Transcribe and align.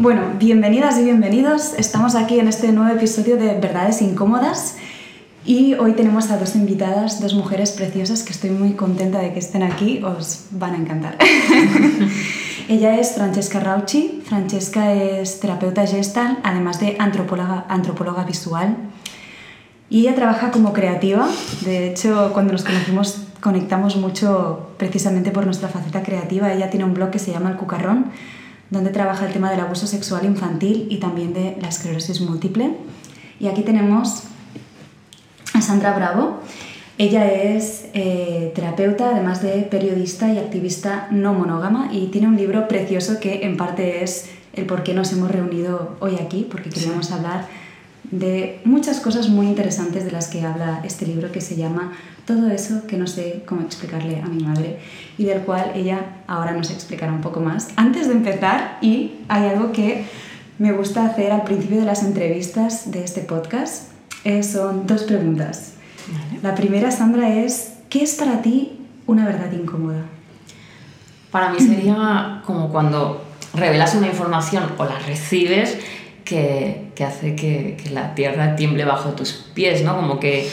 Bueno, 0.00 0.22
bienvenidas 0.38 0.96
y 1.00 1.02
bienvenidos. 1.02 1.74
Estamos 1.76 2.14
aquí 2.14 2.38
en 2.38 2.46
este 2.46 2.70
nuevo 2.70 2.96
episodio 2.96 3.36
de 3.36 3.58
Verdades 3.58 4.00
Incómodas 4.00 4.76
y 5.44 5.74
hoy 5.74 5.94
tenemos 5.94 6.30
a 6.30 6.38
dos 6.38 6.54
invitadas, 6.54 7.20
dos 7.20 7.34
mujeres 7.34 7.72
preciosas 7.72 8.22
que 8.22 8.30
estoy 8.30 8.50
muy 8.50 8.74
contenta 8.74 9.18
de 9.18 9.32
que 9.32 9.40
estén 9.40 9.64
aquí, 9.64 10.00
os 10.04 10.44
van 10.52 10.74
a 10.74 10.76
encantar. 10.76 11.18
Ella 12.68 12.96
es 13.00 13.10
Francesca 13.16 13.58
Rauchi. 13.58 14.22
Francesca 14.24 14.92
es 14.92 15.40
terapeuta 15.40 15.84
gestal, 15.84 16.38
además 16.44 16.78
de 16.78 16.94
antropóloga, 17.00 17.66
antropóloga 17.68 18.22
visual. 18.22 18.76
Y 19.90 20.02
ella 20.02 20.14
trabaja 20.14 20.52
como 20.52 20.72
creativa. 20.72 21.28
De 21.62 21.88
hecho, 21.88 22.30
cuando 22.32 22.52
nos 22.52 22.62
conocimos 22.62 23.24
conectamos 23.40 23.96
mucho 23.96 24.70
precisamente 24.76 25.30
por 25.30 25.44
nuestra 25.44 25.68
faceta 25.68 26.02
creativa. 26.02 26.52
Ella 26.52 26.70
tiene 26.70 26.84
un 26.84 26.94
blog 26.94 27.10
que 27.10 27.18
se 27.18 27.32
llama 27.32 27.50
El 27.50 27.56
Cucarrón, 27.56 28.12
donde 28.70 28.90
trabaja 28.90 29.26
el 29.26 29.32
tema 29.32 29.50
del 29.50 29.60
abuso 29.60 29.86
sexual 29.86 30.24
infantil 30.24 30.86
y 30.90 30.98
también 30.98 31.32
de 31.32 31.56
la 31.60 31.68
esclerosis 31.68 32.20
múltiple. 32.20 32.72
Y 33.40 33.46
aquí 33.46 33.62
tenemos 33.62 34.24
a 35.54 35.62
Sandra 35.62 35.96
Bravo. 35.96 36.40
Ella 36.98 37.30
es 37.30 37.86
eh, 37.94 38.52
terapeuta, 38.54 39.10
además 39.10 39.40
de 39.40 39.62
periodista 39.62 40.32
y 40.32 40.38
activista 40.38 41.06
no 41.10 41.32
monógama, 41.32 41.90
y 41.92 42.06
tiene 42.08 42.26
un 42.26 42.36
libro 42.36 42.66
precioso 42.66 43.20
que 43.20 43.46
en 43.46 43.56
parte 43.56 44.02
es 44.02 44.30
el 44.52 44.66
por 44.66 44.82
qué 44.82 44.94
nos 44.94 45.12
hemos 45.12 45.30
reunido 45.30 45.96
hoy 46.00 46.16
aquí, 46.16 46.46
porque 46.50 46.70
queríamos 46.70 47.12
hablar 47.12 47.46
de 48.10 48.60
muchas 48.64 49.00
cosas 49.00 49.28
muy 49.28 49.46
interesantes 49.46 50.04
de 50.04 50.10
las 50.10 50.28
que 50.28 50.44
habla 50.44 50.80
este 50.84 51.06
libro 51.06 51.30
que 51.30 51.40
se 51.40 51.56
llama 51.56 51.92
Todo 52.26 52.48
eso 52.50 52.86
que 52.86 52.96
no 52.96 53.06
sé 53.06 53.42
cómo 53.46 53.62
explicarle 53.62 54.20
a 54.20 54.26
mi 54.26 54.42
madre 54.42 54.78
y 55.18 55.24
del 55.24 55.42
cual 55.42 55.72
ella 55.74 56.22
ahora 56.26 56.52
nos 56.52 56.70
explicará 56.70 57.12
un 57.12 57.20
poco 57.20 57.40
más. 57.40 57.68
Antes 57.76 58.08
de 58.08 58.14
empezar, 58.14 58.78
y 58.80 59.12
hay 59.28 59.48
algo 59.48 59.72
que 59.72 60.06
me 60.58 60.72
gusta 60.72 61.06
hacer 61.06 61.32
al 61.32 61.44
principio 61.44 61.78
de 61.78 61.84
las 61.84 62.02
entrevistas 62.02 62.90
de 62.90 63.04
este 63.04 63.20
podcast, 63.20 63.92
eh, 64.24 64.42
son 64.42 64.86
dos 64.86 65.04
preguntas. 65.04 65.74
La 66.42 66.54
primera, 66.54 66.90
Sandra, 66.90 67.34
es 67.34 67.74
¿qué 67.90 68.02
es 68.02 68.14
para 68.14 68.42
ti 68.42 68.78
una 69.06 69.26
verdad 69.26 69.52
incómoda? 69.52 70.04
Para 71.30 71.50
mí 71.50 71.60
sería 71.60 72.42
como 72.46 72.70
cuando 72.70 73.24
revelas 73.54 73.94
una 73.94 74.08
información 74.08 74.64
o 74.78 74.84
la 74.84 74.98
recibes 75.00 75.78
que, 76.28 76.90
que 76.94 77.04
hace 77.04 77.34
que, 77.34 77.76
que, 77.82 77.90
la 77.90 78.14
tierra 78.14 78.54
tiemble 78.54 78.84
bajo 78.84 79.10
tus 79.10 79.32
pies, 79.54 79.82
¿no? 79.82 79.96
Como 79.96 80.20
que, 80.20 80.48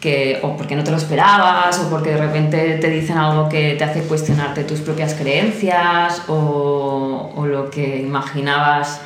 que, 0.00 0.40
o 0.42 0.56
porque 0.56 0.74
no 0.74 0.82
te 0.82 0.90
lo 0.90 0.96
esperabas, 0.96 1.78
o 1.78 1.88
porque 1.88 2.10
de 2.10 2.16
repente 2.16 2.78
te 2.78 2.90
dicen 2.90 3.16
algo 3.16 3.48
que 3.48 3.76
te 3.76 3.84
hace 3.84 4.02
cuestionarte 4.02 4.64
tus 4.64 4.80
propias 4.80 5.14
creencias, 5.14 6.24
o, 6.28 7.32
o 7.36 7.46
lo 7.46 7.70
que 7.70 7.98
imaginabas 7.98 9.00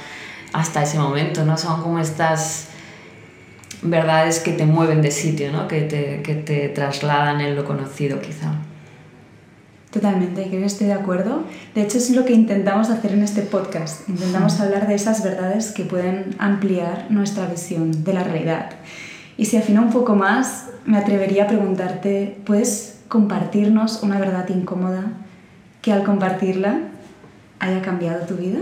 hasta 0.55 0.83
ese 0.83 0.98
momento, 0.98 1.45
¿no? 1.45 1.58
Son 1.58 1.83
como 1.83 1.98
estas 1.98 2.69
verdades 3.83 4.41
que 4.41 4.52
te 4.52 4.64
mueven 4.64 5.02
de 5.02 5.11
sitio, 5.11 5.52
¿no? 5.52 5.69
que, 5.69 5.83
te, 5.83 6.22
que 6.22 6.34
te 6.34 6.69
trasladan 6.70 7.41
en 7.41 7.55
lo 7.55 7.64
conocido 7.64 8.20
quizá. 8.20 8.55
Totalmente, 9.94 10.48
creo 10.48 10.58
que 10.58 10.66
estoy 10.66 10.88
de 10.88 10.92
acuerdo. 10.92 11.44
De 11.72 11.82
hecho, 11.82 11.98
es 11.98 12.10
lo 12.10 12.24
que 12.24 12.32
intentamos 12.32 12.90
hacer 12.90 13.12
en 13.12 13.22
este 13.22 13.42
podcast. 13.42 14.08
Intentamos 14.08 14.58
hablar 14.58 14.88
de 14.88 14.96
esas 14.96 15.22
verdades 15.22 15.70
que 15.70 15.84
pueden 15.84 16.34
ampliar 16.40 17.06
nuestra 17.10 17.46
visión 17.46 18.02
de 18.02 18.12
la 18.12 18.24
realidad. 18.24 18.70
Y 19.36 19.44
si 19.44 19.56
afino 19.56 19.82
un 19.82 19.90
poco 19.90 20.16
más, 20.16 20.66
me 20.84 20.98
atrevería 20.98 21.44
a 21.44 21.46
preguntarte, 21.46 22.36
¿puedes 22.44 23.02
compartirnos 23.06 24.02
una 24.02 24.18
verdad 24.18 24.48
incómoda 24.48 25.12
que 25.80 25.92
al 25.92 26.02
compartirla 26.02 26.80
haya 27.60 27.80
cambiado 27.80 28.26
tu 28.26 28.34
vida? 28.34 28.58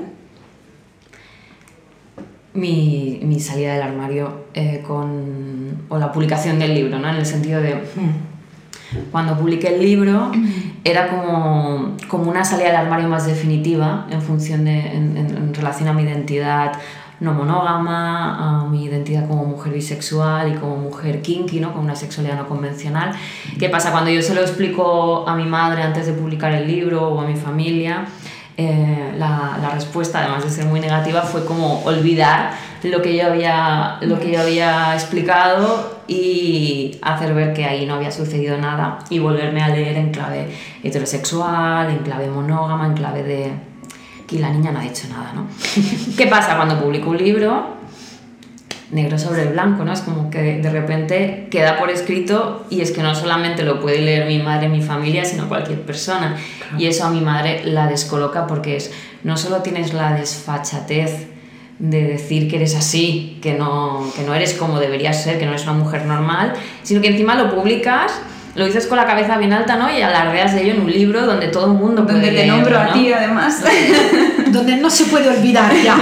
Mi, 2.52 3.20
mi 3.22 3.40
salida 3.40 3.72
del 3.72 3.84
armario 3.84 4.44
eh, 4.52 4.84
con, 4.86 5.84
o 5.88 5.96
la 5.96 6.12
publicación 6.12 6.58
del 6.58 6.74
libro, 6.74 6.98
¿no? 6.98 7.08
en 7.08 7.16
el 7.16 7.24
sentido 7.24 7.62
de 7.62 7.80
cuando 9.10 9.36
publiqué 9.36 9.74
el 9.74 9.80
libro 9.80 10.30
era 10.84 11.08
como, 11.08 11.96
como 12.08 12.30
una 12.30 12.44
salida 12.44 12.68
del 12.68 12.76
armario 12.76 13.08
más 13.08 13.26
definitiva 13.26 14.06
en 14.10 14.22
función 14.22 14.64
de, 14.64 14.78
en, 14.78 15.16
en, 15.16 15.54
relación 15.54 15.88
a 15.88 15.92
mi 15.92 16.02
identidad 16.02 16.72
no 17.20 17.32
monógama, 17.32 18.64
a 18.64 18.68
mi 18.68 18.84
identidad 18.84 19.28
como 19.28 19.44
mujer 19.44 19.72
bisexual 19.72 20.52
y 20.52 20.56
como 20.56 20.76
mujer 20.76 21.22
kinky, 21.22 21.60
¿no? 21.60 21.72
con 21.72 21.84
una 21.84 21.94
sexualidad 21.94 22.36
no 22.36 22.48
convencional. 22.48 23.12
¿Qué 23.60 23.68
pasa? 23.68 23.92
Cuando 23.92 24.10
yo 24.10 24.22
se 24.22 24.34
lo 24.34 24.40
explico 24.40 25.24
a 25.28 25.36
mi 25.36 25.44
madre 25.44 25.82
antes 25.82 26.06
de 26.06 26.14
publicar 26.14 26.52
el 26.52 26.66
libro 26.66 27.10
o 27.10 27.20
a 27.20 27.24
mi 27.24 27.36
familia, 27.36 28.06
eh, 28.56 29.14
la, 29.16 29.56
la, 29.62 29.70
respuesta, 29.70 30.18
además 30.18 30.44
de 30.44 30.50
ser 30.50 30.66
muy 30.66 30.80
negativa, 30.80 31.22
fue 31.22 31.44
como 31.46 31.82
olvidar 31.84 32.52
lo 32.82 33.00
que 33.00 33.16
yo 33.16 33.26
había, 33.26 33.98
lo 34.02 34.18
que 34.18 34.32
yo 34.32 34.40
había 34.40 34.94
explicado 34.94 36.01
y 36.08 36.98
hacer 37.02 37.34
ver 37.34 37.52
que 37.52 37.64
ahí 37.64 37.86
no 37.86 37.94
había 37.94 38.10
sucedido 38.10 38.58
nada 38.58 38.98
y 39.10 39.18
volverme 39.18 39.62
a 39.62 39.68
leer 39.68 39.96
en 39.96 40.10
clave 40.10 40.48
heterosexual, 40.82 41.90
en 41.90 41.98
clave 41.98 42.28
monógama, 42.28 42.86
en 42.86 42.94
clave 42.94 43.22
de 43.22 43.52
que 44.26 44.38
la 44.38 44.50
niña 44.50 44.72
no 44.72 44.80
ha 44.80 44.82
dicho 44.82 45.08
nada, 45.08 45.32
¿no? 45.34 45.46
¿Qué 46.16 46.26
pasa 46.26 46.56
cuando 46.56 46.78
publico 46.78 47.10
un 47.10 47.18
libro? 47.18 47.82
negro 48.92 49.18
sobre 49.18 49.46
blanco, 49.46 49.84
¿no? 49.84 49.92
Es 49.92 50.02
como 50.02 50.30
que 50.30 50.58
de 50.58 50.70
repente 50.70 51.48
queda 51.50 51.78
por 51.78 51.90
escrito 51.90 52.66
y 52.68 52.82
es 52.82 52.92
que 52.92 53.02
no 53.02 53.14
solamente 53.14 53.62
lo 53.64 53.80
puede 53.80 54.02
leer 54.02 54.26
mi 54.26 54.38
madre, 54.38 54.68
mi 54.68 54.82
familia, 54.82 55.24
sino 55.24 55.48
cualquier 55.48 55.80
persona. 55.80 56.36
Claro. 56.58 56.78
Y 56.78 56.86
eso 56.86 57.06
a 57.06 57.10
mi 57.10 57.22
madre 57.22 57.62
la 57.64 57.86
descoloca 57.86 58.46
porque 58.46 58.76
es, 58.76 58.92
no 59.24 59.38
solo 59.38 59.62
tienes 59.62 59.94
la 59.94 60.12
desfachatez 60.12 61.31
de 61.78 62.04
decir 62.04 62.48
que 62.48 62.56
eres 62.56 62.74
así, 62.76 63.38
que 63.42 63.54
no, 63.54 64.06
que 64.14 64.22
no 64.22 64.34
eres 64.34 64.54
como 64.54 64.78
deberías 64.78 65.22
ser, 65.22 65.38
que 65.38 65.44
no 65.44 65.52
eres 65.52 65.64
una 65.64 65.72
mujer 65.72 66.06
normal, 66.06 66.52
sino 66.82 67.00
que 67.00 67.08
encima 67.08 67.34
lo 67.34 67.54
publicas 67.54 68.20
lo 68.54 68.66
dices 68.66 68.86
con 68.86 68.98
la 68.98 69.06
cabeza 69.06 69.38
bien 69.38 69.52
alta, 69.52 69.76
¿no? 69.76 69.90
Y 69.90 70.02
alardeas 70.02 70.54
de 70.54 70.62
ello 70.62 70.74
en 70.74 70.82
un 70.82 70.92
libro 70.92 71.24
donde 71.24 71.48
todo 71.48 71.72
el 71.72 71.78
mundo 71.78 72.04
puede 72.04 72.18
Donde 72.18 72.28
te 72.28 72.34
leerlo, 72.34 72.56
nombro 72.56 72.84
¿no? 72.84 72.90
a 72.90 72.92
ti, 72.92 73.12
además. 73.12 73.64
donde 74.52 74.76
no 74.76 74.90
se 74.90 75.06
puede 75.06 75.28
olvidar 75.30 75.72
ya. 75.82 75.96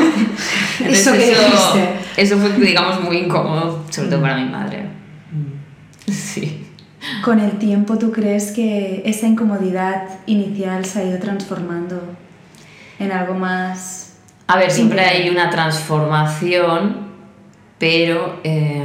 eso 0.84 1.12
que 1.12 1.32
eso, 1.32 1.42
dijiste. 1.42 1.88
Eso 2.16 2.38
fue, 2.38 2.50
digamos, 2.54 3.00
muy 3.02 3.18
incómodo, 3.18 3.84
sobre 3.90 4.08
todo 4.08 4.20
para 4.20 4.36
mi 4.36 4.50
madre. 4.50 4.86
Sí. 6.08 6.66
Con 7.22 7.38
el 7.38 7.52
tiempo, 7.52 7.98
¿tú 7.98 8.10
crees 8.10 8.50
que 8.50 9.02
esa 9.04 9.26
incomodidad 9.28 10.08
inicial 10.26 10.84
se 10.84 11.00
ha 11.00 11.04
ido 11.04 11.18
transformando 11.18 12.02
en 12.98 13.12
algo 13.12 13.34
más? 13.34 14.09
A 14.52 14.56
ver, 14.56 14.72
siempre 14.72 15.00
hay 15.02 15.28
una 15.28 15.48
transformación, 15.48 17.06
pero 17.78 18.40
eh, 18.42 18.84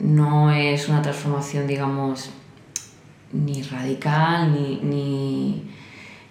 no 0.00 0.50
es 0.50 0.86
una 0.86 1.00
transformación, 1.00 1.66
digamos, 1.66 2.28
ni 3.32 3.62
radical, 3.62 4.52
ni, 4.52 4.80
ni, 4.82 5.64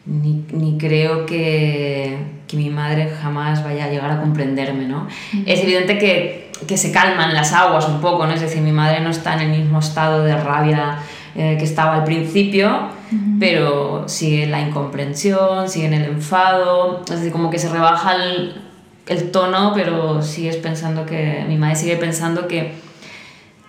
ni, 0.05 0.45
ni 0.51 0.77
creo 0.77 1.25
que, 1.25 2.19
que, 2.47 2.55
mi 2.55 2.69
madre 2.69 3.09
jamás 3.19 3.63
vaya 3.63 3.85
a 3.85 3.89
llegar 3.89 4.11
a 4.11 4.21
comprenderme, 4.21 4.85
¿no? 4.85 5.07
Es 5.47 5.63
evidente 5.63 5.97
que, 5.97 6.51
que, 6.67 6.77
se 6.77 6.91
calman 6.91 7.33
las 7.33 7.53
aguas 7.53 7.87
un 7.87 7.99
poco, 7.99 8.27
¿no? 8.27 8.33
Es 8.33 8.41
decir, 8.41 8.61
mi 8.61 8.71
madre 8.71 8.99
no 8.99 9.09
está 9.09 9.41
en 9.41 9.49
el 9.49 9.59
mismo 9.59 9.79
estado 9.79 10.23
de 10.23 10.39
rabia 10.39 10.99
eh, 11.33 11.55
que 11.57 11.65
estaba 11.65 11.95
al 11.95 12.03
principio, 12.03 12.89
uh 13.11 13.15
-huh. 13.15 13.39
pero 13.39 14.07
sigue 14.07 14.47
la 14.47 14.61
incomprensión, 14.61 15.69
sigue 15.69 15.87
en 15.87 15.93
el 15.93 16.05
enfado, 16.05 17.01
es 17.03 17.17
decir, 17.17 17.31
como 17.31 17.49
que 17.49 17.59
se 17.59 17.69
rebaja 17.69 18.15
el, 18.15 18.61
el 19.07 19.31
tono, 19.31 19.73
pero 19.73 20.21
sigues 20.21 20.57
pensando 20.57 21.05
que, 21.05 21.45
mi 21.47 21.57
madre 21.57 21.75
sigue 21.75 21.97
pensando 21.97 22.47
que 22.47 22.73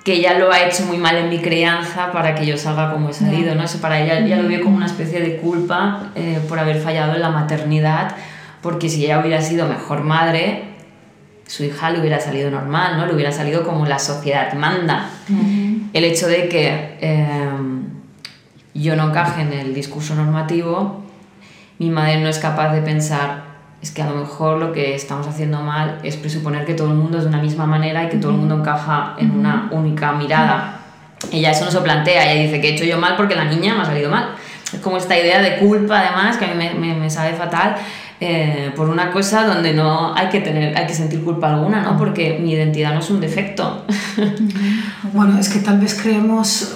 que 0.05 0.15
ella 0.15 0.39
lo 0.39 0.51
ha 0.51 0.67
hecho 0.67 0.85
muy 0.85 0.99
mal 0.99 1.17
en 1.17 1.29
mi 1.29 1.39
crianza 1.39 2.11
para 2.13 2.35
que 2.35 2.45
yo 2.45 2.57
salga 2.57 2.93
como 2.93 3.11
he 3.11 3.13
salido, 3.13 3.55
¿no? 3.55 3.63
Eso 3.63 3.81
para 3.81 4.01
ella, 4.01 4.19
ella 4.19 4.37
lo 4.37 4.49
vio 4.49 4.61
como 4.61 4.77
una 4.77 4.87
especie 4.87 5.21
de 5.21 5.37
culpa 5.37 6.11
eh, 6.15 6.41
por 6.49 6.59
haber 6.59 6.81
fallado 6.81 7.15
en 7.15 7.21
la 7.21 7.31
maternidad, 7.31 8.17
porque 8.63 8.89
si 8.89 9.05
ella 9.05 9.21
hubiera 9.21 9.41
sido 9.41 9.69
mejor 9.69 10.03
madre, 10.03 10.65
su 11.47 11.65
hija 11.65 11.91
le 11.91 12.01
hubiera 12.01 12.19
salido 12.19 12.51
normal, 12.51 12.97
¿no? 12.97 13.07
Le 13.07 13.15
hubiera 13.15 13.31
salido 13.31 13.65
como 13.65 13.87
la 13.87 13.99
sociedad 13.99 14.53
manda. 14.55 15.09
Uh 15.29 15.33
-huh. 15.33 15.91
El 15.93 16.05
hecho 16.05 16.27
de 16.27 16.49
que 16.49 16.97
eh, 17.01 17.49
yo 18.75 18.97
no 18.97 19.09
encaje 19.09 19.43
en 19.43 19.53
el 19.53 19.75
discurso 19.75 20.15
normativo, 20.15 21.03
mi 21.79 21.91
madre 21.91 22.21
no 22.21 22.29
es 22.29 22.39
capaz 22.39 22.73
de 22.73 22.83
pensar 22.83 23.53
es 23.83 23.91
que 23.91 24.01
a 24.01 24.07
lo 24.07 24.15
mejor 24.15 24.59
lo 24.59 24.73
que 24.73 24.95
estamos 24.95 25.27
haciendo 25.27 25.61
mal 25.61 25.99
es 26.05 26.17
presuponer 26.17 26.65
que 26.65 26.75
todo 26.75 26.89
el 26.89 26.95
mundo 26.95 27.19
es 27.19 27.25
de 27.25 27.31
una 27.31 27.43
misma 27.43 27.67
manera 27.67 28.05
y 28.05 28.09
que 28.09 28.17
todo 28.17 28.31
el 28.31 28.37
mundo 28.37 28.55
encaja 28.55 29.17
en 29.19 29.33
una 29.33 29.69
única 29.73 30.13
mirada. 30.13 30.79
Ella 31.33 31.51
eso 31.51 31.65
no 31.65 31.71
se 31.73 31.81
plantea, 31.81 32.33
ella 32.33 32.43
dice 32.43 32.61
que 32.61 32.69
he 32.69 32.73
hecho 32.75 32.85
yo 32.85 32.99
mal 32.99 33.17
porque 33.17 33.35
la 33.35 33.45
niña 33.45 33.75
me 33.75 33.83
ha 33.83 33.85
salido 33.85 34.09
mal. 34.09 34.37
Es 34.73 34.79
como 34.79 34.97
esta 34.97 35.19
idea 35.19 35.43
de 35.43 35.57
culpa, 35.57 35.99
además, 35.99 36.37
que 36.37 36.45
a 36.45 36.49
mí 36.49 36.55
me, 36.55 36.75
me, 36.75 36.95
me 36.95 37.11
sabe 37.11 37.33
fatal, 37.35 37.75
eh, 38.25 38.71
por 38.77 38.89
una 38.89 39.11
cosa 39.11 39.45
donde 39.45 39.75
no 39.75 40.15
hay 40.15 40.29
que, 40.29 40.39
tener, 40.41 40.79
hay 40.79 40.87
que 40.87 40.95
sentir 40.95 41.25
culpa 41.25 41.53
alguna, 41.53 41.83
¿no? 41.83 41.99
Porque 41.99 42.39
mi 42.41 42.53
identidad 42.53 42.95
no 42.95 43.01
es 43.01 43.11
un 43.11 43.21
defecto. 43.21 43.85
Bueno, 45.13 45.39
es 45.39 45.49
que 45.49 45.59
tal 45.59 45.79
vez 45.79 45.99
creemos, 46.01 46.75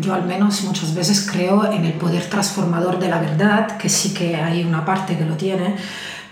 yo 0.00 0.14
al 0.14 0.24
menos 0.24 0.64
muchas 0.64 0.94
veces 0.94 1.28
creo 1.30 1.70
en 1.70 1.84
el 1.84 1.92
poder 1.92 2.24
transformador 2.24 2.98
de 2.98 3.08
la 3.08 3.20
verdad, 3.20 3.76
que 3.76 3.88
sí 3.88 4.12
que 4.12 4.36
hay 4.36 4.64
una 4.64 4.84
parte 4.84 5.16
que 5.16 5.24
lo 5.24 5.36
tiene, 5.36 5.76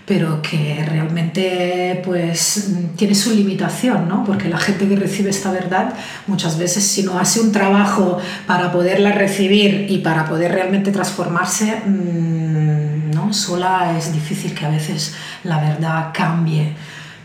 pero 0.05 0.41
que 0.41 0.83
realmente 0.85 2.01
pues 2.03 2.71
tiene 2.97 3.15
su 3.15 3.31
limitación, 3.31 4.09
¿no? 4.09 4.25
Porque 4.25 4.49
la 4.49 4.57
gente 4.57 4.87
que 4.87 4.95
recibe 4.95 5.29
esta 5.29 5.51
verdad 5.51 5.93
muchas 6.27 6.57
veces 6.57 6.85
si 6.85 7.03
no 7.03 7.19
hace 7.19 7.39
un 7.39 7.51
trabajo 7.53 8.17
para 8.45 8.71
poderla 8.71 9.13
recibir 9.13 9.85
y 9.89 9.99
para 9.99 10.25
poder 10.25 10.51
realmente 10.51 10.91
transformarse, 10.91 11.83
mm, 11.85 12.72
¿no? 13.13 13.33
Sola 13.33 13.95
es 13.97 14.11
difícil 14.13 14.53
que 14.53 14.65
a 14.65 14.69
veces 14.69 15.15
la 15.43 15.59
verdad 15.59 16.11
cambie 16.13 16.75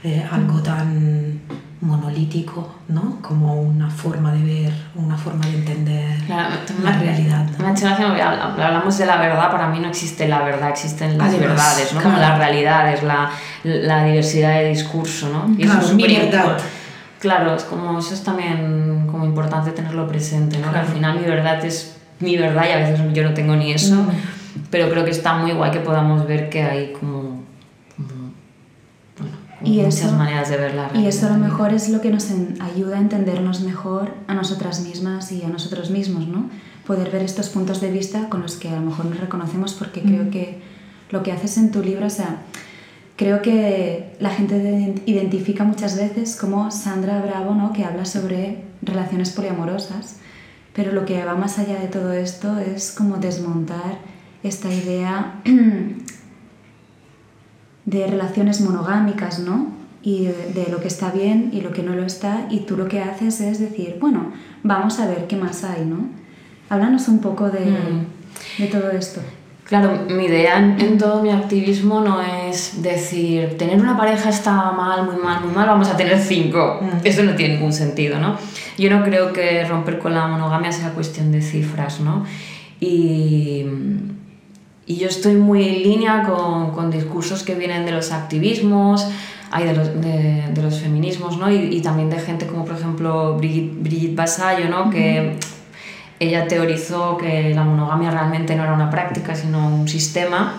eh, 0.05 0.27
algo 0.31 0.63
tan 0.63 1.41
monolítico, 1.81 2.77
¿no? 2.89 3.19
Como 3.23 3.61
una 3.61 3.89
forma 3.89 4.33
de 4.33 4.43
ver, 4.43 4.73
una 4.97 5.17
forma 5.17 5.47
de 5.47 5.55
entender 5.55 6.21
la 6.29 6.99
realidad. 6.99 7.47
¿no? 7.59 7.75
hablamos 8.65 8.99
de 8.99 9.07
la 9.07 9.17
verdad, 9.17 9.51
para 9.51 9.69
mí 9.69 9.79
no 9.79 9.89
existe 9.89 10.27
la 10.27 10.43
verdad, 10.43 10.71
existen 10.71 11.17
las 11.17 11.39
verdades, 11.39 11.93
¿no? 11.95 12.03
Como 12.03 12.19
las 12.19 12.37
realidades, 12.39 13.03
la, 13.03 13.31
la, 13.63 14.05
diversidad 14.05 14.59
de 14.59 14.71
discurso, 14.71 15.29
¿no? 15.29 15.55
Y 15.57 15.65
claro, 15.65 15.81
eso 15.81 15.97
es. 15.97 16.63
Claro, 17.21 17.57
es 17.57 17.65
como, 17.65 17.99
eso 17.99 18.15
es 18.15 18.23
también 18.23 19.07
como 19.11 19.25
importante 19.25 19.71
tenerlo 19.73 20.07
presente, 20.07 20.59
¿no? 20.59 20.73
Que 20.73 20.79
al 20.79 20.87
final 20.87 21.19
mi 21.19 21.27
verdad 21.27 21.65
es 21.65 21.97
mi 22.21 22.37
verdad 22.37 22.65
y 22.69 22.73
a 22.73 22.77
veces 22.79 23.01
yo 23.13 23.23
no 23.23 23.35
tengo 23.35 23.55
ni 23.55 23.73
eso, 23.73 23.95
mm. 23.95 24.11
Pero 24.71 24.91
creo 24.91 25.05
que 25.05 25.11
está 25.11 25.35
muy 25.35 25.53
guay 25.53 25.71
que 25.71 25.81
podamos 25.81 26.27
ver 26.27 26.49
que 26.51 26.63
hay 26.63 26.93
como 26.93 27.49
y 29.63 29.79
muchas 29.79 30.05
eso, 30.05 30.13
maneras 30.13 30.49
de 30.51 30.57
ver 30.57 30.75
la 30.75 30.91
Y 30.95 31.07
eso 31.07 31.27
a 31.27 31.31
lo 31.31 31.39
mejor 31.39 31.75
es 31.75 31.89
lo 31.89 32.01
que 32.01 32.11
nos 32.11 32.29
ayuda 32.61 32.97
a 32.97 33.01
entendernos 33.01 33.61
mejor 33.63 34.15
a 34.29 34.35
nosotras 34.35 34.81
mismas 34.81 35.33
y 35.33 35.43
a 35.43 35.49
nosotros 35.49 35.91
mismos, 35.91 36.29
¿no? 36.29 36.49
Poder 36.87 37.11
ver 37.11 37.23
estos 37.23 37.49
puntos 37.49 37.81
de 37.81 37.91
vista 37.91 38.29
con 38.29 38.41
los 38.43 38.57
que 38.57 38.69
a 38.69 38.77
lo 38.77 38.83
mejor 38.83 39.07
nos 39.07 39.19
reconocemos 39.19 39.75
porque 39.75 40.01
creo 40.01 40.25
mm. 40.25 40.31
que 40.31 40.59
lo 41.11 41.23
que 41.23 41.33
haces 41.33 41.59
en 41.59 41.73
tu 41.73 41.83
libro, 41.83 42.07
o 42.07 42.11
sea, 42.11 42.43
creo 43.17 43.43
que 43.43 44.17
la 44.21 44.31
gente 44.31 45.03
identifica 45.07 45.65
muchas 45.65 45.97
veces 45.97 46.37
como 46.37 46.71
Sandra 46.71 47.21
Bravo, 47.21 47.55
¿no? 47.55 47.73
Que 47.73 47.85
habla 47.85 48.05
sobre 48.05 48.63
relaciones 48.81 49.31
poliamorosas, 49.31 50.19
pero 50.73 50.93
lo 50.93 51.05
que 51.05 51.25
va 51.25 51.35
más 51.35 51.59
allá 51.59 51.81
de 51.81 51.89
todo 51.89 52.13
esto 52.13 52.59
es 52.59 52.93
como 52.93 53.17
desmontar 53.17 53.99
esta 54.43 54.73
idea 54.73 55.41
de 57.85 58.07
relaciones 58.07 58.61
monogámicas, 58.61 59.41
¿no? 59.41 59.79
Y 60.03 60.27
de, 60.27 60.69
lo 60.71 60.81
que 60.81 60.89
está 60.89 61.11
bien 61.11 61.51
y 61.53 61.61
lo 61.61 61.73
que 61.73 61.83
no 61.83 61.95
lo 61.95 62.05
está, 62.05 62.47
y 62.51 62.61
tú 62.61 62.77
lo 62.77 62.89
que 62.89 63.01
haces 63.01 63.41
es 63.41 63.59
decir, 63.59 63.97
bueno, 64.01 64.33
vamos 64.63 65.01
a 65.01 65.07
ver 65.07 65.27
qué 65.27 65.37
más 65.37 65.65
hay, 65.65 65.85
¿no? 65.85 66.09
Háblanos 66.71 67.09
un 67.09 67.21
poco 67.21 67.51
de, 67.51 67.61
mm. 67.61 68.07
de 68.59 68.67
todo 68.69 68.91
esto. 68.91 69.21
Claro, 69.65 70.07
mi 70.09 70.25
idea 70.25 70.57
en, 70.57 70.97
todo 70.97 71.23
mi 71.23 71.31
activismo 71.31 72.01
no 72.01 72.23
es 72.23 72.83
decir, 72.83 73.59
tener 73.59 73.79
una 73.79 73.99
pareja 73.99 74.31
está 74.31 74.73
mal, 74.73 75.05
muy 75.05 75.17
mal, 75.17 75.45
muy 75.45 75.55
mal, 75.55 75.67
vamos 75.67 75.89
a 75.89 75.97
tener 75.97 76.19
cinco. 76.19 76.81
Mm. 76.81 77.07
Eso 77.07 77.23
no 77.23 77.35
tiene 77.35 77.57
ningún 77.57 77.75
sentido, 77.75 78.19
¿no? 78.19 78.39
Yo 78.79 78.89
no 78.89 79.05
creo 79.05 79.33
que 79.33 79.67
romper 79.67 79.99
con 79.99 80.15
la 80.15 80.27
monogamia 80.27 80.73
sea 80.73 80.95
cuestión 80.95 81.33
de 81.33 81.43
cifras, 81.43 82.01
¿no? 82.01 82.25
Y 82.81 83.67
y 84.89 84.97
yo 84.97 85.07
estoy 85.07 85.35
muy 85.35 85.69
en 85.69 85.83
línea 85.83 86.23
con, 86.23 86.71
con 86.71 86.91
discursos 86.91 87.43
que 87.43 87.55
vienen 87.55 87.85
de 87.85 87.93
los 87.93 88.11
activismos, 88.11 89.07
hay 89.51 89.67
de 89.67 89.75
los, 89.75 90.01
de, 90.01 90.45
de 90.51 90.63
los 90.63 90.81
feminismos, 90.81 91.37
¿no? 91.37 91.53
Y, 91.53 91.57
y, 91.77 91.83
también 91.83 92.09
de 92.09 92.19
gente 92.19 92.47
como, 92.47 92.65
por 92.65 92.77
ejemplo, 92.77 93.37
Brigitte, 93.37 93.83
Brigitte 93.83 94.17
Basayo, 94.17 94.71
¿no? 94.71 94.89
Que 94.89 95.37
ella 96.19 96.49
teorizó 96.49 97.19
que 97.19 97.55
la 97.55 97.65
monogamia 97.65 98.11
realmente 98.11 98.57
no 98.57 98.65
era 98.65 98.73
una 98.73 98.89
práctica, 98.89 99.35
sino 99.35 99.69
un 99.69 99.87
sistema. 99.89 100.55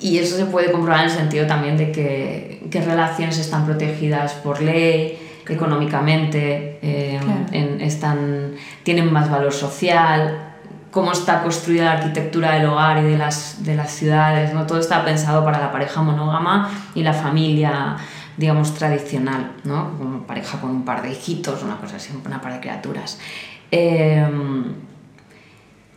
Y 0.00 0.18
eso 0.18 0.36
se 0.36 0.46
puede 0.46 0.72
comprobar 0.72 1.04
en 1.04 1.10
el 1.10 1.16
sentido 1.16 1.46
también 1.46 1.76
de 1.76 1.92
que, 1.92 2.66
que 2.68 2.80
relaciones 2.80 3.38
están 3.38 3.64
protegidas 3.64 4.32
por 4.32 4.60
ley, 4.60 5.20
que 5.46 5.54
económicamente 5.54 6.80
eh, 6.82 7.20
en, 7.52 7.80
están, 7.80 8.54
tienen 8.82 9.12
más 9.12 9.30
valor 9.30 9.52
social, 9.52 10.51
cómo 10.92 11.10
está 11.10 11.42
construida 11.42 11.86
la 11.86 11.92
arquitectura 11.92 12.52
del 12.52 12.66
hogar 12.66 12.98
y 12.98 13.02
de 13.02 13.18
las, 13.18 13.64
de 13.64 13.74
las 13.74 13.90
ciudades, 13.90 14.52
¿no? 14.52 14.66
Todo 14.66 14.78
está 14.78 15.04
pensado 15.04 15.42
para 15.42 15.58
la 15.58 15.72
pareja 15.72 16.02
monógama 16.02 16.70
y 16.94 17.02
la 17.02 17.14
familia, 17.14 17.96
digamos, 18.36 18.74
tradicional, 18.74 19.52
¿no? 19.64 19.96
Como 19.96 20.24
pareja 20.24 20.60
con 20.60 20.70
un 20.70 20.84
par 20.84 21.00
de 21.02 21.12
hijitos, 21.12 21.62
una 21.62 21.78
cosa 21.78 21.96
así, 21.96 22.12
una 22.24 22.42
par 22.42 22.52
de 22.52 22.60
criaturas. 22.60 23.18
Em, 23.70 24.64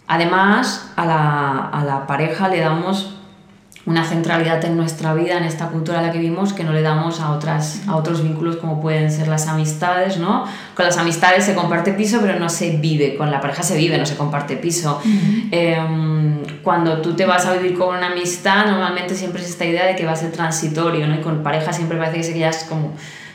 además, 0.07 0.94
a 0.95 1.06
la, 1.06 1.69
a 1.74 1.83
la 1.83 2.07
pareja 2.07 2.48
le 2.48 2.62
damos 2.62 3.18
una 3.85 4.03
centralidad 4.03 4.65
en 4.65 4.77
nuestra 4.77 5.13
vida, 5.13 5.37
en 5.37 5.43
esta 5.43 5.67
cultura 5.67 5.99
en 5.99 6.07
la 6.07 6.11
que 6.11 6.17
vivimos, 6.17 6.53
que 6.53 6.63
no 6.63 6.73
le 6.73 6.81
damos 6.81 7.19
a, 7.19 7.31
otras, 7.31 7.81
a 7.87 7.95
otros 7.95 8.23
vínculos 8.23 8.55
como 8.55 8.81
pueden 8.81 9.11
ser 9.11 9.27
las 9.27 9.47
amistades, 9.47 10.17
¿no? 10.17 10.45
Con 10.73 10.85
las 10.85 10.97
amistades 10.97 11.45
se 11.45 11.53
comparte 11.53 11.93
piso, 11.93 12.17
pero 12.19 12.39
no 12.39 12.49
se 12.49 12.77
vive, 12.77 13.15
con 13.15 13.29
la 13.29 13.39
pareja 13.39 13.61
se 13.61 13.77
vive, 13.77 13.99
no 13.99 14.05
se 14.07 14.17
comparte 14.17 14.57
piso. 14.57 14.99
Em, 15.51 16.41
cuando 16.63 16.99
tú 17.01 17.15
te 17.15 17.27
vas 17.27 17.45
a 17.45 17.53
vivir 17.53 17.77
con 17.77 17.95
una 17.95 18.07
amistad, 18.07 18.65
normalmente 18.65 19.13
siempre 19.13 19.43
es 19.43 19.49
esta 19.49 19.65
idea 19.65 19.85
de 19.85 19.95
que 19.95 20.03
va 20.03 20.13
a 20.13 20.15
ser 20.15 20.31
transitorio, 20.31 21.05
¿no? 21.07 21.15
Y 21.15 21.19
con 21.19 21.43
pareja 21.43 21.71
siempre 21.71 21.99
parece 21.99 22.33
que 22.33 22.39
ya 22.39 22.49
es 22.49 22.63
como, 22.63 22.93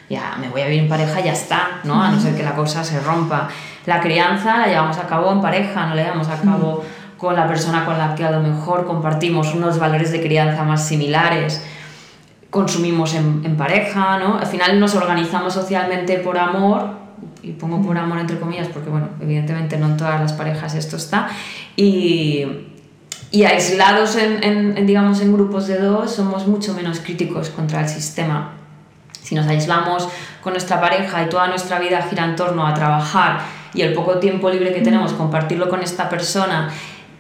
ya 0.09 0.37
me 0.41 0.49
voy 0.49 0.63
a 0.63 0.65
vivir 0.65 0.81
en 0.81 0.89
pareja, 0.89 1.21
ya 1.21 1.33
está, 1.33 1.81
¿no? 1.85 2.03
A 2.03 2.11
no 2.11 2.21
ser 2.21 2.35
que 2.35 2.43
la 2.43 2.57
cosa 2.57 2.83
se 2.83 2.99
rompa. 2.99 3.49
La 3.87 4.01
crianza 4.01 4.59
la 4.59 4.67
llevamos 4.67 4.99
a 4.99 5.07
cabo 5.07 5.31
en 5.31 5.41
pareja, 5.41 5.87
no 5.87 5.95
la 5.95 6.03
llevamos 6.03 6.29
a 6.29 6.41
cabo 6.41 6.85
con 7.21 7.37
la 7.37 7.47
persona 7.47 7.85
con 7.85 7.99
la 7.99 8.15
que 8.15 8.25
a 8.25 8.31
lo 8.31 8.41
mejor 8.41 8.87
compartimos 8.87 9.55
unos 9.55 9.79
valores 9.79 10.11
de 10.11 10.23
crianza 10.23 10.65
más 10.65 10.89
similares, 10.89 11.63
consumimos 12.49 13.15
en, 13.15 13.43
en 13.45 13.57
pareja, 13.59 14.19
¿no? 14.19 14.39
Al 14.39 14.47
final 14.47 14.81
nos 14.81 14.95
organizamos 14.95 15.53
socialmente 15.53 16.17
por 16.19 16.39
amor, 16.39 16.99
y 17.43 17.53
pongo 17.53 17.83
por 17.83 17.99
amor 17.99 18.19
entre 18.19 18.39
comillas 18.39 18.69
porque, 18.69 18.89
bueno, 18.89 19.09
evidentemente 19.21 19.77
no 19.77 19.87
en 19.87 19.97
todas 19.99 20.19
las 20.19 20.33
parejas 20.33 20.75
esto 20.75 20.97
está, 20.97 21.29
y, 21.77 22.47
y 23.31 23.45
aislados 23.45 24.17
en, 24.17 24.43
en, 24.43 24.87
digamos, 24.87 25.21
en 25.21 25.35
grupos 25.35 25.67
de 25.67 25.79
dos 25.79 26.15
somos 26.15 26.47
mucho 26.47 26.73
menos 26.73 27.01
críticos 27.01 27.51
contra 27.51 27.83
el 27.83 27.89
sistema. 27.89 28.55
Si 29.23 29.35
nos 29.35 29.47
aislamos 29.47 30.09
con 30.41 30.55
nuestra 30.55 30.81
pareja 30.81 31.23
y 31.23 31.29
toda 31.29 31.49
nuestra 31.49 31.79
vida 31.79 32.01
gira 32.09 32.25
en 32.25 32.35
torno 32.35 32.67
a 32.67 32.73
trabajar 32.73 33.41
y 33.75 33.83
el 33.83 33.93
poco 33.93 34.19
tiempo 34.19 34.51
libre 34.51 34.73
que 34.73 34.81
tenemos 34.81 35.13
compartirlo 35.13 35.69
con 35.69 35.83
esta 35.83 36.09
persona 36.09 36.71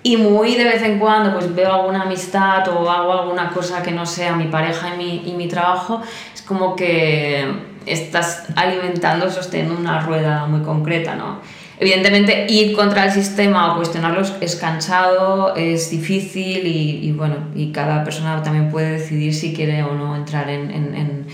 y 0.03 0.17
muy 0.17 0.55
de 0.55 0.65
vez 0.65 0.83
en 0.83 0.99
cuando 0.99 1.33
pues 1.33 1.55
veo 1.55 1.73
alguna 1.73 2.03
amistad 2.03 2.67
o 2.69 2.91
hago 2.91 3.13
alguna 3.13 3.51
cosa 3.51 3.83
que 3.83 3.91
no 3.91 4.07
sea 4.07 4.35
mi 4.35 4.47
pareja 4.47 4.95
y 4.95 4.99
mi, 4.99 5.23
y 5.29 5.35
mi 5.35 5.47
trabajo, 5.47 6.01
es 6.35 6.43
como 6.43 6.75
que 6.75 7.47
estás 7.87 8.45
alimentando, 8.57 9.31
sosteniendo 9.31 9.79
una 9.79 10.01
rueda 10.01 10.47
muy 10.47 10.63
concreta, 10.63 11.15
¿no? 11.17 11.41
Evidentemente 11.79 12.47
ir 12.49 12.77
contra 12.77 13.05
el 13.07 13.11
sistema 13.11 13.73
o 13.73 13.77
cuestionarlos 13.77 14.35
es 14.43 14.57
cansado, 14.57 15.55
es 15.57 15.91
difícil 15.91 16.67
y, 16.67 17.07
y 17.07 17.13
bueno, 17.13 17.37
y 17.55 17.73
cada 17.73 18.05
persona 18.05 18.43
también 18.43 18.71
puede 18.71 18.93
decidir 18.93 19.35
si 19.35 19.55
quiere 19.55 19.83
o 19.83 19.95
no 19.95 20.15
entrar 20.15 20.51
en, 20.51 20.71
en, 20.71 21.27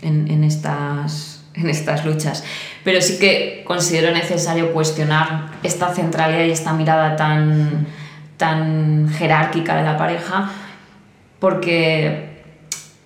en, 0.00 0.30
en 0.30 0.44
estas, 0.44 1.44
en 1.52 1.68
estas 1.68 2.06
luchas. 2.06 2.44
Pero 2.82 3.02
sí 3.02 3.18
que 3.18 3.62
considero 3.66 4.10
necesario 4.12 4.72
cuestionar 4.72 5.50
esta 5.62 5.94
centralidad 5.94 6.44
y 6.44 6.50
esta 6.50 6.72
mirada 6.72 7.16
tan 7.16 7.86
tan 8.40 9.08
jerárquica 9.10 9.76
de 9.76 9.84
la 9.84 9.98
pareja, 9.98 10.50
porque 11.38 12.30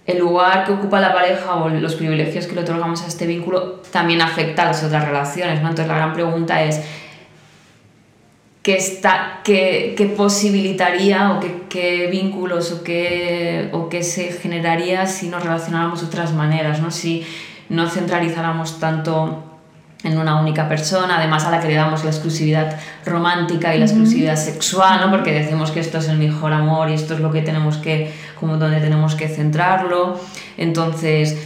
el 0.07 0.19
lugar 0.19 0.65
que 0.65 0.73
ocupa 0.73 1.01
la 1.01 1.13
pareja 1.13 1.57
o 1.57 1.69
los 1.69 1.97
privilegios 1.97 2.47
que 2.47 2.55
le 2.55 2.61
otorgamos 2.61 3.03
a 3.03 3.09
este 3.09 3.27
vínculo 3.27 3.83
también 3.91 4.23
afecta 4.23 4.63
a 4.63 4.67
las 4.67 4.85
otras 4.85 5.05
relaciones. 5.05 5.61
¿no? 5.61 5.71
Entonces 5.71 5.89
la 5.89 5.97
gran 5.97 6.13
pregunta 6.13 6.63
es, 6.63 6.81
¿qué, 8.63 8.77
está, 8.77 9.41
qué, 9.43 9.95
qué 9.97 10.07
posibilitaría 10.07 11.33
o 11.33 11.41
qué, 11.41 11.63
qué 11.69 12.07
vínculos 12.07 12.71
o 12.71 12.85
qué, 12.85 13.71
o 13.73 13.89
qué 13.89 14.05
se 14.05 14.31
generaría 14.31 15.07
si 15.07 15.29
nos 15.29 15.43
relacionáramos 15.43 16.01
de 16.01 16.07
otras 16.07 16.33
maneras? 16.33 16.81
¿no? 16.81 16.93
Si 16.93 17.27
no 17.69 17.89
centralizáramos 17.89 18.79
tanto 18.79 19.54
en 20.05 20.19
una 20.19 20.41
única 20.41 20.69
persona, 20.69 21.19
además 21.19 21.45
a 21.45 21.51
la 21.51 21.61
que 21.61 21.69
le 21.69 21.75
damos 21.75 22.05
la 22.05 22.11
exclusividad 22.11 22.79
romántica 23.05 23.75
y 23.75 23.79
la 23.79 23.87
exclusividad 23.87 24.37
sexual, 24.37 25.01
¿no? 25.01 25.11
porque 25.11 25.33
decimos 25.33 25.71
que 25.71 25.81
esto 25.81 25.99
es 25.99 26.09
el 26.09 26.19
mejor 26.19 26.53
amor 26.53 26.91
y 26.91 26.95
esto 26.95 27.15
es 27.15 27.21
lo 27.21 27.33
que 27.33 27.43
tenemos 27.43 27.79
que, 27.79 28.13
como 28.39 28.59
donde 28.59 28.81
tenemos 28.81 29.15
que 29.15 29.29
centrarlo. 29.29 30.21
Entonces, 30.59 31.39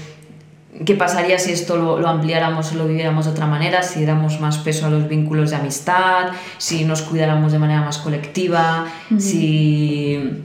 ¿qué 0.85 0.95
pasaría 0.95 1.39
si 1.39 1.53
esto 1.53 1.77
lo, 1.77 2.01
lo 2.01 2.09
ampliáramos 2.09 2.73
o 2.73 2.75
lo 2.75 2.87
viviéramos 2.87 3.27
de 3.27 3.31
otra 3.31 3.47
manera? 3.47 3.83
Si 3.83 4.05
damos 4.05 4.41
más 4.41 4.59
peso 4.59 4.87
a 4.87 4.91
los 4.91 5.09
vínculos 5.09 5.51
de 5.51 5.57
amistad, 5.57 6.33
si 6.59 6.85
nos 6.85 7.03
cuidáramos 7.03 7.53
de 7.53 7.59
manera 7.61 7.81
más 7.83 7.99
colectiva, 7.99 8.87
si 9.19 10.45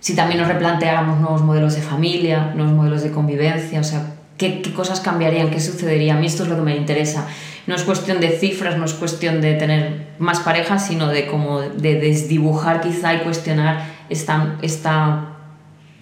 si 0.00 0.14
también 0.14 0.40
nos 0.40 0.48
replanteáramos 0.48 1.20
nuevos 1.20 1.42
modelos 1.42 1.74
de 1.74 1.82
familia, 1.82 2.52
nuevos 2.54 2.72
modelos 2.72 3.02
de 3.02 3.10
convivencia, 3.10 3.80
o 3.80 3.84
sea, 3.84 4.14
¿Qué, 4.38 4.62
¿Qué, 4.62 4.72
cosas 4.72 5.00
cambiarían? 5.00 5.50
¿Qué 5.50 5.60
sucedería? 5.60 6.14
A 6.14 6.18
mí 6.18 6.26
esto 6.26 6.44
es 6.44 6.48
lo 6.48 6.56
que 6.56 6.62
me 6.62 6.76
interesa. 6.76 7.26
No 7.66 7.74
es 7.74 7.82
cuestión 7.82 8.20
de 8.20 8.30
cifras, 8.30 8.78
no 8.78 8.86
es 8.86 8.94
cuestión 8.94 9.42
de 9.42 9.54
tener 9.54 10.06
más 10.18 10.40
parejas, 10.40 10.86
sino 10.86 11.08
de 11.08 11.26
como 11.26 11.60
de 11.60 11.96
desdibujar 11.96 12.80
quizá 12.80 13.14
y 13.14 13.18
cuestionar 13.18 13.84
esta, 14.08 14.56
esta 14.62 15.34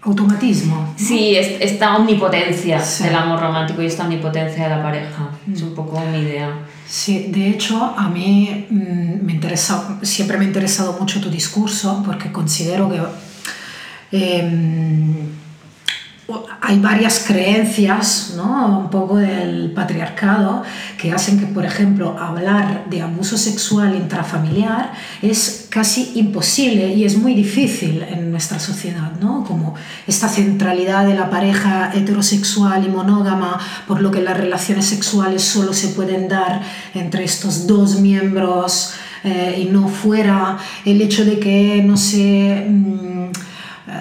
automatismo. 0.07 0.95
Sí, 0.97 1.37
esta 1.37 1.97
omnipotencia 1.97 2.81
del 3.01 3.15
amor 3.15 3.41
romántico 3.41 3.83
y 3.83 3.87
esta 3.87 4.05
omnipotencia 4.05 4.65
de 4.65 4.71
la 4.71 4.83
pareja. 4.83 5.31
Es 5.53 5.63
un 5.63 5.75
poco 5.75 6.01
mi 6.01 6.19
idea. 6.19 6.51
Sí, 6.87 7.27
de 7.31 7.49
hecho, 7.51 7.95
a 7.97 8.09
mí 8.09 8.67
mm, 8.71 9.25
me 9.25 9.33
interesa, 9.33 9.99
siempre 10.03 10.39
me 10.39 10.45
ha 10.45 10.49
interesado 10.49 10.97
mucho 10.99 11.21
tu 11.21 11.29
discurso 11.29 12.03
porque 12.07 12.31
considero 12.31 12.89
que 12.89 13.01
em, 14.13 15.17
hay 16.61 16.81
varias 16.81 17.25
creencias, 17.25 18.35
¿no? 18.37 18.81
un 18.81 18.91
poco 18.91 19.17
del 19.17 19.71
patriarcado, 19.73 20.65
que 20.99 21.13
hacen 21.13 21.39
que, 21.39 21.47
por 21.47 21.65
ejemplo, 21.65 22.19
hablar 22.19 22.87
de 22.91 23.03
abuso 23.03 23.37
sexual 23.37 23.95
intrafamiliar 23.95 24.93
es 25.23 25.67
casi 25.71 26.13
imposible 26.17 26.93
y 26.95 27.05
es 27.05 27.17
muy 27.17 27.35
difícil 27.35 28.03
en 28.03 28.33
nuestra 28.33 28.59
sociedad, 28.59 29.13
¿no? 29.21 29.45
como 29.45 29.75
esta 30.09 30.29
centralidad 30.29 31.07
de 31.07 31.15
la 31.15 31.31
pareja 31.31 31.93
heterosexual 31.95 32.85
y 32.85 32.89
monógama, 32.89 33.61
por 33.87 34.01
lo 34.01 34.11
que 34.11 34.21
las 34.21 34.37
relaciones 34.37 34.87
sexuales 34.87 35.43
solo 35.43 35.73
se 35.73 35.89
pueden 35.89 36.29
dar 36.29 36.61
entre 36.95 37.23
estos 37.23 37.69
dos 37.69 38.01
miembros 38.01 38.95
eh, 39.23 39.61
y 39.63 39.65
no 39.67 39.87
fuera 39.87 40.57
el 40.85 41.01
hecho 41.01 41.25
de 41.25 41.39
que 41.39 41.83
no 41.85 41.97
se... 41.97 42.67
Mm, 42.69 43.16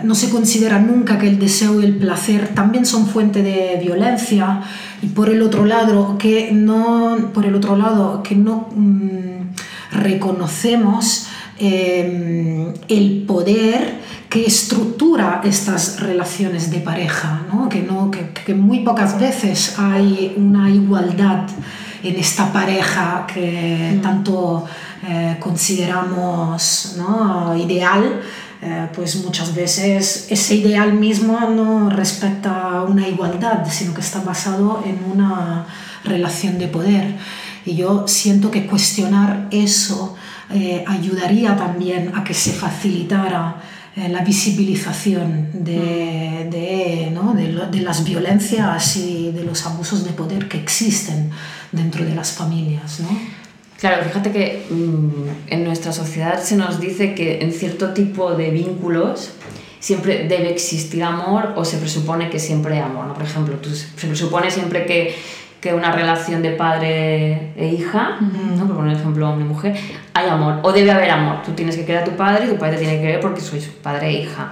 no 0.04 0.16
se 0.16 0.30
considera 0.30 0.80
nunca 0.80 1.20
que 1.20 1.28
el 1.28 1.38
deseo 1.38 1.80
y 1.80 1.86
el 1.86 1.98
placer 1.98 2.50
también 2.56 2.86
son 2.86 3.08
fuente 3.08 3.44
de 3.44 3.78
violencia 3.82 4.62
y 5.02 5.08
por 5.08 5.30
el 5.30 5.42
otro 5.44 5.66
lado 5.66 6.18
que 6.18 6.52
no, 6.52 7.32
por 7.34 7.46
el 7.46 7.54
otro 7.54 7.76
lado, 7.76 8.24
que 8.24 8.36
no 8.36 8.70
mm, 8.74 9.54
reconocemos 9.92 11.28
em, 11.60 12.74
el 12.88 13.24
poder 13.28 14.00
que 14.28 14.46
estructura 14.46 15.42
estas 15.44 16.00
relaciones 16.00 16.72
de 16.72 16.80
pareja, 16.80 17.44
que, 17.70 17.82
no, 17.82 18.10
que, 18.10 18.54
muy 18.56 18.80
pocas 18.80 19.20
veces 19.20 19.78
hay 19.78 20.34
una 20.36 20.70
igualdad 20.70 21.48
en 22.04 22.16
esta 22.16 22.52
pareja 22.52 23.26
que 23.32 23.94
mm. 23.96 24.02
tanto 24.02 24.66
eh, 25.08 25.38
consideramos 25.40 26.96
¿no? 26.98 27.56
ideal 27.56 28.22
eh, 28.62 28.88
pues 28.94 29.24
muchas 29.24 29.54
veces 29.54 30.28
ese 30.30 30.56
ideal 30.56 30.94
mismo 30.94 31.40
no 31.50 31.90
respecta 31.90 32.84
una 32.84 33.08
igualdad, 33.08 33.66
sino 33.70 33.94
que 33.94 34.02
está 34.02 34.22
basado 34.22 34.84
en 34.86 35.04
una 35.12 35.66
relación 36.04 36.58
de 36.58 36.68
poder. 36.68 37.16
Y 37.66 37.76
yo 37.76 38.08
siento 38.08 38.52
que 38.52 38.66
cuestionar 38.66 39.48
eso 39.52 40.16
eh, 40.52 40.84
ayudaría 40.88 41.58
también 41.58 42.14
a 42.16 42.24
que 42.24 42.34
se 42.34 42.52
facilitara 42.52 43.62
eh, 43.96 44.10
la 44.10 44.22
visibilización 44.22 45.50
de, 45.54 46.48
de, 46.52 47.12
¿no? 47.12 47.34
de, 47.34 47.82
las 47.82 48.04
violencias 48.04 48.98
y 48.98 49.32
de 49.32 49.44
los 49.44 49.66
abusos 49.66 50.04
de 50.04 50.12
poder 50.12 50.48
que 50.48 50.58
existen 50.58 51.32
dentro 51.72 52.06
de 52.06 52.14
las 52.14 52.32
familias. 52.32 53.00
¿no? 53.00 53.45
Claro, 53.86 54.04
fíjate 54.04 54.32
que 54.32 54.66
mm, 54.68 55.52
en 55.54 55.64
nuestra 55.64 55.92
sociedad 55.92 56.42
se 56.42 56.56
nos 56.56 56.80
dice 56.80 57.14
que 57.14 57.44
en 57.44 57.52
cierto 57.52 57.94
tipo 57.94 58.32
de 58.34 58.50
vínculos 58.50 59.36
siempre 59.80 60.28
debe 60.28 60.50
existir 60.50 61.04
amor 61.04 61.54
o 61.56 61.64
se 61.64 61.78
presupone 61.78 62.32
que 62.32 62.40
siempre 62.40 62.74
hay 62.74 62.80
amor. 62.80 63.06
¿no? 63.06 63.14
Por 63.14 63.22
ejemplo, 63.22 63.58
tú, 63.58 63.70
se 63.70 64.08
presupone 64.08 64.50
siempre 64.50 64.88
que, 64.88 65.14
que 65.62 65.76
una 65.76 65.92
relación 65.92 66.42
de 66.42 66.50
padre 66.54 67.54
e 67.56 67.68
hija, 67.68 68.18
¿no? 68.58 68.66
por 68.66 68.78
poner 68.78 68.98
ejemplo 68.98 69.30
hombre-mujer, 69.30 69.76
hay 70.16 70.30
amor 70.30 70.62
o 70.64 70.72
debe 70.72 70.90
haber 70.90 71.12
amor. 71.12 71.44
Tú 71.44 71.52
tienes 71.52 71.78
que 71.78 71.86
querer 71.86 72.02
a 72.02 72.06
tu 72.06 72.16
padre 72.16 72.46
y 72.46 72.50
tu 72.50 72.58
padre 72.58 72.78
te 72.78 72.86
tiene 72.86 72.96
que 72.96 73.02
querer 73.02 73.20
porque 73.20 73.42
sois 73.42 73.68
padre 73.68 74.08
e 74.08 74.14
hija. 74.24 74.52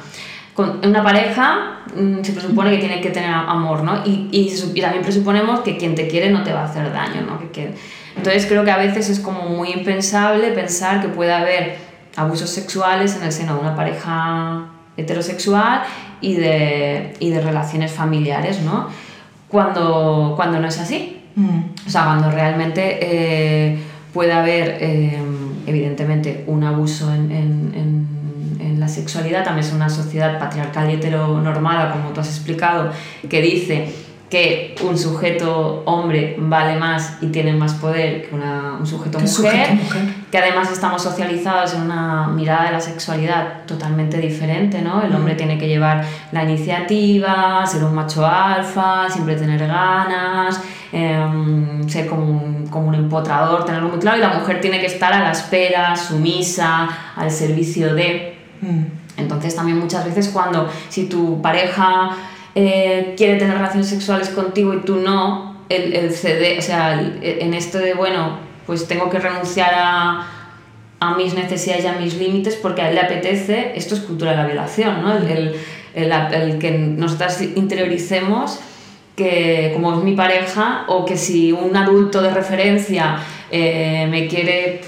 Con 0.54 0.80
una 0.86 1.02
pareja 1.02 1.80
mm, 1.96 2.22
se 2.22 2.34
presupone 2.34 2.70
que 2.70 2.78
tiene 2.78 3.02
que 3.02 3.10
tener 3.10 3.32
amor, 3.32 3.82
¿no? 3.82 4.06
Y, 4.06 4.30
y, 4.32 4.54
y, 4.75 4.82
también 4.82 5.02
presuponemos 5.02 5.62
que 5.62 5.75
quien 5.75 5.96
te 5.96 6.08
quiere 6.08 6.30
no 6.30 6.44
te 6.44 6.54
va 6.54 6.62
a 6.62 6.66
hacer 6.66 6.94
daño, 6.94 7.24
¿no? 7.24 7.40
Que, 7.40 7.50
que, 7.50 7.74
entonces 8.15 8.46
creo 8.46 8.63
que 8.63 8.72
a 8.72 8.77
veces 8.77 9.10
es 9.10 9.20
como 9.20 9.50
muy 9.50 9.72
impensable 9.72 10.51
pensar 10.51 11.01
que 11.01 11.08
puede 11.08 11.34
haber 11.34 11.77
abusos 12.15 12.50
sexuales 12.50 13.15
en 13.15 13.24
el 13.24 13.32
seno 13.32 13.55
de 13.55 13.62
una 13.62 13.75
pareja 13.75 14.67
heterosexual 14.98 15.84
y 16.22 16.36
de, 16.36 17.13
y 17.20 17.29
de 17.32 17.41
relaciones 17.41 17.91
familiares, 17.91 18.62
¿no? 18.62 18.88
Cuando, 19.48 20.34
cuando 20.36 20.60
no 20.60 20.67
es 20.67 20.79
así. 20.79 21.22
Mm. 21.36 21.88
O 21.88 21.89
sea, 21.89 22.05
cuando 22.05 22.29
realmente 22.32 23.00
eh, 23.01 23.77
puede 24.13 24.32
haber, 24.32 24.77
eh, 24.79 25.17
evidentemente, 25.65 26.43
un 26.48 26.63
abuso 26.63 27.13
en, 27.13 27.32
en, 27.32 27.74
en, 27.75 28.58
en, 28.60 28.79
la 28.79 28.88
sexualidad, 28.88 29.43
también 29.43 29.65
es 29.65 29.74
una 29.74 29.89
sociedad 29.89 30.39
patriarcal 30.39 30.91
y 30.91 30.93
heteronormada, 30.93 31.91
como 31.91 32.10
tú 32.10 32.22
has 32.22 32.29
explicado, 32.29 32.91
que 33.27 33.41
dice 33.41 33.93
que 34.34 34.74
un 34.82 34.98
sujeto 34.98 35.84
hombre 35.86 36.36
vale 36.40 36.75
más 36.75 37.20
y 37.22 37.28
tiene 37.28 37.54
más 37.54 37.75
poder 37.75 38.28
que 38.28 38.34
una, 38.34 38.78
un 38.80 38.88
sujeto 38.88 39.20
mujer, 39.20 39.78
que 40.32 40.38
además 40.40 40.72
estamos 40.72 41.04
socializados 41.04 41.75
en 41.75 41.84
una 41.84 42.25
mirada 42.30 42.66
de 42.66 42.72
la 42.72 42.80
sexualidad 42.80 43.63
totalmente 43.68 44.18
diferente, 44.18 44.82
¿no? 44.82 45.04
El 45.04 45.12
mm. 45.12 45.16
hombre 45.16 45.36
tiene 45.36 45.60
que 45.60 45.68
llevar 45.68 46.04
la 46.32 46.46
iniciativa, 46.46 47.63
ser 47.68 47.84
un 47.84 47.94
macho 47.94 48.25
alfa, 48.25 49.08
siempre 49.08 49.36
tener 49.36 49.68
ganas, 49.68 50.60
em, 50.92 51.88
ser 51.88 52.08
como 52.08 52.24
un, 52.24 52.68
como 52.72 52.88
un 52.88 52.96
empotrador, 52.96 53.66
tenerlo 53.66 53.90
muy 53.90 54.00
claro, 54.00 54.18
y 54.18 54.22
la 54.22 54.34
mujer 54.34 54.60
tiene 54.62 54.80
que 54.80 54.88
estar 54.88 55.13
a 55.13 55.20
la 55.20 55.32
espera, 55.32 55.96
sumisa, 55.96 56.90
al 57.16 57.30
servicio 57.30 57.94
de... 57.94 58.36
Mm. 58.62 58.84
Entonces 59.16 59.56
también 59.56 59.78
muchas 59.78 60.04
veces 60.06 60.30
cuando 60.30 60.68
si 60.90 61.06
tu 61.06 61.40
pareja 61.40 62.18
eh, 62.55 63.13
quiere 63.17 63.38
tener 63.38 63.55
relaciones 63.55 63.88
sexuales 63.88 64.29
contigo 64.29 64.74
y 64.74 64.81
tú 64.81 64.98
no, 64.98 65.57
el, 65.69 65.93
el 65.93 66.12
CD, 66.12 66.57
o 66.60 66.62
sea, 66.62 67.01
en 67.01 67.53
esto 67.53 67.79
de, 67.79 67.93
bueno, 67.93 68.38
pues 68.65 68.88
tengo 68.88 69.10
que 69.10 69.19
renunciar 69.19 69.72
a, 69.75 70.27
a 71.00 71.15
mis 71.15 71.33
necesidades 71.33 71.83
y 71.83 71.88
a 71.88 71.93
mis 71.93 72.15
límites 72.15 72.55
porque 72.55 72.81
a 72.81 72.89
él 72.89 72.95
le 72.95 73.01
apetece, 73.01 73.74
esto 73.75 73.95
es 73.95 74.01
cultura 74.01 74.31
de 74.31 74.38
la 74.38 74.45
violación, 74.45 75.01
¿no? 75.01 75.17
El, 75.17 75.55
el, 75.95 76.60
que 76.60 76.72
nosotras 76.72 77.41
interioricemos 77.41 78.60
que 79.15 79.72
como 79.74 79.98
es 79.98 80.03
mi 80.03 80.15
pareja 80.15 80.86
o 80.88 81.05
que 81.05 81.17
si 81.17 81.51
un 81.51 81.75
adulto 81.75 82.22
de 82.22 82.33
referencia 82.33 83.17
eh, 83.51 84.07
me 84.10 84.27
quiere 84.27 84.81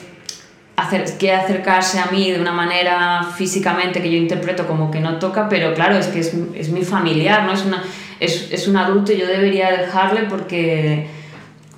hacer, 0.75 1.05
quiere 1.17 1.37
acercarse 1.37 1.99
a 1.99 2.07
mí 2.07 2.31
de 2.31 2.39
una 2.39 2.51
manera 2.51 3.23
físicamente 3.35 4.01
que 4.01 4.11
yo 4.11 4.17
interpreto 4.17 4.67
como 4.67 4.91
que 4.91 4.99
no 4.99 5.19
toca, 5.19 5.47
pero 5.47 5.73
claro, 5.73 5.95
es 5.95 6.07
que 6.07 6.19
es, 6.19 6.33
es 6.55 6.69
mi 6.69 6.83
familiar, 6.83 7.45
¿no? 7.45 7.53
Es, 7.53 7.65
una, 7.65 7.83
es, 8.19 8.49
es, 8.51 8.67
un 8.67 8.77
adulto 8.77 9.13
y 9.13 9.17
yo 9.17 9.27
debería 9.27 9.71
dejarle 9.71 10.23
porque, 10.23 11.07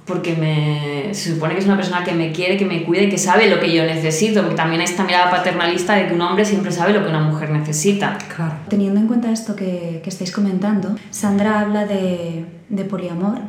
porque 0.05 0.33
me, 0.33 1.13
se 1.13 1.33
supone 1.33 1.53
que 1.53 1.59
es 1.59 1.65
una 1.65 1.75
persona 1.75 2.03
que 2.03 2.13
me 2.13 2.31
quiere, 2.31 2.57
que 2.57 2.65
me 2.65 2.83
cuide, 2.83 3.07
que 3.09 3.17
sabe 3.17 3.49
lo 3.49 3.59
que 3.59 3.71
yo 3.71 3.83
necesito, 3.83 4.41
porque 4.41 4.55
también 4.55 4.81
hay 4.81 4.85
esta 4.85 5.03
mirada 5.03 5.29
paternalista 5.29 5.93
de 5.95 6.07
que 6.07 6.13
un 6.13 6.21
hombre 6.21 6.43
siempre 6.43 6.71
sabe 6.71 6.93
lo 6.93 7.03
que 7.03 7.09
una 7.09 7.21
mujer 7.21 7.51
necesita. 7.51 8.17
Claro. 8.35 8.55
Teniendo 8.67 8.99
en 8.99 9.07
cuenta 9.07 9.31
esto 9.31 9.55
que, 9.55 10.01
que 10.03 10.09
estáis 10.09 10.31
comentando, 10.31 10.95
Sandra 11.11 11.59
habla 11.59 11.85
de, 11.85 12.45
de 12.69 12.85
poliamor 12.85 13.39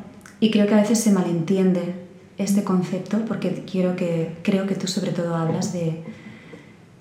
y 0.40 0.50
creo 0.50 0.66
que 0.66 0.74
a 0.74 0.80
veces 0.80 1.00
se 1.00 1.10
malentiende 1.10 2.07
este 2.38 2.62
concepto 2.62 3.24
porque 3.26 3.64
quiero 3.70 3.96
que, 3.96 4.36
creo 4.42 4.66
que 4.66 4.76
tú 4.76 4.86
sobre 4.86 5.10
todo 5.10 5.34
hablas 5.34 5.72
de, 5.72 6.02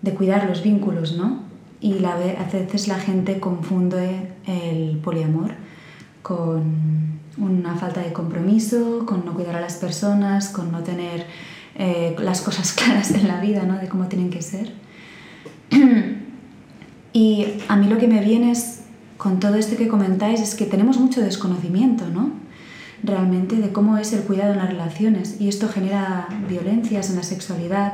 de 0.01 0.13
cuidar 0.13 0.49
los 0.49 0.63
vínculos, 0.63 1.15
¿no? 1.15 1.43
Y 1.79 1.99
la, 1.99 2.13
a 2.13 2.51
veces 2.51 2.87
la 2.87 2.99
gente 2.99 3.39
confunde 3.39 4.31
el 4.47 4.97
poliamor 4.97 5.51
con 6.23 7.19
una 7.37 7.75
falta 7.75 8.01
de 8.01 8.11
compromiso, 8.11 9.05
con 9.05 9.25
no 9.25 9.33
cuidar 9.35 9.55
a 9.55 9.61
las 9.61 9.75
personas, 9.75 10.49
con 10.49 10.71
no 10.71 10.81
tener 10.81 11.25
eh, 11.75 12.15
las 12.19 12.41
cosas 12.41 12.73
claras 12.77 13.11
en 13.11 13.27
la 13.27 13.39
vida, 13.39 13.63
¿no? 13.63 13.77
De 13.77 13.87
cómo 13.87 14.07
tienen 14.07 14.31
que 14.31 14.41
ser. 14.41 14.73
y 17.13 17.45
a 17.67 17.75
mí 17.75 17.87
lo 17.87 17.99
que 17.99 18.07
me 18.07 18.21
viene 18.21 18.51
es, 18.51 18.81
con 19.17 19.39
todo 19.39 19.55
esto 19.55 19.77
que 19.77 19.87
comentáis, 19.87 20.41
es 20.41 20.55
que 20.55 20.65
tenemos 20.65 20.97
mucho 20.97 21.21
desconocimiento, 21.21 22.07
¿no? 22.07 22.46
Realmente 23.07 23.55
de 23.55 23.71
cómo 23.71 23.97
es 23.97 24.13
el 24.13 24.21
cuidado 24.21 24.51
en 24.51 24.59
las 24.59 24.69
relaciones. 24.69 25.41
Y 25.41 25.47
esto 25.47 25.67
genera 25.69 26.27
violencias 26.47 27.09
en 27.09 27.15
la 27.15 27.23
sexualidad 27.23 27.93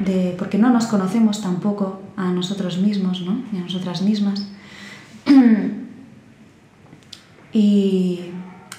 de, 0.00 0.34
porque 0.38 0.58
no 0.58 0.70
nos 0.70 0.86
conocemos 0.86 1.42
tampoco 1.42 2.00
a 2.16 2.32
nosotros 2.32 2.78
mismos 2.78 3.22
¿no? 3.22 3.42
y 3.52 3.58
a 3.58 3.60
nosotras 3.60 4.02
mismas. 4.02 4.48
Y 7.52 8.20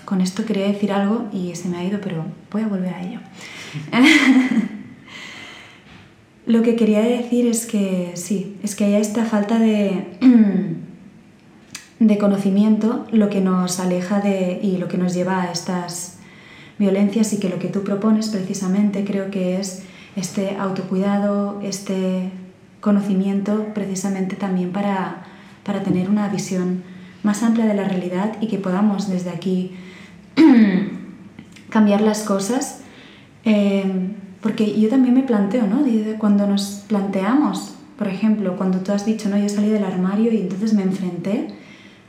con 0.05 0.21
esto 0.21 0.45
quería 0.45 0.65
decir 0.65 0.93
algo 0.93 1.27
y 1.33 1.55
se 1.55 1.67
me 1.67 1.77
ha 1.77 1.83
ido 1.83 1.99
pero 2.01 2.25
voy 2.51 2.61
a 2.61 2.67
volver 2.67 2.93
a 2.93 3.01
ello. 3.03 3.19
Lo 6.45 6.61
que 6.61 6.75
quería 6.75 7.01
decir 7.01 7.47
es 7.47 7.65
que 7.65 8.13
sí 8.15 8.57
es 8.63 8.75
que 8.75 8.85
hay 8.85 8.93
esta 8.95 9.25
falta 9.25 9.59
de 9.59 10.17
de 12.01 12.17
conocimiento 12.17 13.05
lo 13.11 13.29
que 13.29 13.41
nos 13.41 13.79
aleja 13.79 14.21
de, 14.21 14.59
y 14.61 14.77
lo 14.77 14.87
que 14.87 14.97
nos 14.97 15.13
lleva 15.13 15.43
a 15.43 15.51
estas 15.51 16.17
violencias 16.79 17.31
y 17.31 17.37
que 17.37 17.47
lo 17.47 17.59
que 17.59 17.67
tú 17.67 17.83
propones 17.83 18.29
precisamente 18.29 19.05
creo 19.05 19.29
que 19.29 19.59
es 19.59 19.83
este 20.15 20.57
autocuidado, 20.57 21.61
este 21.61 22.31
conocimiento 22.79 23.67
precisamente 23.75 24.35
también 24.35 24.71
para, 24.71 25.25
para 25.63 25.83
tener 25.83 26.09
una 26.09 26.27
visión 26.29 26.81
más 27.21 27.43
amplia 27.43 27.67
de 27.67 27.75
la 27.75 27.83
realidad 27.83 28.35
y 28.41 28.47
que 28.47 28.57
podamos 28.57 29.07
desde 29.07 29.29
aquí 29.29 29.75
cambiar 31.69 32.01
las 32.01 32.23
cosas. 32.23 32.79
Eh, 33.45 33.85
porque 34.41 34.79
yo 34.79 34.89
también 34.89 35.13
me 35.13 35.21
planteo, 35.21 35.67
¿no? 35.67 35.83
Cuando 36.17 36.47
nos 36.47 36.83
planteamos, 36.87 37.75
por 37.95 38.07
ejemplo, 38.07 38.57
cuando 38.57 38.79
tú 38.79 38.91
has 38.91 39.05
dicho, 39.05 39.29
no, 39.29 39.37
yo 39.37 39.47
salí 39.49 39.69
del 39.69 39.83
armario 39.83 40.33
y 40.33 40.37
entonces 40.37 40.73
me 40.73 40.81
enfrenté 40.81 41.60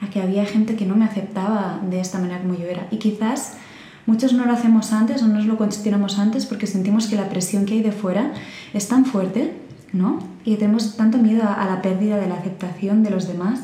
a 0.02 0.10
que 0.10 0.20
había 0.20 0.44
gente 0.44 0.76
que 0.76 0.84
no 0.84 0.96
me 0.96 1.04
aceptaba 1.04 1.80
de 1.88 2.00
esta 2.00 2.18
manera 2.18 2.40
como 2.40 2.54
yo 2.54 2.66
era. 2.66 2.88
Y 2.90 2.98
quizás 2.98 3.54
muchos 4.06 4.32
no 4.32 4.44
lo 4.44 4.52
hacemos 4.52 4.92
antes 4.92 5.22
o 5.22 5.28
no 5.28 5.34
nos 5.34 5.46
lo 5.46 5.56
cuestionamos 5.56 6.18
antes 6.18 6.44
porque 6.44 6.66
sentimos 6.66 7.06
que 7.06 7.16
la 7.16 7.28
presión 7.28 7.64
que 7.64 7.74
hay 7.74 7.82
de 7.82 7.92
fuera 7.92 8.32
es 8.74 8.88
tan 8.88 9.04
fuerte, 9.04 9.54
¿no? 9.92 10.18
Y 10.44 10.56
tenemos 10.56 10.96
tanto 10.96 11.18
miedo 11.18 11.44
a 11.48 11.64
la 11.66 11.82
pérdida 11.82 12.16
de 12.16 12.26
la 12.26 12.34
aceptación 12.34 13.02
de 13.02 13.10
los 13.10 13.28
demás 13.28 13.60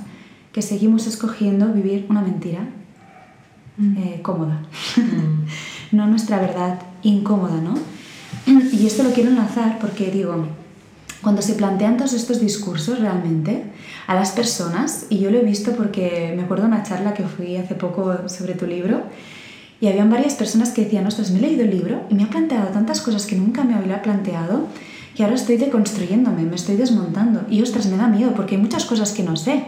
que 0.52 0.62
seguimos 0.62 1.07
escogiendo 1.07 1.73
vivir 1.73 2.07
una 2.09 2.23
mentira 2.23 2.61
mm. 3.76 3.97
eh, 3.97 4.21
cómoda. 4.23 4.62
Mm. 4.97 5.47
no 5.97 6.07
nuestra 6.07 6.38
verdad 6.38 6.80
incómoda, 7.02 7.61
¿no? 7.61 7.75
Y 8.47 8.87
esto 8.87 9.02
lo 9.02 9.11
quiero 9.11 9.30
enlazar 9.30 9.78
porque 9.78 10.11
digo, 10.11 10.47
cuando 11.22 11.42
se 11.42 11.54
plantean 11.54 11.96
todos 11.96 12.12
estos 12.12 12.40
discursos 12.40 13.00
realmente 13.00 13.64
a 14.06 14.14
las 14.14 14.32
personas, 14.32 15.06
y 15.10 15.18
yo 15.18 15.30
lo 15.30 15.38
he 15.38 15.42
visto 15.42 15.72
porque 15.72 16.32
me 16.37 16.42
acuerdo 16.42 16.64
de 16.64 16.68
una 16.68 16.82
charla 16.82 17.14
que 17.14 17.25
fui 17.25 17.56
hace 17.56 17.75
poco 17.75 18.28
sobre 18.28 18.54
tu 18.54 18.66
libro, 18.66 19.02
y 19.80 19.87
habían 19.87 20.10
varias 20.10 20.34
personas 20.34 20.70
que 20.70 20.84
decían, 20.84 21.06
ostras, 21.06 21.30
me 21.30 21.38
he 21.38 21.42
leído 21.42 21.62
el 21.62 21.70
libro 21.70 22.02
y 22.08 22.14
me 22.14 22.25
ha 22.25 22.30
planteado 22.30 22.68
tantas 22.68 23.00
cosas 23.00 23.26
que 23.26 23.37
nunca 23.37 23.62
me 23.62 23.75
había 23.75 24.02
planteado, 24.02 24.66
que 25.14 25.22
ahora 25.22 25.37
estoy 25.37 25.56
deconstruyéndome, 25.56 26.42
me 26.42 26.56
estoy 26.56 26.76
desmontando. 26.76 27.42
Y 27.48 27.62
ostras, 27.62 27.87
me 27.87 27.96
da 27.96 28.08
miedo 28.08 28.34
porque 28.34 28.56
hay 28.56 28.60
muchas 28.60 28.84
cosas 28.84 29.12
que 29.12 29.22
no 29.22 29.37
sé. 29.37 29.64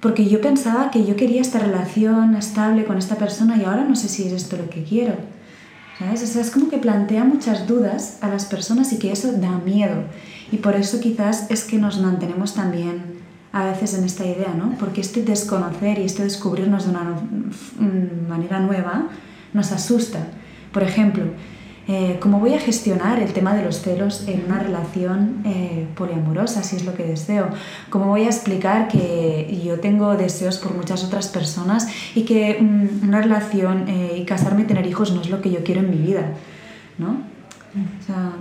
Porque 0.00 0.28
yo 0.28 0.40
pensaba 0.40 0.90
que 0.90 1.06
yo 1.06 1.16
quería 1.16 1.40
esta 1.40 1.58
relación 1.58 2.34
estable 2.34 2.84
con 2.84 2.98
esta 2.98 3.16
persona 3.16 3.56
y 3.56 3.64
ahora 3.64 3.84
no 3.84 3.94
sé 3.94 4.08
si 4.08 4.26
es 4.26 4.32
esto 4.32 4.56
lo 4.56 4.68
que 4.68 4.82
quiero. 4.84 5.14
Es 6.10 6.50
como 6.50 6.68
que 6.68 6.78
plantea 6.78 7.24
muchas 7.24 7.66
dudas 7.66 8.18
a 8.20 8.28
las 8.28 8.44
personas 8.46 8.92
y 8.92 8.98
que 8.98 9.12
eso 9.12 9.32
da 9.32 9.58
miedo. 9.58 10.04
Y 10.50 10.58
por 10.58 10.74
eso 10.76 11.00
quizás 11.00 11.50
es 11.50 11.64
que 11.64 11.78
nos 11.78 12.00
mantenemos 12.00 12.54
también 12.54 13.22
a 13.52 13.66
veces 13.66 13.94
en 13.94 14.04
esta 14.04 14.24
idea, 14.24 14.54
¿no? 14.56 14.76
Porque 14.78 15.00
este 15.00 15.22
desconocer 15.22 15.98
y 15.98 16.04
este 16.04 16.24
descubrirnos 16.24 16.84
de 16.84 16.90
una 16.90 17.04
mm, 17.04 18.28
manera 18.28 18.60
nueva 18.60 19.08
nos 19.52 19.72
asusta. 19.72 20.26
Por 20.72 20.82
ejemplo, 20.82 21.24
eh, 21.88 22.18
¿cómo 22.20 22.38
voy 22.38 22.54
a 22.54 22.60
gestionar 22.60 23.20
el 23.20 23.32
tema 23.32 23.54
de 23.54 23.64
los 23.64 23.80
celos 23.80 24.28
en 24.28 24.44
una 24.46 24.58
relación 24.58 25.42
eh, 25.44 25.86
poliamorosa, 25.94 26.62
si 26.62 26.76
es 26.76 26.84
lo 26.84 26.94
que 26.94 27.02
deseo? 27.04 27.48
¿Cómo 27.90 28.06
voy 28.06 28.22
a 28.22 28.26
explicar 28.26 28.88
que 28.88 29.60
yo 29.64 29.80
tengo 29.80 30.16
deseos 30.16 30.58
por 30.58 30.74
muchas 30.74 31.04
otras 31.04 31.28
personas 31.28 31.88
y 32.14 32.22
que 32.22 32.58
mm, 32.60 33.08
una 33.08 33.20
relación 33.20 33.88
eh, 33.88 34.18
y 34.18 34.24
casarme 34.24 34.62
y 34.62 34.64
tener 34.64 34.86
hijos 34.86 35.12
no 35.12 35.20
es 35.20 35.30
lo 35.30 35.40
que 35.40 35.50
yo 35.50 35.64
quiero 35.64 35.80
en 35.80 35.90
mi 35.90 35.96
vida? 35.96 36.32
¿no? 36.98 37.10
O 37.10 38.06
sea, 38.06 38.32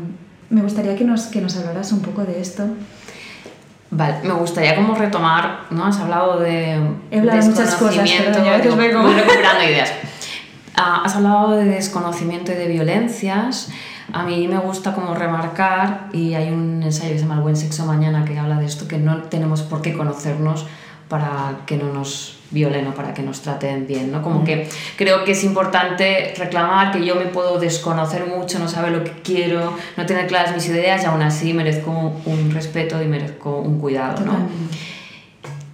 me 0.50 0.62
gustaría 0.62 0.96
que 0.96 1.04
nos, 1.04 1.24
que 1.28 1.42
nos 1.42 1.56
hablaras 1.58 1.92
un 1.92 2.02
poco 2.02 2.24
de 2.24 2.42
esto. 2.42 2.64
Vale, 3.90 4.18
me 4.24 4.34
gustaría 4.34 4.76
como 4.76 4.96
retomar, 4.96 5.66
¿no? 5.70 5.86
Has 5.86 6.00
hablado 6.00 6.40
de... 6.40 6.80
He 7.12 7.20
hablado 7.20 7.42
de 7.42 7.50
muchas 7.50 7.76
cosas, 7.76 8.10
pero 8.10 8.76
voy 8.76 9.14
recuperando 9.14 9.64
ideas. 9.64 9.92
Ah, 10.84 11.04
has 11.06 11.16
hablado 11.16 11.52
de 11.52 11.66
desconocimiento 11.66 12.52
y 12.52 12.56
de 12.56 12.68
violencias. 12.68 13.70
A 14.14 14.24
mí 14.24 14.48
me 14.48 14.58
gusta 14.58 14.96
como 14.96 15.14
remarcar, 15.14 16.10
y 16.12 16.34
hay 16.34 16.50
un 16.50 16.82
ensayo 16.82 17.12
que 17.12 17.20
se 17.20 17.22
llama 17.22 17.36
El 17.36 17.42
buen 17.42 17.56
sexo 17.56 17.86
mañana 17.86 18.26
que 18.26 18.40
habla 18.40 18.58
de 18.58 18.66
esto, 18.66 18.88
que 18.88 18.98
no 18.98 19.22
tenemos 19.24 19.62
por 19.62 19.84
qué 19.84 19.94
conocernos 19.94 20.66
para 21.08 21.58
que 21.68 21.78
no 21.78 21.94
nos 21.94 22.40
violen 22.50 22.88
o 22.88 22.96
para 22.96 23.14
que 23.14 23.22
nos 23.22 23.42
traten 23.42 23.86
bien, 23.86 24.12
¿no? 24.12 24.24
Como 24.24 24.40
mm. 24.40 24.44
que 24.44 24.70
creo 24.98 25.24
que 25.24 25.34
es 25.34 25.44
importante 25.44 26.34
reclamar 26.36 26.92
que 26.92 27.06
yo 27.06 27.16
me 27.16 27.26
puedo 27.26 27.60
desconocer 27.60 28.26
mucho, 28.26 28.58
no 28.58 28.68
saber 28.68 28.92
lo 28.92 29.04
que 29.04 29.12
quiero, 29.22 29.78
no 29.98 30.06
tener 30.08 30.26
claras 30.26 30.52
mis 30.56 30.68
ideas 30.68 31.04
y 31.04 31.06
aún 31.06 31.22
así 31.22 31.54
merezco 31.54 31.92
un 32.26 32.52
respeto 32.52 33.00
y 33.04 33.06
merezco 33.06 33.60
un 33.60 33.80
cuidado, 33.80 34.26
¿no? 34.26 34.34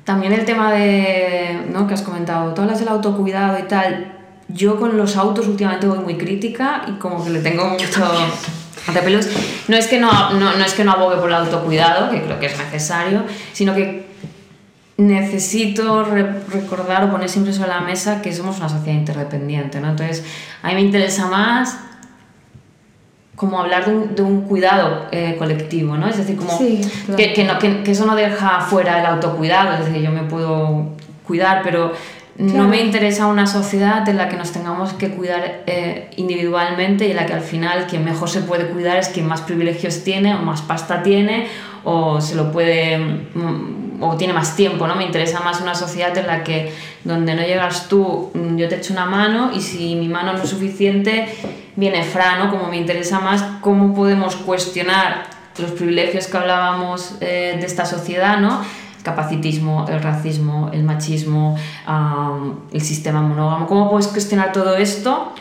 También 0.03 0.33
el 0.33 0.43
tema 0.43 0.73
de, 0.73 1.65
¿no? 1.71 1.87
que 1.87 1.93
has 1.93 2.01
comentado, 2.01 2.53
tú 2.53 2.61
hablas 2.61 2.79
del 2.79 2.89
autocuidado 2.89 3.57
y 3.59 3.63
tal, 3.63 4.16
yo 4.49 4.79
con 4.79 4.97
los 4.97 5.17
autos 5.17 5.47
últimamente 5.47 5.87
voy 5.87 5.99
muy 5.99 6.17
crítica 6.17 6.83
y 6.87 6.93
como 6.93 7.23
que 7.23 7.31
le 7.31 7.39
tengo 7.39 7.65
mucho 7.65 8.09
pelos. 8.93 9.27
No 9.67 9.75
es 9.75 9.87
que 9.87 9.99
no, 9.99 10.31
no, 10.33 10.55
no 10.55 10.65
es 10.65 10.73
que 10.73 10.83
no 10.83 10.93
abogue 10.93 11.17
por 11.17 11.29
el 11.29 11.35
autocuidado, 11.35 12.09
que 12.09 12.21
creo 12.21 12.39
que 12.39 12.45
es 12.47 12.57
necesario, 12.57 13.23
sino 13.53 13.75
que 13.75 14.07
necesito 14.97 16.03
recordar 16.03 17.03
o 17.03 17.11
poner 17.11 17.29
siempre 17.29 17.53
sobre 17.53 17.69
la 17.69 17.81
mesa 17.81 18.21
que 18.21 18.33
somos 18.33 18.57
una 18.57 18.69
sociedad 18.69 18.97
interdependiente, 18.97 19.79
¿no? 19.79 19.89
Entonces, 19.89 20.23
a 20.63 20.69
mí 20.69 20.75
me 20.75 20.81
interesa 20.81 21.27
más 21.27 21.77
como 23.35 23.59
hablar 23.59 23.85
de 23.85 23.95
un, 23.95 24.15
de 24.15 24.23
un 24.23 24.41
cuidado 24.41 25.07
eh, 25.11 25.35
colectivo, 25.37 25.95
¿no? 25.95 26.07
Es 26.07 26.17
decir, 26.17 26.35
como 26.35 26.57
que, 26.57 27.33
que, 27.33 27.43
no, 27.43 27.59
que, 27.59 27.83
que, 27.83 27.91
eso 27.91 28.07
no 28.07 28.15
deja 28.15 28.61
fuera 28.61 28.99
el 28.99 29.05
autocuidado, 29.05 29.73
es 29.73 29.85
decir, 29.85 30.01
yo 30.01 30.11
me 30.11 30.23
puedo 30.23 30.87
cuidar, 31.23 31.61
pero 31.63 31.93
no 32.37 32.67
me 32.67 32.81
interesa 32.81 33.25
una 33.27 33.47
sociedad 33.47 34.07
en 34.07 34.17
la 34.17 34.29
que 34.29 34.37
nos 34.37 34.51
tengamos 34.51 34.93
que 34.93 35.09
cuidar 35.09 35.63
eh, 35.65 36.11
individualmente 36.17 37.07
y 37.07 37.11
en 37.11 37.17
la 37.17 37.25
que 37.25 37.33
al 37.33 37.41
final 37.41 37.87
quien 37.87 38.05
mejor 38.05 38.29
se 38.29 38.41
puede 38.41 38.67
cuidar 38.67 38.97
es 38.97 39.09
quien 39.09 39.27
más 39.27 39.41
privilegios 39.41 40.03
tiene 40.03 40.35
o 40.35 40.39
más 40.39 40.61
pasta 40.61 41.01
tiene 41.01 41.47
o 41.83 42.21
se 42.21 42.35
lo 42.35 42.51
puede 42.51 42.97
mm, 42.97 44.03
o 44.03 44.15
tiene 44.17 44.33
más 44.33 44.55
tiempo, 44.55 44.87
¿no? 44.87 44.95
Me 44.95 45.05
interesa 45.05 45.39
más 45.39 45.61
una 45.61 45.73
sociedad 45.73 46.15
en 46.15 46.27
la 46.27 46.43
que 46.43 46.71
donde 47.03 47.33
no 47.33 47.41
llegas 47.41 47.87
tú, 47.87 48.29
mm, 48.35 48.55
yo 48.57 48.67
te 48.67 48.75
echo 48.75 48.93
una 48.93 49.05
mano 49.05 49.51
y 49.53 49.61
si 49.61 49.95
mi 49.95 50.07
mano 50.07 50.33
no 50.33 50.43
es 50.43 50.49
suficiente, 50.49 51.27
viene 51.75 52.03
Fra, 52.03 52.37
¿no? 52.37 52.51
Como 52.51 52.69
me 52.69 52.77
interesa 52.77 53.19
más 53.19 53.43
cómo 53.61 53.95
podemos 53.95 54.35
cuestionar 54.35 55.25
los 55.57 55.71
privilegios 55.71 56.27
que 56.27 56.37
hablábamos 56.37 57.15
eh, 57.19 57.57
de 57.59 57.65
esta 57.65 57.85
sociedad, 57.85 58.37
¿no? 58.37 58.61
Capacitismo, 59.07 59.85
el 59.87 60.03
racismo, 60.03 60.69
el 60.73 60.83
machismo, 60.83 61.55
el 62.73 62.81
sistema 62.81 63.21
monógamo. 63.21 63.65
¿Cómo 63.65 63.89
puedes 63.89 64.07
cuestionar 64.07 64.51
todo 64.51 64.75
esto? 64.75 65.33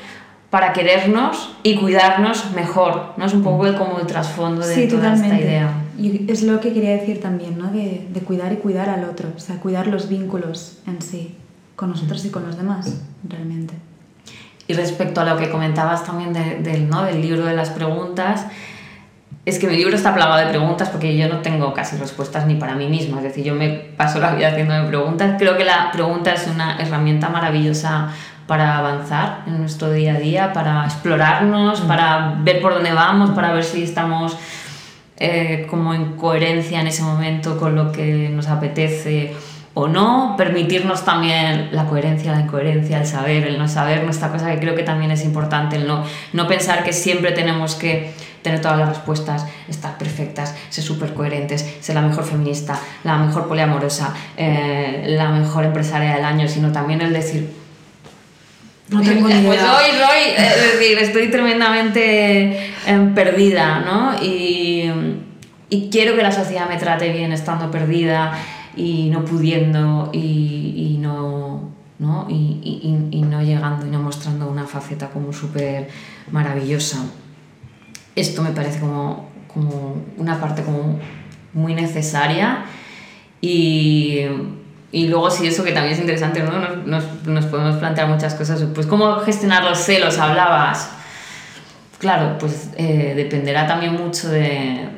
para 0.51 0.73
querernos 0.73 1.51
y 1.65 1.75
cuidarnos 1.75 2.53
mejor, 2.53 3.15
¿no? 3.17 3.27
Es 3.27 3.35
un 3.35 3.43
poco 3.43 3.67
el, 3.67 3.75
como 3.75 3.99
el 3.99 4.07
trasfondo 4.07 4.65
de 4.65 4.87
toda 4.87 5.15
esta 5.15 5.39
idea. 5.39 5.83
Y 5.99 6.31
es 6.31 6.45
lo 6.45 6.61
que 6.61 6.73
quería 6.73 6.93
decir 6.93 7.21
también, 7.21 7.59
¿no? 7.59 7.67
De, 7.73 8.07
de, 8.09 8.21
cuidar 8.21 8.53
y 8.53 8.57
cuidar 8.57 8.89
al 8.89 9.05
otro, 9.05 9.29
o 9.37 9.41
sea, 9.41 9.57
cuidar 9.57 9.89
los 9.89 10.09
vínculos 10.09 10.79
en 10.87 11.03
sí, 11.03 11.35
con 11.75 11.91
nosotros 11.91 12.25
y 12.25 12.31
con 12.31 12.47
los 12.47 12.57
demás, 12.57 13.03
realmente. 13.29 13.75
Y 14.69 14.75
respecto 14.75 15.21
a 15.21 15.25
lo 15.25 15.37
que 15.37 15.51
comentabas 15.51 16.05
también 16.05 16.33
del, 16.33 16.89
¿no? 16.89 17.03
del 17.03 17.21
libro 17.21 17.45
de 17.45 17.55
las 17.55 17.71
preguntas, 17.71 18.47
es 19.47 19.61
que 19.61 19.69
mi 19.69 19.77
libro 19.77 19.95
está 19.95 20.13
plagado 20.13 20.45
de 20.45 20.47
preguntas 20.47 20.89
porque 20.89 21.17
yo 21.17 21.29
no 21.29 21.39
tengo 21.39 21.73
casi 21.73 21.97
respuestas 21.97 22.47
ni 22.47 22.57
para 22.57 22.75
mí 22.75 22.89
misma, 22.89 23.19
es 23.19 23.25
decir, 23.25 23.45
yo 23.45 23.55
me 23.55 23.69
paso 23.69 24.19
la 24.19 24.35
vida 24.35 24.49
haciéndome 24.49 24.89
preguntas. 24.89 25.37
Creo 25.39 25.57
que 25.57 25.65
la 25.65 25.93
pregunta 25.93 26.33
es 26.33 26.49
una 26.49 26.79
herramienta 26.81 27.29
maravillosa 27.29 28.09
para 28.49 28.79
avanzar 28.79 29.45
en 29.47 29.61
nuestro 29.61 29.93
día 29.93 30.15
a 30.15 30.19
día, 30.19 30.53
para 30.53 30.85
explorarnos, 30.85 31.85
mm. 31.85 31.87
para 31.87 32.35
ver 32.41 32.61
por 32.61 32.75
dónde 32.75 32.93
vamos, 32.93 33.31
para 33.31 33.53
ver 33.53 33.63
si 33.63 33.85
estamos 33.85 34.37
eh, 35.17 35.67
como 35.71 35.95
en 35.95 36.17
coherencia 36.17 36.81
en 36.81 36.89
ese 36.89 37.03
momento 37.03 37.57
con 37.57 37.75
lo 37.75 37.93
que 37.93 38.29
nos 38.29 38.49
apetece 38.49 39.35
o 39.79 39.89
no, 39.89 40.37
permitirnos 40.39 41.05
también 41.05 41.69
la 41.71 41.85
coherencia, 41.85 42.33
la 42.33 42.41
incoherencia, 42.41 42.99
el 42.99 43.07
saber, 43.07 43.47
el 43.47 43.59
no 43.59 43.69
saber, 43.69 44.05
nuestra 44.05 44.33
cosa 44.33 44.51
que 44.51 44.59
creo 44.59 44.75
que 44.75 44.83
también 44.83 45.11
es 45.11 45.23
importante, 45.23 45.77
el 45.77 45.87
no, 45.87 46.03
no 46.33 46.49
pensar 46.49 46.83
que 46.83 46.95
siempre 46.95 47.33
tenemos 47.33 47.75
que 47.75 48.11
tener 48.41 48.63
todas 48.63 48.79
las 48.79 48.89
respuestas, 48.89 49.45
estar 49.69 49.99
perfectas, 49.99 50.55
ser 50.71 50.83
súper 50.83 51.13
coherentes, 51.13 51.67
ser 51.81 51.95
la 51.95 52.01
mejor 52.01 52.25
feminista, 52.25 52.81
la 53.05 53.19
mejor 53.19 53.49
poliamorosa, 53.49 54.15
eh, 54.39 55.05
la 55.09 55.29
mejor 55.29 55.67
empresaria 55.67 56.15
del 56.15 56.25
año, 56.25 56.49
sino 56.49 56.73
también 56.73 57.03
el 57.03 57.13
decir, 57.13 57.47
no 58.89 59.03
tengo 59.03 59.29
ni 59.29 59.35
pues 59.35 59.61
idea. 59.61 59.75
Pues 59.77 59.93
hoy, 59.93 60.01
hoy, 60.01 60.35
es 60.39 60.73
decir, 60.73 60.99
estoy 61.01 61.29
tremendamente 61.29 62.73
em, 62.87 63.15
perdida, 63.15 63.81
¿no? 63.81 64.15
Y, 64.23 64.91
y, 65.69 65.91
quiero 65.91 66.17
que 66.17 66.23
la 66.23 66.33
sociedad 66.33 66.67
me 66.67 66.79
trate 66.79 67.13
bien 67.13 67.33
estando 67.33 67.71
perdida 67.71 68.33
y 68.77 69.11
no 69.11 69.25
pudiendo 69.25 70.11
y, 70.13 70.93
y 70.95 70.99
no, 70.99 71.71
¿no? 71.99 72.27
Y, 72.29 73.09
y, 73.11 73.23
no 73.23 73.43
llegando 73.43 73.87
y 73.87 73.91
no 73.91 74.01
mostrando 74.01 74.49
una 74.49 74.67
faceta 74.67 75.09
como 75.09 75.33
súper 75.33 75.89
maravillosa. 76.31 77.05
Esto 78.15 78.43
me 78.43 78.51
parece 78.51 78.79
como, 78.81 79.29
como 79.53 79.97
una 80.19 80.41
parte 80.41 80.63
como 80.63 80.99
muy 81.53 81.75
necesaria 81.75 82.65
y 83.41 84.27
y 84.93 85.09
luego 85.09 85.31
sí, 85.31 85.47
eso 85.47 85.65
que 85.65 85.73
también 85.73 85.95
es 85.95 86.01
interesante, 86.01 86.43
¿no? 86.43 86.59
Nos, 86.87 87.27
nos, 87.27 87.45
podemos 87.47 87.77
plantear 87.77 88.09
muchas 88.09 88.35
cosas. 88.35 88.63
Pues 88.75 88.87
cómo 88.87 89.17
gestionar 89.17 89.65
los 89.65 89.79
celos, 89.79 90.19
hablabas. 90.19 90.91
Claro, 91.99 92.39
pues 92.39 92.71
eh, 92.77 93.15
dependerá 93.17 93.67
también 93.67 93.93
mucho 93.95 94.29
de, 94.29 94.89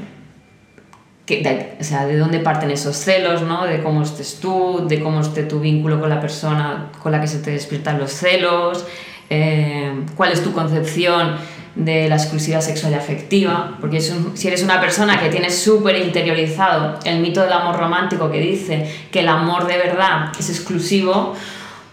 de, 1.36 1.76
o 1.80 1.84
sea, 1.84 2.06
de 2.06 2.16
dónde 2.16 2.40
parten 2.40 2.70
esos 2.70 2.96
celos, 2.96 3.42
¿no? 3.42 3.64
De 3.64 3.82
cómo 3.82 4.02
estés 4.02 4.38
tú, 4.40 4.86
de 4.88 5.00
cómo 5.00 5.20
esté 5.20 5.44
tu 5.44 5.60
vínculo 5.60 6.00
con 6.00 6.08
la 6.08 6.20
persona 6.20 6.90
con 7.02 7.12
la 7.12 7.20
que 7.20 7.26
se 7.26 7.38
te 7.38 7.50
despiertan 7.50 7.98
los 7.98 8.12
celos, 8.12 8.86
eh, 9.30 9.92
cuál 10.16 10.32
es 10.32 10.42
tu 10.42 10.52
concepción 10.52 11.36
de 11.74 12.08
la 12.08 12.16
exclusividad 12.16 12.60
sexual 12.60 12.92
y 12.92 12.96
afectiva, 12.96 13.76
porque 13.80 14.00
si 14.00 14.48
eres 14.48 14.64
una 14.64 14.80
persona 14.80 15.20
que 15.20 15.28
tiene 15.28 15.48
súper 15.50 15.96
interiorizado 15.96 16.98
el 17.04 17.20
mito 17.20 17.40
del 17.42 17.52
amor 17.52 17.76
romántico 17.76 18.30
que 18.30 18.40
dice 18.40 18.90
que 19.12 19.20
el 19.20 19.28
amor 19.28 19.66
de 19.66 19.78
verdad 19.78 20.32
es 20.38 20.50
exclusivo, 20.50 21.36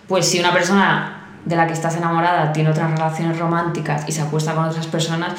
pues 0.08 0.28
si 0.28 0.40
una 0.40 0.52
persona 0.52 1.40
de 1.46 1.56
la 1.56 1.68
que 1.68 1.74
estás 1.74 1.96
enamorada 1.98 2.52
tiene 2.52 2.70
otras 2.70 2.90
relaciones 2.90 3.38
románticas 3.38 4.06
y 4.08 4.12
se 4.12 4.22
acuesta 4.22 4.56
con 4.56 4.66
otras 4.66 4.88
personas, 4.88 5.34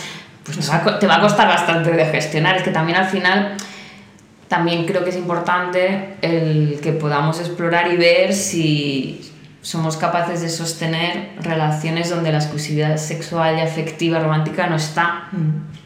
pues 0.45 0.71
te 1.01 1.07
va 1.09 1.17
a 1.17 1.21
costar 1.21 1.49
bastante 1.49 1.91
de 1.91 2.05
gestionar. 2.07 2.57
Es 2.57 2.63
que 2.63 2.71
también 2.71 2.99
al 2.99 3.07
final 3.07 3.57
también 4.49 4.87
creo 4.87 5.03
que 5.03 5.11
es 5.11 5.17
importante 5.17 6.17
el 6.23 6.79
que 6.83 6.93
podamos 6.93 7.41
explorar 7.41 7.93
y 7.93 7.97
ver 7.97 8.33
si 8.33 9.21
somos 9.61 9.97
capaces 9.97 10.43
de 10.43 10.49
sostener 10.49 11.33
relaciones 11.41 12.11
donde 12.11 12.31
la 12.31 12.39
exclusividad 12.39 12.97
sexual 12.99 13.59
y 13.59 13.61
afectiva 13.61 14.21
romántica 14.21 14.69
no 14.69 14.77
está. 14.77 15.29
Mm. 15.33 15.77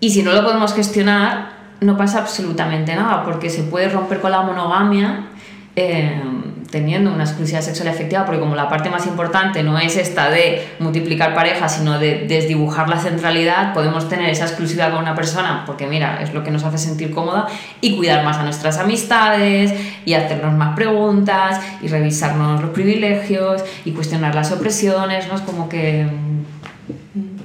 Y 0.00 0.10
si 0.10 0.22
no 0.22 0.32
lo 0.32 0.44
podemos 0.44 0.74
gestionar, 0.74 1.58
no 1.80 1.96
pasa 1.96 2.18
absolutamente 2.18 2.94
nada, 2.94 3.24
porque 3.24 3.48
se 3.48 3.62
puede 3.62 3.88
romper 3.88 4.20
con 4.20 4.32
la 4.32 4.42
monogamia. 4.42 5.28
Eh, 5.74 6.22
teniendo 6.70 7.12
una 7.12 7.24
exclusividad 7.24 7.62
sexual 7.62 7.88
efectiva, 7.88 8.26
porque 8.26 8.40
como 8.40 8.54
la 8.54 8.68
parte 8.68 8.90
más 8.90 9.06
importante 9.06 9.62
no 9.62 9.78
es 9.78 9.96
esta 9.96 10.28
de 10.28 10.68
multiplicar 10.78 11.34
parejas, 11.34 11.76
sino 11.76 11.98
de 11.98 12.26
desdibujar 12.28 12.88
la 12.88 12.98
centralidad, 12.98 13.72
podemos 13.72 14.08
tener 14.08 14.28
esa 14.28 14.44
exclusividad 14.44 14.90
con 14.90 15.00
una 15.02 15.14
persona, 15.14 15.64
porque 15.64 15.86
mira, 15.86 16.22
es 16.22 16.34
lo 16.34 16.44
que 16.44 16.50
nos 16.50 16.64
hace 16.64 16.76
sentir 16.76 17.10
cómoda, 17.10 17.46
y 17.80 17.96
cuidar 17.96 18.24
más 18.24 18.36
a 18.36 18.42
nuestras 18.42 18.78
amistades, 18.78 19.72
y 20.04 20.12
hacernos 20.12 20.54
más 20.54 20.76
preguntas, 20.76 21.60
y 21.80 21.88
revisarnos 21.88 22.60
los 22.60 22.70
privilegios, 22.70 23.64
y 23.86 23.92
cuestionar 23.92 24.34
las 24.34 24.52
opresiones, 24.52 25.26
¿no? 25.28 25.36
Es 25.36 25.42
como 25.42 25.70
que 25.70 26.04
mm, 26.04 27.38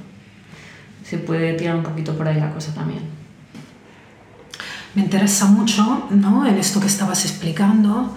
se 1.04 1.16
puede 1.18 1.54
tirar 1.54 1.76
un 1.76 1.82
poquito 1.82 2.14
por 2.14 2.28
ahí 2.28 2.38
la 2.38 2.50
cosa 2.50 2.74
también. 2.74 3.02
Me 4.94 5.02
interesa 5.02 5.46
mucho, 5.46 6.08
¿no? 6.10 6.46
En 6.46 6.56
esto 6.58 6.78
que 6.78 6.86
estabas 6.86 7.24
explicando, 7.24 8.14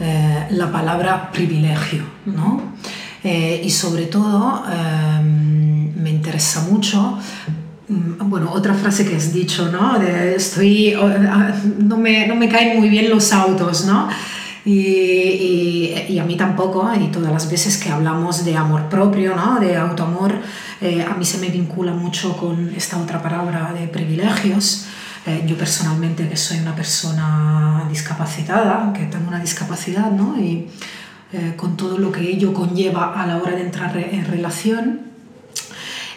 eh, 0.00 0.46
la 0.50 0.72
palabra 0.72 1.30
privilegio, 1.30 2.02
¿no? 2.26 2.74
Eh, 3.22 3.60
y 3.62 3.70
sobre 3.70 4.06
todo 4.06 4.64
em, 4.66 5.94
me 5.94 6.08
interesa 6.08 6.62
mucho 6.70 7.18
mm, 7.88 8.30
bueno, 8.30 8.50
otra 8.50 8.72
frase 8.72 9.06
que 9.06 9.16
has 9.16 9.32
dicho, 9.32 9.70
¿no? 9.70 9.98
De 9.98 10.34
estoy, 10.36 10.96
no, 11.78 11.98
me, 11.98 12.26
no 12.26 12.34
me 12.34 12.48
caen 12.48 12.78
muy 12.78 12.88
bien 12.88 13.10
los 13.10 13.32
autos, 13.32 13.84
¿no? 13.84 14.08
Y, 14.64 15.94
y, 16.08 16.18
a 16.18 16.24
mí 16.24 16.36
tampoco, 16.36 16.90
y 16.94 17.08
todas 17.08 17.32
las 17.32 17.50
veces 17.50 17.78
que 17.78 17.88
hablamos 17.88 18.44
de 18.44 18.56
amor 18.56 18.88
propio, 18.90 19.34
¿no? 19.34 19.58
de 19.58 19.76
autoamor, 19.76 20.34
eh, 20.82 21.02
a 21.02 21.14
mí 21.14 21.24
se 21.24 21.38
me 21.38 21.48
vincula 21.48 21.92
mucho 21.92 22.36
con 22.36 22.72
esta 22.76 22.98
otra 22.98 23.22
palabra 23.22 23.72
de 23.72 23.86
privilegios. 23.88 24.86
Eh, 25.26 25.44
yo 25.46 25.56
personalmente 25.56 26.28
que 26.28 26.36
soy 26.36 26.60
una 26.60 26.74
persona 26.74 27.86
discapacitada, 27.90 28.92
que 28.92 29.04
tengo 29.04 29.28
una 29.28 29.40
discapacidad, 29.40 30.10
¿no? 30.10 30.38
Y 30.38 30.68
eh, 31.32 31.54
con 31.56 31.76
todo 31.76 31.98
lo 31.98 32.10
que 32.10 32.22
ello 32.22 32.54
conlleva 32.54 33.12
a 33.20 33.26
la 33.26 33.36
hora 33.36 33.52
de 33.52 33.62
entrar 33.62 33.96
en 33.96 34.24
relación, 34.24 35.10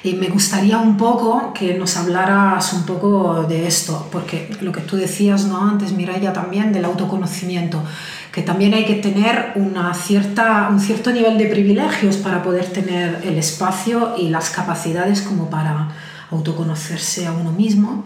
y 0.03 0.15
me 0.15 0.27
gustaría 0.27 0.77
un 0.79 0.97
poco 0.97 1.53
que 1.53 1.77
nos 1.77 1.95
hablaras 1.95 2.73
un 2.73 2.83
poco 2.83 3.45
de 3.47 3.67
esto, 3.67 4.09
porque 4.11 4.53
lo 4.59 4.73
que 4.73 4.81
tú 4.81 4.97
decías 4.97 5.45
¿no? 5.45 5.65
antes, 5.65 5.93
Mireia, 5.93 6.33
también 6.33 6.73
del 6.73 6.83
autoconocimiento, 6.83 7.81
que 8.29 8.41
también 8.41 8.73
hay 8.73 8.83
que 8.83 8.95
tener 8.95 9.53
una 9.55 9.93
cierta, 9.93 10.67
un 10.69 10.81
cierto 10.81 11.11
nivel 11.11 11.37
de 11.37 11.45
privilegios 11.45 12.17
para 12.17 12.43
poder 12.43 12.65
tener 12.65 13.21
el 13.23 13.37
espacio 13.37 14.15
y 14.17 14.27
las 14.27 14.49
capacidades 14.49 15.21
como 15.21 15.49
para 15.49 15.87
autoconocerse 16.31 17.25
a 17.25 17.31
uno 17.31 17.53
mismo 17.53 18.03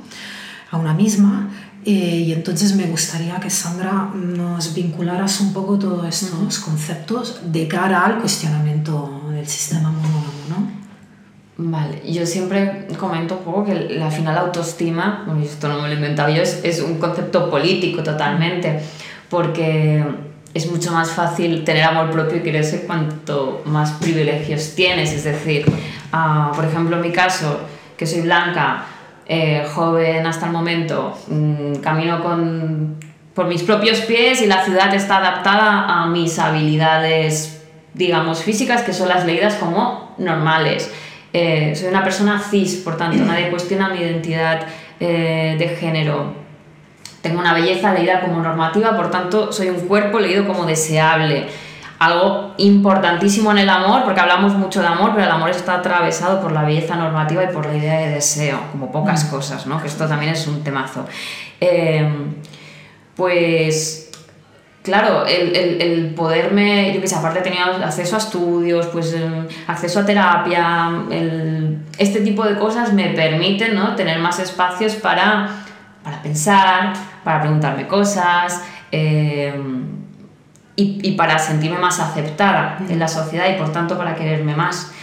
a 0.72 0.78
una 0.78 0.94
misma. 0.94 1.50
Eh, 1.86 2.26
y 2.28 2.34
entonces 2.34 2.76
me 2.76 2.86
gustaría 2.86 3.40
que 3.40 3.50
Sandra 3.50 4.12
nos 4.14 4.74
vincularas 4.74 5.40
un 5.40 5.54
poco 5.54 5.80
todos 5.80 6.06
estos 6.06 6.60
conceptos 6.60 7.40
de 7.46 7.68
cara 7.68 8.06
al 8.06 8.20
cuestionamiento 8.20 9.22
del 9.32 9.48
sistema 9.48 9.90
monógamo, 9.90 10.32
¿no? 10.50 10.78
Vale, 11.60 12.02
yo 12.06 12.26
siempre 12.26 12.88
comento 13.00 13.38
un 13.38 13.44
poco 13.44 13.66
que 13.66 13.74
la 13.74 14.12
final 14.12 14.38
autoestima, 14.38 15.24
bueno, 15.26 15.42
esto 15.42 15.68
no 15.70 15.82
me 15.82 15.88
lo 15.88 15.94
he 15.94 15.96
inventado 15.96 16.30
yo, 16.30 16.42
es, 16.42 16.60
es 16.64 16.82
un 16.82 17.00
concepto 17.00 17.50
político 17.50 18.04
totalmente, 18.04 18.80
porque 19.30 20.04
es 20.54 20.70
mucho 20.70 20.92
más 20.92 21.12
fácil 21.12 21.64
tener 21.64 21.84
amor 21.84 22.12
propio 22.12 22.38
y 22.38 22.42
quererse 22.42 22.82
cuanto 22.82 23.62
más 23.66 23.92
privilegios 23.94 24.74
tienes. 24.76 25.14
Es 25.14 25.24
decir, 25.24 25.66
uh, 26.14 26.56
por 26.56 26.66
ejemplo, 26.66 26.98
en 26.98 27.02
mi 27.02 27.12
caso, 27.12 27.60
que 27.96 28.06
soy 28.06 28.22
blanca, 28.22 28.86
eh, 29.28 29.66
joven 29.74 30.26
hasta 30.26 30.46
el 30.46 30.52
momento, 30.54 31.18
mm, 31.28 31.76
camino 31.76 32.24
con, 32.24 32.98
por 33.34 33.48
mis 33.48 33.62
propios 33.62 34.00
pies 34.02 34.42
y 34.42 34.48
la 34.48 34.63
ciudad 34.63 34.94
está 34.94 35.18
adaptada 35.18 35.86
a 35.86 36.08
mis 36.08 36.40
habilidades, 36.40 37.62
digamos, 37.94 38.42
físicas, 38.42 38.84
que 38.84 38.94
son 38.94 39.10
las 39.10 39.26
leídas 39.26 39.56
como 39.56 40.16
normales. 40.18 40.92
Eh, 41.34 41.74
soy 41.76 41.90
una 41.90 42.04
persona 42.04 42.40
cis, 42.40 42.78
por 42.78 42.96
tanto, 42.96 43.24
nadie 43.26 43.50
cuestiona 43.52 43.90
mi 43.90 44.00
identidad 44.00 44.66
eh, 45.00 45.56
de 45.60 45.70
género. 45.70 46.34
Tengo 47.22 47.40
una 47.40 47.54
belleza 47.54 47.94
leída 47.94 48.22
como 48.22 48.42
normativa, 48.42 48.96
por 48.96 49.12
tanto, 49.12 49.52
soy 49.52 49.70
un 49.70 49.82
cuerpo 49.88 50.20
leído 50.20 50.48
como 50.48 50.66
deseable 50.66 51.48
algo 52.00 52.54
importantísimo 52.58 53.52
en 53.52 53.60
el 53.60 53.70
amor, 53.70 54.04
porque 54.04 54.20
hablamos 54.20 54.54
mucho 54.54 54.82
de 54.82 54.88
amor, 54.88 55.12
pero 55.14 55.26
el 55.26 55.32
amor 55.32 55.50
está 55.50 55.76
atravesado 55.76 56.42
por 56.42 56.52
la 56.52 56.64
belleza 56.64 56.96
normativa 56.96 57.44
y 57.44 57.48
por 57.48 57.66
la 57.66 57.76
idea 57.76 58.00
de 58.00 58.10
deseo, 58.10 58.60
como 58.72 58.92
pocas 58.92 59.26
mm. 59.26 59.30
cosas, 59.30 59.66
¿no? 59.66 59.82
Que 59.82 59.88
esto 59.88 60.08
también 60.08 60.34
es 60.34 60.46
un 60.48 60.64
temazo. 60.64 61.06
Em, 61.60 62.36
pues, 63.16 64.12
claro, 64.84 65.26
el, 65.26 65.56
el, 65.56 65.82
el, 65.82 66.14
poderme, 66.14 66.94
yo 66.94 67.02
que 67.02 67.08
sé, 67.08 67.16
aparte 67.16 67.42
tenido 67.42 67.66
acceso 67.66 68.16
a 68.16 68.20
estudios, 68.20 68.86
pues 68.88 69.14
em, 69.14 69.48
acceso 69.66 70.00
a 70.00 70.06
terapia, 70.06 70.92
este 71.98 72.22
tipo 72.22 72.46
de 72.46 72.60
cosas 72.60 72.94
me 72.94 73.10
permiten, 73.10 73.74
¿no? 73.74 73.96
Tener 73.96 74.20
más 74.20 74.38
espacios 74.38 74.94
para, 74.94 75.50
para 76.04 76.22
pensar, 76.22 76.94
para 77.24 77.42
preguntarme 77.42 77.88
cosas. 77.88 78.62
Eh, 78.92 79.52
y, 80.78 81.00
y 81.04 81.12
para 81.18 81.38
sentirme 81.38 81.78
más 81.78 82.00
aceptada 82.00 82.78
en 82.88 83.00
la 83.00 83.10
sociedad 83.10 83.50
y 83.50 83.58
por 83.58 83.74
tanto 83.74 83.98
para 83.98 84.16
quererme 84.16 84.56
más. 84.56 84.94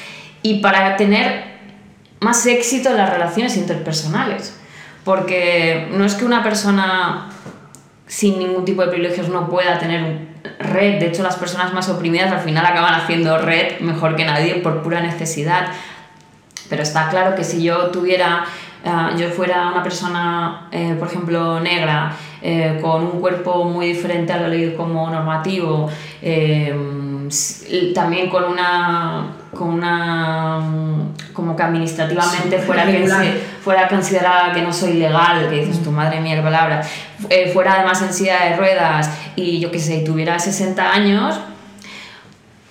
Y 0.41 0.61
para 0.61 0.97
tener 0.97 1.55
más 2.21 2.47
éxito 2.47 2.89
en 2.89 2.97
las 2.97 3.11
relaciones 3.11 3.57
interpersonales. 3.59 4.59
Porque 5.05 5.89
no 5.93 6.07
es 6.07 6.15
que 6.15 6.25
una 6.25 6.43
persona 6.43 7.29
sin 8.07 8.39
ningún 8.39 8.65
tipo 8.65 8.83
de 8.83 8.89
privilegios 8.89 9.29
no 9.29 9.49
pueda 9.49 9.79
tener 9.79 10.29
red. 10.59 10.99
De 10.99 11.07
hecho, 11.07 11.23
las 11.23 11.37
personas 11.37 11.73
más 11.73 11.89
oprimidas 11.89 12.33
al 12.33 12.41
final 12.41 12.65
acaban 12.65 12.95
haciendo 12.95 13.39
red 13.39 13.81
mejor 13.81 14.17
que 14.17 14.25
nadie 14.25 14.57
por 14.57 14.83
pura 14.83 15.01
necesidad. 15.01 15.69
Pero 16.69 16.83
está 16.83 17.09
claro 17.09 17.37
que 17.37 17.45
si 17.45 17.63
yo 17.63 17.91
tuviera, 17.91 18.45
uh, 18.85 19.17
yo 19.19 19.29
fuera 19.31 19.69
una 19.69 19.83
persona, 19.83 20.69
eh, 20.71 20.97
por 20.99 21.09
ejemplo, 21.09 21.61
negra, 21.61 22.13
eh, 22.47 22.79
con 22.83 23.03
un 23.03 23.21
cuerpo 23.23 23.65
muy 23.65 23.87
diferente 23.87 24.31
a 24.35 24.37
lo 24.37 24.49
leído 24.49 24.77
como 24.77 25.09
normativo, 25.09 25.89
eh, 26.21 26.71
también 27.95 28.29
con 28.29 28.45
una, 28.45 29.35
con 29.55 29.71
una 29.71 30.61
como 31.33 31.57
que 31.57 31.63
administrativamente 31.63 32.59
fuera, 32.59 32.85
que, 32.85 33.09
fuera 33.63 33.89
considerada 33.89 34.53
que 34.53 34.61
no 34.61 34.75
soy 34.75 34.93
legal, 34.93 35.49
que 35.49 35.61
dices 35.61 35.83
tu 35.83 35.91
madre 35.91 36.21
mía 36.21 36.43
palabra, 36.43 36.83
eh, 37.31 37.49
fuera 37.51 37.77
además 37.77 38.03
en 38.03 38.13
silla 38.13 38.45
de 38.45 38.57
ruedas 38.57 39.11
y 39.37 39.59
yo 39.59 39.71
qué 39.71 39.79
sé, 39.79 40.01
tuviera 40.01 40.39
60 40.39 40.93
años, 40.93 41.41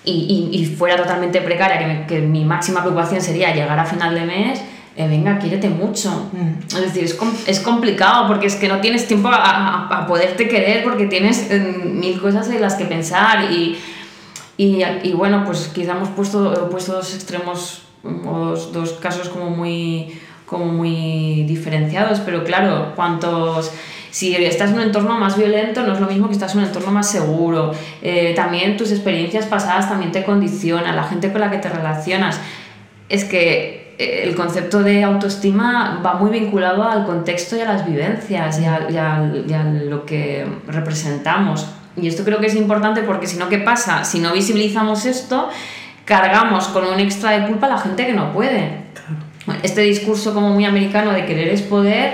y, 0.05 0.49
y, 0.51 0.65
fuera 0.65 0.97
totalmente 0.97 1.41
precaria, 1.41 2.05
que, 2.05 2.05
que, 2.05 2.21
mi 2.21 2.45
máxima 2.45 2.81
preocupación 2.81 3.21
sería 3.21 3.55
llegar 3.55 3.79
a 3.79 3.85
final 3.85 4.13
de 4.13 4.25
mes, 4.25 4.61
eh, 4.95 5.07
venga, 5.07 5.39
quiérete 5.39 5.69
mucho. 5.69 6.29
Mm. 6.31 6.67
Es 6.67 6.81
decir, 6.81 7.03
es, 7.03 7.17
es, 7.47 7.59
complicado 7.59 8.27
porque 8.27 8.45
es 8.47 8.55
que 8.55 8.67
no 8.67 8.79
tienes 8.79 9.07
tiempo 9.07 9.29
a, 9.29 9.87
a, 9.87 10.07
poderte 10.07 10.47
querer 10.47 10.83
porque 10.83 11.07
tienes 11.07 11.49
eh, 11.49 11.59
mil 11.59 12.21
cosas 12.21 12.49
en 12.49 12.61
las 12.61 12.75
que 12.75 12.85
pensar 12.85 13.51
y, 13.51 13.77
y, 14.57 14.83
y, 15.03 15.13
bueno, 15.13 15.43
pues 15.45 15.71
quizá 15.73 15.93
hemos 15.93 16.09
puesto, 16.09 16.69
puesto 16.69 16.93
dos 16.93 17.15
extremos, 17.15 17.83
dos, 18.03 18.71
dos 18.71 18.93
casos 18.93 19.29
como 19.29 19.49
muy, 19.49 20.19
como 20.45 20.65
muy 20.65 21.43
diferenciados, 21.47 22.19
pero 22.19 22.43
claro, 22.43 22.93
cuantos 22.95 23.71
si 24.13 24.35
estás 24.35 24.69
en 24.69 24.75
un 24.75 24.83
entorno 24.83 25.17
más 25.17 25.35
violento 25.35 25.81
no 25.81 25.93
es 25.93 25.99
lo 25.99 26.05
mismo 26.05 26.27
que 26.27 26.33
estás 26.33 26.53
en 26.53 26.59
un 26.59 26.65
entorno 26.65 26.91
más 26.91 27.09
seguro. 27.09 27.71
Eh, 28.03 28.33
también 28.35 28.77
tus 28.77 28.91
experiencias 28.91 29.47
pasadas 29.47 29.89
también 29.89 30.11
te 30.11 30.23
condicionan, 30.23 30.95
la 30.95 31.03
gente 31.05 31.31
con 31.31 31.41
la 31.41 31.49
que 31.49 31.57
te 31.57 31.67
relacionas. 31.67 32.39
Es 33.09 33.23
que 33.23 33.82
el 33.97 34.35
concepto 34.35 34.81
de 34.81 35.03
autoestima 35.03 36.01
va 36.05 36.13
muy 36.15 36.29
vinculado 36.31 36.83
al 36.83 37.05
contexto 37.05 37.55
y 37.55 37.61
a 37.61 37.65
las 37.65 37.85
vivencias 37.85 38.59
y 38.59 38.65
a, 38.65 38.87
y 38.89 38.97
a- 38.97 39.31
y 39.47 39.53
a 39.53 39.63
lo 39.63 40.05
que 40.05 40.45
representamos. 40.67 41.67
Y 41.95 42.07
esto 42.07 42.23
creo 42.23 42.39
que 42.39 42.47
es 42.47 42.55
importante 42.55 43.03
porque 43.03 43.27
si 43.27 43.37
no, 43.37 43.49
¿qué 43.49 43.59
pasa? 43.59 44.03
Si 44.03 44.19
no 44.19 44.33
visibilizamos 44.33 45.05
esto, 45.05 45.49
cargamos 46.05 46.67
con 46.69 46.85
un 46.85 46.99
extra 46.99 47.31
de 47.31 47.47
culpa 47.47 47.67
a 47.67 47.69
la 47.69 47.77
gente 47.77 48.05
que 48.05 48.13
no 48.13 48.33
puede. 48.33 48.83
Este 49.61 49.81
discurso 49.81 50.33
como 50.33 50.49
muy 50.49 50.63
americano 50.65 51.11
de 51.11 51.25
querer 51.25 51.49
es 51.49 51.61
poder, 51.61 52.13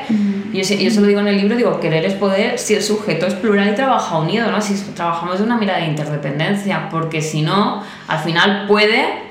yo, 0.52 0.62
yo 0.62 0.89
se 0.92 1.00
lo 1.00 1.06
digo 1.08 1.20
en 1.20 1.28
el 1.28 1.38
libro, 1.38 1.56
digo, 1.56 1.80
querer 1.80 2.04
es 2.04 2.15
poder 2.15 2.58
si 2.58 2.74
el 2.74 2.82
sujeto 2.82 3.28
es 3.28 3.36
plural 3.36 3.70
y 3.70 3.76
trabaja 3.76 4.18
unido, 4.18 4.52
¿no? 4.52 4.60
Si 4.60 4.74
trabajamos 4.96 5.38
de 5.38 5.44
una 5.46 5.56
mirada 5.58 5.80
de 5.80 5.86
interdependencia, 5.86 6.89
porque 6.89 7.22
si 7.22 7.44
no, 7.44 7.84
al 8.08 8.20
final 8.20 8.65
puede 8.68 9.29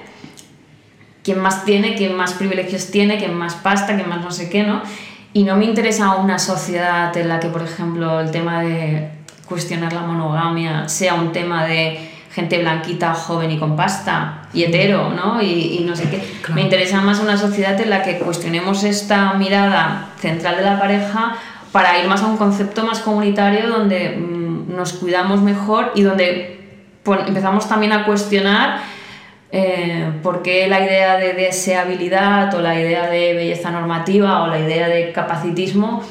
quién 1.29 1.41
más 1.41 1.67
tiene, 1.67 1.95
quién 1.95 2.17
más 2.17 2.33
privilegios 2.33 2.91
tiene, 2.91 3.19
quién 3.19 3.35
más 3.35 3.55
pasta, 3.55 3.97
quién 3.97 4.09
más 4.09 4.23
no 4.23 4.31
sé 4.31 4.49
qué, 4.49 4.63
¿no? 4.63 4.81
Y 5.35 5.45
no 5.45 5.57
me 5.57 5.67
interesa 5.67 6.15
una 6.15 6.39
sociedad 6.39 7.15
en 7.15 7.29
la 7.29 7.39
que, 7.39 7.49
por 7.49 7.63
ejemplo, 7.63 8.19
el 8.21 8.31
tema 8.31 8.63
de 8.63 9.11
cuestionar 9.45 9.93
la 9.93 10.01
monogamia 10.01 10.89
sea 10.89 11.17
un 11.17 11.31
tema 11.33 11.67
de 11.67 11.99
gente 12.33 12.59
blanquita, 12.61 13.13
joven 13.13 13.51
y 13.51 13.59
con 13.59 13.77
pasta 13.77 14.49
y 14.55 14.65
hetero, 14.65 15.11
¿no? 15.11 15.43
Y, 15.43 15.77
y 15.81 15.85
no 15.85 15.95
sé 15.95 16.09
qué. 16.09 16.17
Claro. 16.41 16.55
Me 16.55 16.63
interesa 16.63 17.03
más 17.03 17.21
una 17.21 17.37
sociedad 17.37 17.79
en 17.79 17.91
la 17.91 18.03
que 18.03 18.19
cuestionemos 18.19 18.83
esta 18.85 19.35
mirada 19.35 20.09
central 20.19 20.57
de 20.57 20.63
la 20.63 20.79
pareja 20.79 21.37
para 21.73 21.99
ir 21.99 22.09
más 22.09 22.23
a 22.23 22.27
un 22.27 22.39
concepto 22.39 22.87
más 22.87 23.01
comunitario 23.01 23.69
donde 23.69 24.17
mm, 24.17 24.75
nos 24.75 24.95
cuidamos 24.95 25.43
mejor 25.43 25.93
y 25.95 26.01
donde 26.01 26.59
empezamos 27.05 27.69
también 27.69 27.93
a 27.93 28.07
cuestionar 28.07 28.81
eh, 29.51 30.13
por 30.23 30.43
qué 30.43 30.67
la 30.69 30.81
idea 30.81 31.17
de 31.17 31.33
deseabilidad 31.33 32.53
o 32.55 32.61
la 32.61 32.79
idea 32.79 33.09
de 33.09 33.33
belleza 33.35 33.71
normativa 33.71 34.43
o 34.43 34.47
la 34.49 34.59
idea 34.59 34.89
de 34.89 35.13
capacitismo 35.13 36.03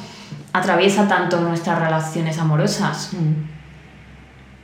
atraviesa 0.52 1.06
tanto 1.06 1.40
nuestras 1.40 1.78
relaciones 1.78 2.38
amorosas. 2.38 3.12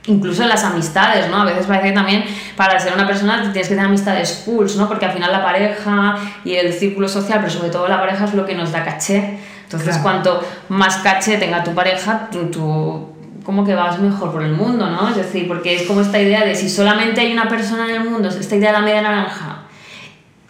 Incluso 0.07 0.43
en 0.43 0.49
las 0.49 0.63
amistades, 0.63 1.29
¿no? 1.29 1.37
A 1.41 1.45
veces 1.45 1.65
parece 1.65 1.87
que 1.87 1.93
también 1.93 2.25
para 2.55 2.79
ser 2.79 2.93
una 2.93 3.07
persona 3.07 3.41
tienes 3.41 3.67
que 3.67 3.73
tener 3.75 3.85
amistades 3.85 4.43
cool, 4.45 4.67
¿no? 4.77 4.87
Porque 4.87 5.05
al 5.05 5.13
final 5.13 5.31
la 5.31 5.41
pareja 5.43 6.15
y 6.43 6.53
el 6.55 6.73
círculo 6.73 7.07
social, 7.07 7.39
pero 7.39 7.51
sobre 7.51 7.69
todo 7.69 7.87
la 7.87 7.99
pareja 7.99 8.25
es 8.25 8.33
lo 8.35 8.45
que 8.45 8.53
nos 8.53 8.71
da 8.71 8.83
caché. 8.83 9.39
Entonces, 9.63 9.89
Claro. 9.89 10.03
cuanto 10.03 10.47
más 10.69 10.97
caché 10.97 11.37
tenga 11.37 11.63
tu 11.63 11.73
pareja, 11.73 12.27
tú, 12.31 12.51
tú 12.51 13.14
como 13.45 13.63
que 13.63 13.75
vas 13.75 13.99
mejor 13.99 14.31
por 14.31 14.41
el 14.43 14.53
mundo, 14.53 14.89
¿no? 14.89 15.07
Es 15.09 15.15
decir, 15.17 15.47
porque 15.47 15.75
es 15.75 15.83
como 15.83 16.01
esta 16.01 16.19
idea 16.19 16.43
de 16.43 16.55
si 16.55 16.67
solamente 16.69 17.21
hay 17.21 17.31
una 17.31 17.47
persona 17.47 17.85
en 17.87 18.01
el 18.01 18.09
mundo, 18.09 18.27
esta 18.27 18.55
idea 18.55 18.71
de 18.71 18.79
la 18.79 18.81
media 18.83 19.01
naranja, 19.03 19.59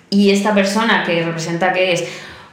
y 0.10 0.32
esta 0.32 0.54
persona 0.54 1.04
que 1.06 1.24
representa 1.24 1.74
que 1.74 1.92
es 1.92 2.06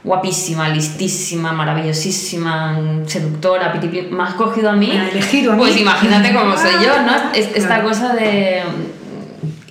guapísima, 0.03 0.67
listísima, 0.67 1.53
maravillosísima, 1.53 2.77
seductora, 3.05 3.71
pitipi, 3.71 4.01
me 4.11 4.23
has 4.23 4.33
cogido 4.33 4.69
a 4.69 4.73
mí, 4.73 4.87
Me 4.87 4.99
ha 4.99 5.09
elegido 5.09 5.53
a 5.53 5.55
mí. 5.55 5.61
pues 5.61 5.77
imagínate 5.79 6.33
cómo 6.33 6.57
soy 6.57 6.73
yo, 6.83 7.01
¿no? 7.03 7.13
Es- 7.33 7.55
esta 7.55 7.67
Claro. 7.75 7.87
cosa 7.89 8.13
de... 8.13 8.63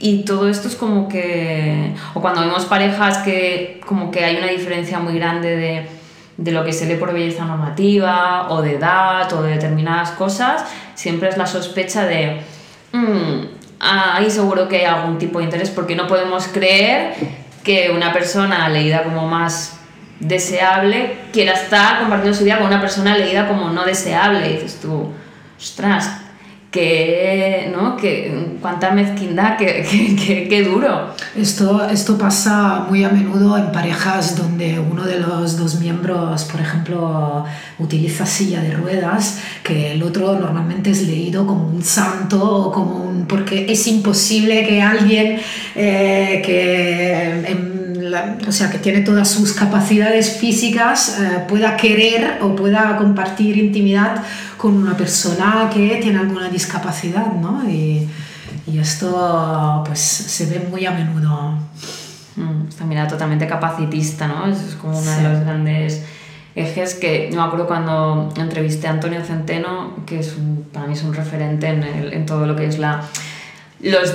Y 0.00 0.24
todo 0.24 0.48
esto 0.48 0.68
es 0.68 0.74
como 0.74 1.08
que... 1.08 1.94
O 2.14 2.20
cuando 2.20 2.40
vemos 2.40 2.64
parejas 2.64 3.18
que 3.18 3.80
como 3.86 4.10
que 4.10 4.24
hay 4.24 4.36
una 4.36 4.48
diferencia 4.48 4.98
muy 4.98 5.14
grande 5.14 5.54
de, 5.54 5.86
de 6.36 6.52
lo 6.52 6.64
que 6.64 6.72
se 6.72 6.86
lee 6.86 6.96
por 6.96 7.12
belleza 7.12 7.44
normativa, 7.44 8.46
o 8.50 8.62
de 8.62 8.76
edad, 8.76 9.32
o 9.32 9.42
de 9.42 9.50
determinadas 9.52 10.10
cosas, 10.12 10.64
siempre 10.94 11.28
es 11.28 11.36
la 11.36 11.46
sospecha 11.46 12.04
de... 12.04 12.40
"Mm, 12.92 13.46
ahí 13.80 14.30
seguro 14.30 14.68
que 14.68 14.78
hay 14.78 14.84
algún 14.84 15.18
tipo 15.18 15.38
de 15.38 15.44
interés 15.46 15.70
porque 15.70 15.96
no 15.96 16.06
podemos 16.06 16.46
creer 16.48 17.14
que 17.64 17.90
una 17.90 18.12
persona 18.12 18.68
leída 18.68 19.02
como 19.02 19.26
más 19.26 19.78
deseable 20.20 21.18
quiera 21.32 21.52
estar 21.54 22.00
compartiendo 22.00 22.36
su 22.38 22.44
vida 22.44 22.58
con 22.58 22.68
una 22.68 22.80
persona 22.80 23.16
leída 23.16 23.48
como 23.48 23.70
no 23.70 23.84
deseable. 23.84 24.50
Y 24.50 24.52
dices 24.54 24.80
tú, 24.80 25.12
ostras, 25.58 26.21
que, 26.72 27.70
¿no? 27.72 27.96
que 27.96 28.56
cuánta 28.60 28.90
mezquindad, 28.90 29.56
que, 29.58 29.84
que- 30.26 30.48
que 30.48 30.62
duro. 30.64 31.14
Esto, 31.36 31.86
esto 31.88 32.18
pasa 32.18 32.86
muy 32.88 33.04
a 33.04 33.10
menudo 33.10 33.56
en 33.56 33.70
parejas 33.70 34.36
donde 34.36 34.80
uno 34.80 35.04
de 35.04 35.20
los 35.20 35.56
dos 35.58 35.78
miembros, 35.78 36.44
por 36.44 36.60
ejemplo, 36.60 37.44
utiliza 37.78 38.26
silla 38.26 38.60
de 38.62 38.72
ruedas, 38.72 39.38
que 39.62 39.92
el 39.92 40.02
otro 40.02 40.34
normalmente 40.38 40.90
es 40.90 41.06
leído 41.06 41.46
como 41.46 41.68
un 41.68 41.82
santo 41.84 42.42
o 42.42 42.72
como 42.72 42.96
un... 43.04 43.26
porque 43.26 43.66
es 43.70 43.86
imposible 43.86 44.66
que 44.66 44.82
alguien 44.82 45.38
eh, 45.76 46.42
que... 46.44 47.50
en 47.52 47.81
la- 48.12 48.36
o 48.46 48.52
sea, 48.52 48.70
que 48.70 48.78
tiene 48.78 49.00
todas 49.00 49.28
sus 49.30 49.52
capacidades 49.52 50.36
físicas 50.36 51.18
eh, 51.18 51.44
pueda 51.48 51.76
querer 51.76 52.38
o 52.42 52.54
pueda 52.54 52.96
compartir 52.96 53.56
intimidad 53.56 54.22
con 54.56 54.74
una 54.74 54.96
persona 54.96 55.68
que 55.72 55.98
tiene 56.02 56.18
alguna 56.20 56.48
discapacidad, 56.48 57.26
¿no? 57.32 57.68
Y, 57.68 58.08
y 58.66 58.78
esto 58.78 59.82
pues 59.86 59.98
se 60.00 60.46
ve 60.46 60.66
muy 60.70 60.86
a 60.86 60.92
menudo. 60.92 61.58
Mm, 62.36 62.68
Esta 62.68 62.84
mirada 62.84 63.08
totalmente 63.08 63.46
capacitista, 63.46 64.26
¿no? 64.28 64.46
Eso 64.46 64.62
es 64.68 64.74
como 64.76 64.98
uno 64.98 65.10
Sí. 65.16 65.22
de 65.22 65.28
los 65.28 65.40
grandes 65.40 66.02
ejes 66.54 66.94
que 66.94 67.28
yo 67.30 67.36
me 67.40 67.42
acuerdo 67.46 67.66
cuando 67.66 68.28
entrevisté 68.36 68.86
a 68.86 68.90
Antonio 68.90 69.22
Centeno, 69.24 69.96
que 70.06 70.18
es 70.20 70.34
un- 70.36 70.66
para 70.72 70.86
mí 70.86 70.92
es 70.94 71.02
un 71.02 71.14
referente 71.14 71.66
en, 71.68 71.82
el- 71.82 72.12
en 72.12 72.26
todo 72.26 72.46
lo 72.46 72.54
que 72.56 72.66
es 72.66 72.78
la, 72.78 73.02
los, 73.80 74.14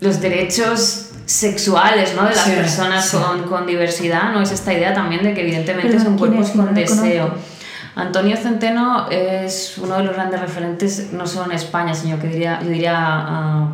los 0.00 0.20
derechos 0.20 1.09
sexuales 1.30 2.14
¿no? 2.16 2.24
de 2.24 2.34
las 2.34 2.44
Sí, 2.44 2.50
personas 2.52 3.06
sí. 3.08 3.16
Con, 3.16 3.44
con 3.44 3.66
diversidad, 3.66 4.32
¿no? 4.32 4.42
Es 4.42 4.50
esta 4.50 4.72
idea 4.72 4.92
también 4.92 5.22
de 5.22 5.32
que 5.32 5.42
evidentemente 5.42 5.88
Perdón, 5.88 6.04
son 6.04 6.16
¿quién 6.18 6.30
cuerpos 6.32 6.50
con 6.50 6.74
deseo. 6.74 7.34
Antonio 7.94 8.36
Centeno 8.36 9.08
es 9.10 9.78
uno 9.78 9.96
de 9.98 10.04
los 10.04 10.14
grandes 10.14 10.40
referentes, 10.40 11.12
no 11.12 11.26
solo 11.26 11.46
en 11.46 11.52
España, 11.52 11.94
sino 11.94 12.18
que 12.18 12.28
diría, 12.28 12.60
yo 12.62 12.68
diría 12.68 12.94
ah, 12.98 13.72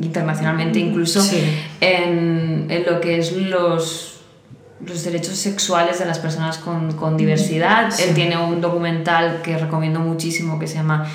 internacionalmente, 0.00 0.78
incluso 0.78 1.20
Sí. 1.20 1.42
en, 1.80 2.66
en 2.68 2.84
lo 2.84 3.00
que 3.00 3.18
es 3.18 3.32
los, 3.32 4.20
los 4.84 5.04
derechos 5.04 5.36
sexuales 5.36 5.98
de 5.98 6.04
las 6.04 6.18
personas 6.18 6.58
con, 6.58 6.92
con 6.92 7.16
diversidad. 7.16 7.90
Sí. 7.90 8.04
Él 8.08 8.14
tiene 8.14 8.36
un 8.36 8.60
documental 8.60 9.40
que 9.42 9.56
recomiendo 9.58 9.98
muchísimo 10.00 10.58
que 10.58 10.66
se 10.66 10.74
llama 10.74 11.06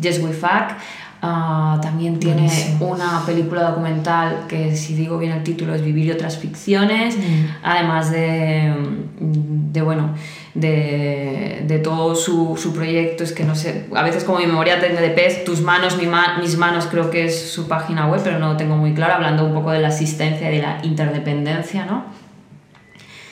Yes 0.00 0.20
We 0.20 0.32
Fuck. 0.32 0.76
Ah, 1.22 1.78
también 1.82 2.18
tiene 2.18 2.42
Buenísimo. 2.44 2.86
una 2.88 3.22
película 3.26 3.68
documental 3.70 4.44
que, 4.48 4.74
si 4.74 4.94
digo 4.94 5.18
bien 5.18 5.32
el 5.32 5.42
título, 5.42 5.74
es 5.74 5.82
Vivir 5.82 6.06
y 6.06 6.10
otras 6.12 6.38
ficciones, 6.38 7.16
Mm. 7.18 7.46
además 7.62 8.10
de, 8.10 8.72
de 9.20 9.82
bueno, 9.82 10.14
de, 10.54 11.62
de 11.66 11.78
todo 11.78 12.14
su, 12.14 12.56
su 12.56 12.72
proyecto. 12.72 13.22
Es 13.22 13.32
que 13.32 13.44
no 13.44 13.54
sé, 13.54 13.86
a 13.94 14.02
veces 14.02 14.24
como 14.24 14.38
mi 14.38 14.46
memoria 14.46 14.80
tengo 14.80 14.98
de 15.00 15.10
pez, 15.10 15.44
tus 15.44 15.60
manos, 15.60 15.98
mi 15.98 16.06
ma- 16.06 16.38
mis 16.40 16.56
manos, 16.56 16.86
creo 16.90 17.10
que 17.10 17.26
es 17.26 17.50
su 17.52 17.68
página 17.68 18.06
web, 18.06 18.20
pero 18.24 18.38
no 18.38 18.52
lo 18.52 18.56
tengo 18.56 18.76
muy 18.76 18.94
claro, 18.94 19.14
hablando 19.14 19.44
un 19.44 19.52
poco 19.52 19.72
de 19.72 19.80
la 19.80 19.88
asistencia 19.88 20.50
y 20.50 20.56
de 20.56 20.62
la 20.62 20.78
interdependencia, 20.82 21.84
¿no? 21.86 22.04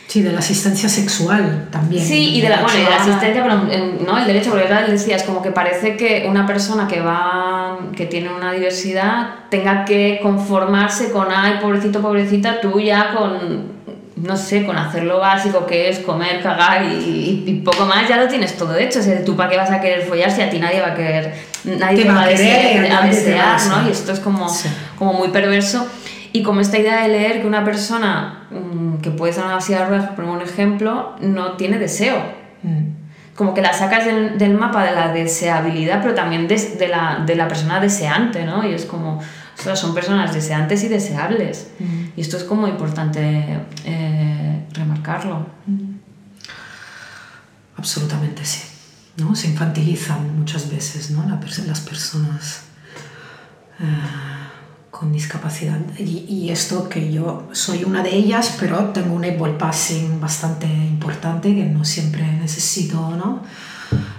Sí, 0.08 0.22
de 0.22 0.32
la 0.32 0.38
asistencia 0.38 0.88
sexual 0.88 1.68
también. 1.70 2.02
Sí, 2.02 2.34
y 2.36 2.40
de 2.40 2.48
la, 2.48 2.62
bueno, 2.62 2.78
y 2.78 2.82
de 2.82 2.88
la 2.90 2.96
asistencia, 2.96 3.42
pero 3.42 3.70
en- 3.70 4.06
no, 4.06 4.16
el 4.18 4.26
derecho, 4.26 4.50
porque 4.50 4.64
ahora 4.66 4.86
decías, 4.86 5.22
como 5.22 5.42
que 5.42 5.50
parece 5.50 5.96
que 5.98 6.26
una 6.26 6.46
persona 6.46 6.88
que 6.88 7.00
va, 7.00 7.78
que 7.94 8.06
tiene 8.06 8.30
una 8.32 8.52
diversidad, 8.52 9.34
tenga 9.50 9.84
que 9.84 10.18
conformarse 10.22 11.10
con, 11.12 11.28
ay, 11.30 11.58
pobrecito, 11.60 12.00
pobrecita, 12.00 12.58
tú 12.62 12.80
ya 12.80 13.12
con, 13.14 13.76
no 14.16 14.36
sé, 14.38 14.64
con 14.64 14.78
hacer 14.78 15.04
lo 15.04 15.18
básico 15.18 15.66
que 15.66 15.90
es 15.90 15.98
comer, 15.98 16.42
cagar 16.42 16.84
y, 16.84 17.44
y 17.46 17.54
poco 17.62 17.84
más, 17.84 18.08
ya 18.08 18.16
lo 18.16 18.28
tienes 18.28 18.56
todo 18.56 18.76
hecho. 18.78 19.00
O 19.00 19.02
sea, 19.02 19.22
tú 19.24 19.36
para 19.36 19.50
qué 19.50 19.56
vas 19.58 19.70
a 19.70 19.78
querer 19.80 20.06
follar 20.06 20.30
si 20.30 20.40
a 20.40 20.48
ti 20.48 20.58
nadie 20.58 20.80
va 20.80 20.88
a 20.88 20.94
querer, 20.94 21.34
nadie 21.64 21.96
Te 21.98 22.02
te, 22.04 22.08
va 22.08 22.14
va 22.14 22.22
a 22.22 22.28
querer, 22.28 22.80
desear, 22.80 23.02
a 23.02 23.06
desear, 23.06 23.60
¿no? 23.68 23.88
Y 23.88 23.92
esto 23.92 24.12
es 24.12 24.20
como, 24.20 24.48
Sí. 24.48 24.68
como 24.98 25.12
muy 25.12 25.28
perverso. 25.28 25.86
Y 26.32 26.42
como 26.42 26.60
esta 26.60 26.78
idea 26.78 27.02
de 27.02 27.08
leer 27.08 27.40
que 27.40 27.46
una 27.46 27.64
persona 27.64 28.46
mm, 28.50 28.98
que 28.98 29.10
puede 29.10 29.32
ser 29.32 29.44
una 29.44 29.60
silla 29.60 29.80
de 29.80 29.86
ruedas, 29.86 30.06
por 30.08 30.16
poner 30.16 30.30
un 30.30 30.42
ejemplo, 30.42 31.16
no 31.20 31.52
tiene 31.52 31.78
deseo. 31.78 32.22
Mm. 32.62 32.96
Como 33.34 33.54
que 33.54 33.62
la 33.62 33.72
sacas 33.72 34.04
del, 34.04 34.36
del 34.36 34.54
mapa 34.54 34.84
de 34.84 34.92
la 34.92 35.12
deseabilidad, 35.12 36.02
pero 36.02 36.14
también 36.14 36.48
de, 36.48 36.56
de 36.56 36.88
la, 36.88 37.22
de 37.24 37.36
la 37.36 37.46
persona 37.48 37.80
deseante, 37.80 38.44
¿no? 38.44 38.68
Y 38.68 38.74
es 38.74 38.84
como, 38.84 39.20
ostras, 39.56 39.78
son 39.78 39.94
personas 39.94 40.34
deseantes 40.34 40.82
y 40.84 40.88
deseables. 40.88 41.70
Mm. 41.78 42.04
Y 42.16 42.20
esto 42.20 42.36
es 42.36 42.44
como 42.44 42.66
importante 42.66 43.58
eh, 43.84 44.64
remarcarlo. 44.74 45.46
Absolutamente 47.76 48.44
sí. 48.44 48.62
¿no? 49.18 49.34
Se 49.34 49.48
infantilizan 49.48 50.36
muchas 50.38 50.70
veces 50.70 51.10
¿no? 51.10 51.28
La 51.28 51.40
pers- 51.40 51.64
las 51.64 51.80
personas 51.80 52.62
eh, 53.80 53.84
con 54.98 55.12
discapacidad. 55.12 55.78
Y, 55.98 56.50
esto 56.50 56.88
que 56.88 57.12
yo 57.12 57.48
soy 57.52 57.84
una 57.84 58.02
de 58.02 58.16
ellas, 58.16 58.56
pero 58.58 58.86
tengo 58.86 59.14
un 59.14 59.24
able 59.24 59.52
passing 59.52 60.20
bastante 60.20 60.66
importante 60.66 61.54
que 61.54 61.64
no 61.64 61.84
siempre 61.84 62.26
necesito 62.32 63.10
¿no? 63.10 63.42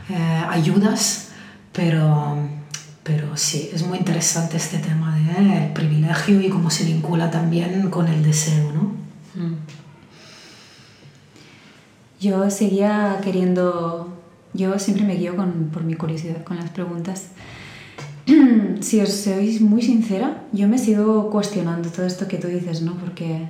Eh, 0.10 0.44
ayudas, 0.50 1.30
pero, 1.74 2.38
pero 3.04 3.36
sí, 3.36 3.70
es 3.74 3.86
muy 3.86 3.98
interesante 3.98 4.56
este 4.56 4.78
tema 4.78 5.18
del 5.18 5.74
privilegio 5.74 6.40
y 6.40 6.50
cómo 6.50 6.70
se 6.70 6.86
vincula 6.86 7.30
también 7.30 7.90
con 7.90 8.08
el 8.08 8.24
deseo. 8.24 8.72
¿no? 8.72 8.94
Mm. 9.36 9.56
yo 12.22 12.50
seguía 12.50 13.20
queriendo, 13.22 14.18
yo 14.54 14.80
siempre 14.80 15.06
me 15.06 15.16
guío 15.16 15.36
con, 15.36 15.72
por 15.74 15.84
mi 15.84 15.96
curiosidad 15.96 16.44
con 16.46 16.56
las 16.56 16.70
preguntas. 16.70 17.32
si 18.82 19.02
os 19.02 19.10
sois 19.10 19.62
muy 19.62 19.82
sincera, 19.82 20.44
yo 20.52 20.68
me 20.68 20.78
sigo 20.78 21.30
cuestionando 21.30 21.90
todo 21.90 22.06
esto 22.06 22.28
que 22.28 22.38
tú 22.38 22.48
dices, 22.48 22.82
¿no? 22.82 22.94
Porque 22.96 23.48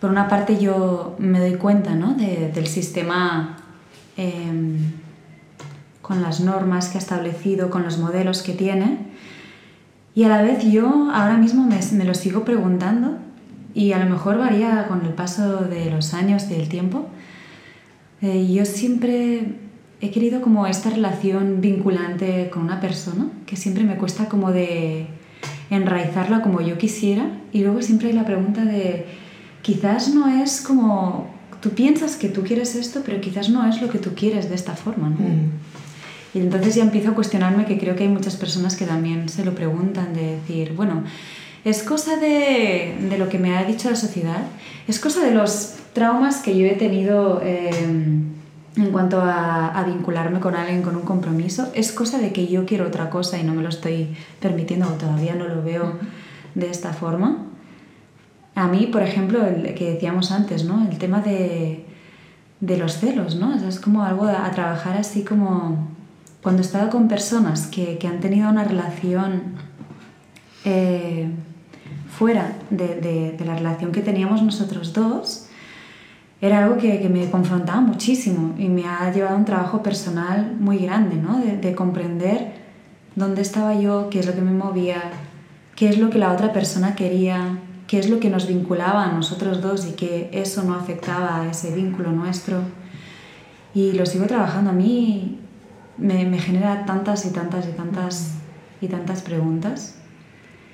por 0.00 0.10
una 0.10 0.28
parte 0.28 0.58
yo 0.58 1.16
me 1.18 1.40
doy 1.40 1.54
cuenta, 1.54 1.94
¿no? 1.94 2.14
De, 2.14 2.50
del 2.54 2.66
sistema 2.66 3.56
em, 4.16 4.78
con 6.02 6.22
las 6.22 6.40
normas 6.40 6.88
que 6.88 6.98
ha 6.98 7.00
establecido, 7.00 7.70
con 7.70 7.82
los 7.82 7.98
modelos 7.98 8.42
que 8.42 8.52
tiene. 8.52 8.98
Y 10.14 10.24
a 10.24 10.28
la 10.28 10.42
vez 10.42 10.64
yo 10.64 11.10
ahora 11.12 11.36
mismo 11.36 11.66
me, 11.66 11.78
me 11.92 12.04
lo 12.04 12.14
sigo 12.14 12.44
preguntando 12.44 13.18
y 13.74 13.92
a 13.92 13.98
lo 13.98 14.08
mejor 14.08 14.38
varía 14.38 14.86
con 14.88 15.04
el 15.04 15.12
paso 15.12 15.64
de 15.64 15.90
los 15.90 16.14
años, 16.14 16.48
del 16.48 16.68
tiempo. 16.68 17.08
Eh, 18.22 18.50
yo 18.50 18.64
siempre 18.64 19.65
he 20.00 20.10
querido 20.10 20.42
como 20.42 20.66
esta 20.66 20.90
relación 20.90 21.60
vinculante 21.60 22.50
con 22.50 22.62
una 22.62 22.80
persona, 22.80 23.28
que 23.46 23.56
siempre 23.56 23.84
me 23.84 23.96
cuesta 23.96 24.28
como 24.28 24.52
de 24.52 25.06
enraizarla 25.70 26.42
como 26.42 26.60
yo 26.60 26.76
quisiera. 26.78 27.30
Y 27.52 27.60
luego 27.60 27.80
siempre 27.82 28.08
hay 28.08 28.14
la 28.14 28.24
pregunta 28.24 28.64
de, 28.64 29.06
quizás 29.62 30.14
no 30.14 30.28
es 30.28 30.60
como, 30.60 31.30
tú 31.60 31.70
piensas 31.70 32.16
que 32.16 32.28
tú 32.28 32.42
quieres 32.42 32.74
esto, 32.74 33.02
pero 33.04 33.20
quizás 33.20 33.48
no 33.48 33.66
es 33.66 33.80
lo 33.80 33.88
que 33.88 33.98
tú 33.98 34.14
quieres 34.14 34.48
de 34.48 34.54
esta 34.54 34.74
forma. 34.74 35.08
¿no? 35.08 35.16
Mm. 35.16 35.50
Y 36.34 36.40
entonces 36.40 36.74
ya 36.74 36.82
empiezo 36.82 37.12
a 37.12 37.14
cuestionarme 37.14 37.64
que 37.64 37.78
creo 37.78 37.96
que 37.96 38.02
hay 38.02 38.10
muchas 38.10 38.36
personas 38.36 38.76
que 38.76 38.84
también 38.84 39.30
se 39.30 39.44
lo 39.44 39.54
preguntan, 39.54 40.12
de 40.12 40.36
decir, 40.36 40.74
bueno, 40.74 41.04
es 41.64 41.82
cosa 41.82 42.16
de, 42.16 42.94
de 43.08 43.18
lo 43.18 43.30
que 43.30 43.38
me 43.38 43.56
ha 43.56 43.64
dicho 43.64 43.88
la 43.88 43.96
sociedad, 43.96 44.42
es 44.86 45.00
cosa 45.00 45.24
de 45.24 45.30
los 45.32 45.76
traumas 45.94 46.36
que 46.36 46.56
yo 46.56 46.66
he 46.66 46.74
tenido. 46.74 47.40
Eh, 47.42 47.70
en 48.76 48.90
cuanto 48.92 49.20
a, 49.22 49.82
vincularme 49.86 50.40
con 50.40 50.54
alguien 50.54 50.82
con 50.82 50.96
un 50.96 51.02
compromiso, 51.02 51.70
es 51.74 51.92
cosa 51.92 52.18
de 52.18 52.32
que 52.32 52.46
yo 52.46 52.66
quiero 52.66 52.86
otra 52.86 53.08
cosa 53.08 53.38
y 53.38 53.44
no 53.44 53.54
me 53.54 53.62
lo 53.62 53.70
estoy 53.70 54.14
permitiendo 54.40 54.86
o 54.86 54.92
todavía 54.92 55.34
no 55.34 55.48
lo 55.48 55.62
veo 55.62 55.94
de 56.54 56.70
esta 56.70 56.92
forma. 56.92 57.38
A 58.54 58.68
mí, 58.68 58.86
por 58.86 59.02
ejemplo, 59.02 59.46
el 59.46 59.74
que 59.74 59.92
decíamos 59.92 60.30
antes, 60.30 60.64
¿no? 60.64 60.86
El 60.90 60.98
tema 60.98 61.20
de, 61.20 61.86
de 62.60 62.76
los 62.76 62.98
celos, 62.98 63.36
¿no? 63.36 63.54
es 63.54 63.80
como 63.80 64.02
algo 64.02 64.24
a, 64.24 64.50
trabajar 64.50 64.96
así 64.96 65.24
como 65.24 65.88
cuando 66.42 66.62
he 66.62 66.64
estado 66.64 66.90
con 66.90 67.08
personas 67.08 67.66
que, 67.66 67.98
que 67.98 68.06
han 68.06 68.20
tenido 68.20 68.48
una 68.48 68.64
relación 68.64 69.42
eh, 70.64 71.28
fuera 72.10 72.56
de, 72.70 73.00
de, 73.00 73.32
de 73.32 73.44
la 73.44 73.56
relación 73.56 73.92
que 73.92 74.00
teníamos 74.00 74.42
nosotros 74.42 74.92
dos, 74.92 75.45
era 76.40 76.64
algo 76.64 76.76
que, 76.76 77.00
que, 77.00 77.08
me 77.08 77.30
confrontaba 77.30 77.80
muchísimo 77.80 78.54
y 78.58 78.68
me 78.68 78.86
ha 78.86 79.10
llevado 79.10 79.36
a 79.36 79.38
un 79.38 79.44
trabajo 79.44 79.82
personal 79.82 80.56
muy 80.58 80.78
grande, 80.78 81.16
¿no? 81.16 81.38
De, 81.38 81.56
de, 81.56 81.74
comprender 81.74 82.52
dónde 83.14 83.40
estaba 83.40 83.74
yo, 83.74 84.10
qué 84.10 84.20
es 84.20 84.26
lo 84.26 84.34
que 84.34 84.42
me 84.42 84.52
movía, 84.52 85.02
qué 85.74 85.88
es 85.88 85.98
lo 85.98 86.10
que 86.10 86.18
la 86.18 86.32
otra 86.32 86.52
persona 86.52 86.94
quería, 86.94 87.58
qué 87.86 87.98
es 87.98 88.10
lo 88.10 88.20
que 88.20 88.28
nos 88.28 88.46
vinculaba 88.46 89.04
a 89.04 89.12
nosotros 89.12 89.62
dos 89.62 89.86
y 89.86 89.92
que 89.92 90.28
eso 90.32 90.62
no 90.62 90.74
afectaba 90.74 91.40
a 91.40 91.50
ese 91.50 91.74
vínculo 91.74 92.12
nuestro. 92.12 92.60
Y 93.74 93.92
lo 93.92 94.04
sigo 94.04 94.26
trabajando. 94.26 94.70
A 94.70 94.74
mí 94.74 95.38
me, 95.96 96.26
me 96.26 96.38
genera 96.38 96.84
tantas 96.84 97.24
y 97.24 97.30
tantas 97.30 97.66
y 97.66 97.72
tantas 97.72 98.34
y 98.80 98.88
tantas 98.88 99.22
preguntas 99.22 99.96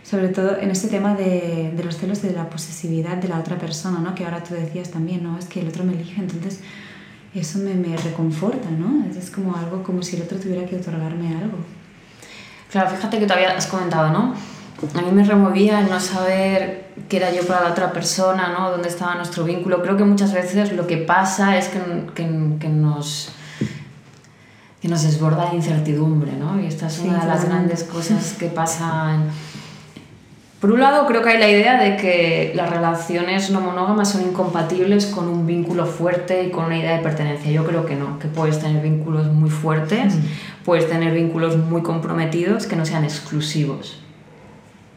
sobre 0.03 0.29
todo 0.29 0.59
en 0.59 0.71
este 0.71 0.89
tema 0.89 1.15
de, 1.15 1.73
de, 1.75 1.85
los 1.85 1.97
celos 1.97 2.23
de 2.23 2.33
la 2.33 2.51
posesividad 2.51 3.17
de 3.17 3.29
la 3.29 3.39
otra 3.39 3.57
persona, 3.57 4.01
¿no? 4.01 4.15
que 4.15 4.25
ahora 4.25 4.43
tú 4.43 4.55
decías 4.55 4.91
también, 4.91 5.23
¿no? 5.23 5.39
es 5.39 5.47
que 5.47 5.61
el 5.61 5.69
otro 5.69 5.85
me 5.85 5.93
elige, 5.93 6.21
entonces 6.21 6.61
eso 7.35 7.59
me, 7.61 7.75
me 7.75 7.97
reconforta, 7.97 8.71
¿no? 8.71 9.07
es, 9.07 9.31
como 9.31 9.57
algo 9.57 9.83
como 9.83 10.03
si 10.03 10.17
el 10.17 10.23
otro 10.23 10.39
tuviera 10.39 10.67
que 10.67 10.77
otorgarme 10.77 11.29
algo. 11.29 11.59
Claro, 12.71 12.91
fíjate 12.91 13.19
que 13.19 13.27
todavía 13.27 13.57
has 13.57 13.67
comentado, 13.67 14.11
¿no? 14.11 14.35
A 14.95 15.03
mí 15.03 15.13
me 15.13 15.23
removía 15.23 15.79
el 15.81 15.89
no 15.89 16.01
saber 16.01 16.91
qué 17.09 17.19
era 17.19 17.33
yo 17.33 17.47
para 17.47 17.63
la 17.63 17.71
otra 17.71 17.93
persona, 17.93 18.49
¿no? 18.59 18.71
Dónde 18.71 18.89
estaba 18.89 19.15
nuestro 19.15 19.45
vínculo. 19.45 19.83
Creo 19.83 19.97
que 19.97 20.05
muchas 20.05 20.33
veces 20.33 20.73
lo 20.73 20.87
que 20.87 20.97
pasa 20.97 21.57
es 21.57 21.69
que, 21.69 21.79
que, 22.15 22.57
que 22.59 22.69
nos 22.69 23.31
que 24.83 24.89
nos 24.89 25.05
desborda 25.05 25.45
la 25.45 25.55
incertidumbre, 25.55 26.33
¿no? 26.33 26.61
Y 26.61 26.67
esta 26.67 26.89
es 26.89 26.99
una 26.99 27.21
de 27.21 27.29
las 27.29 27.45
grandes 27.45 27.85
cosas 27.85 28.33
que 28.33 28.49
pasan 28.49 29.29
por 30.63 30.71
un 30.71 30.79
lado, 30.79 31.09
creo 31.09 31.23
que 31.23 31.31
hay 31.31 31.39
la 31.39 31.49
idea 31.49 31.83
de 31.83 31.97
que 31.97 32.53
las 32.55 32.71
relaciones 32.71 33.51
no 33.51 33.61
monógamas 33.61 34.13
son 34.13 34.23
incompatibles 34.23 35.07
con 35.07 35.27
un 35.27 35.45
vínculo 35.45 35.87
fuerte 35.87 36.45
y 36.45 36.51
con 36.53 36.67
una 36.67 36.79
idea 36.79 36.97
de 36.97 37.03
pertenencia. 37.03 37.51
Yo 37.51 37.67
creo 37.67 37.85
que 37.85 37.97
no, 37.97 38.21
que 38.21 38.29
puedes 38.29 38.61
tener 38.61 38.81
vínculos 38.81 39.27
muy 39.27 39.51
fuertes, 39.51 40.15
mm. 40.15 40.65
puedes 40.65 40.89
tener 40.89 41.15
vínculos 41.15 41.57
muy 41.57 41.83
comprometidos 41.83 42.69
que 42.69 42.77
no 42.77 42.87
sean 42.87 43.03
exclusivos. 43.03 44.05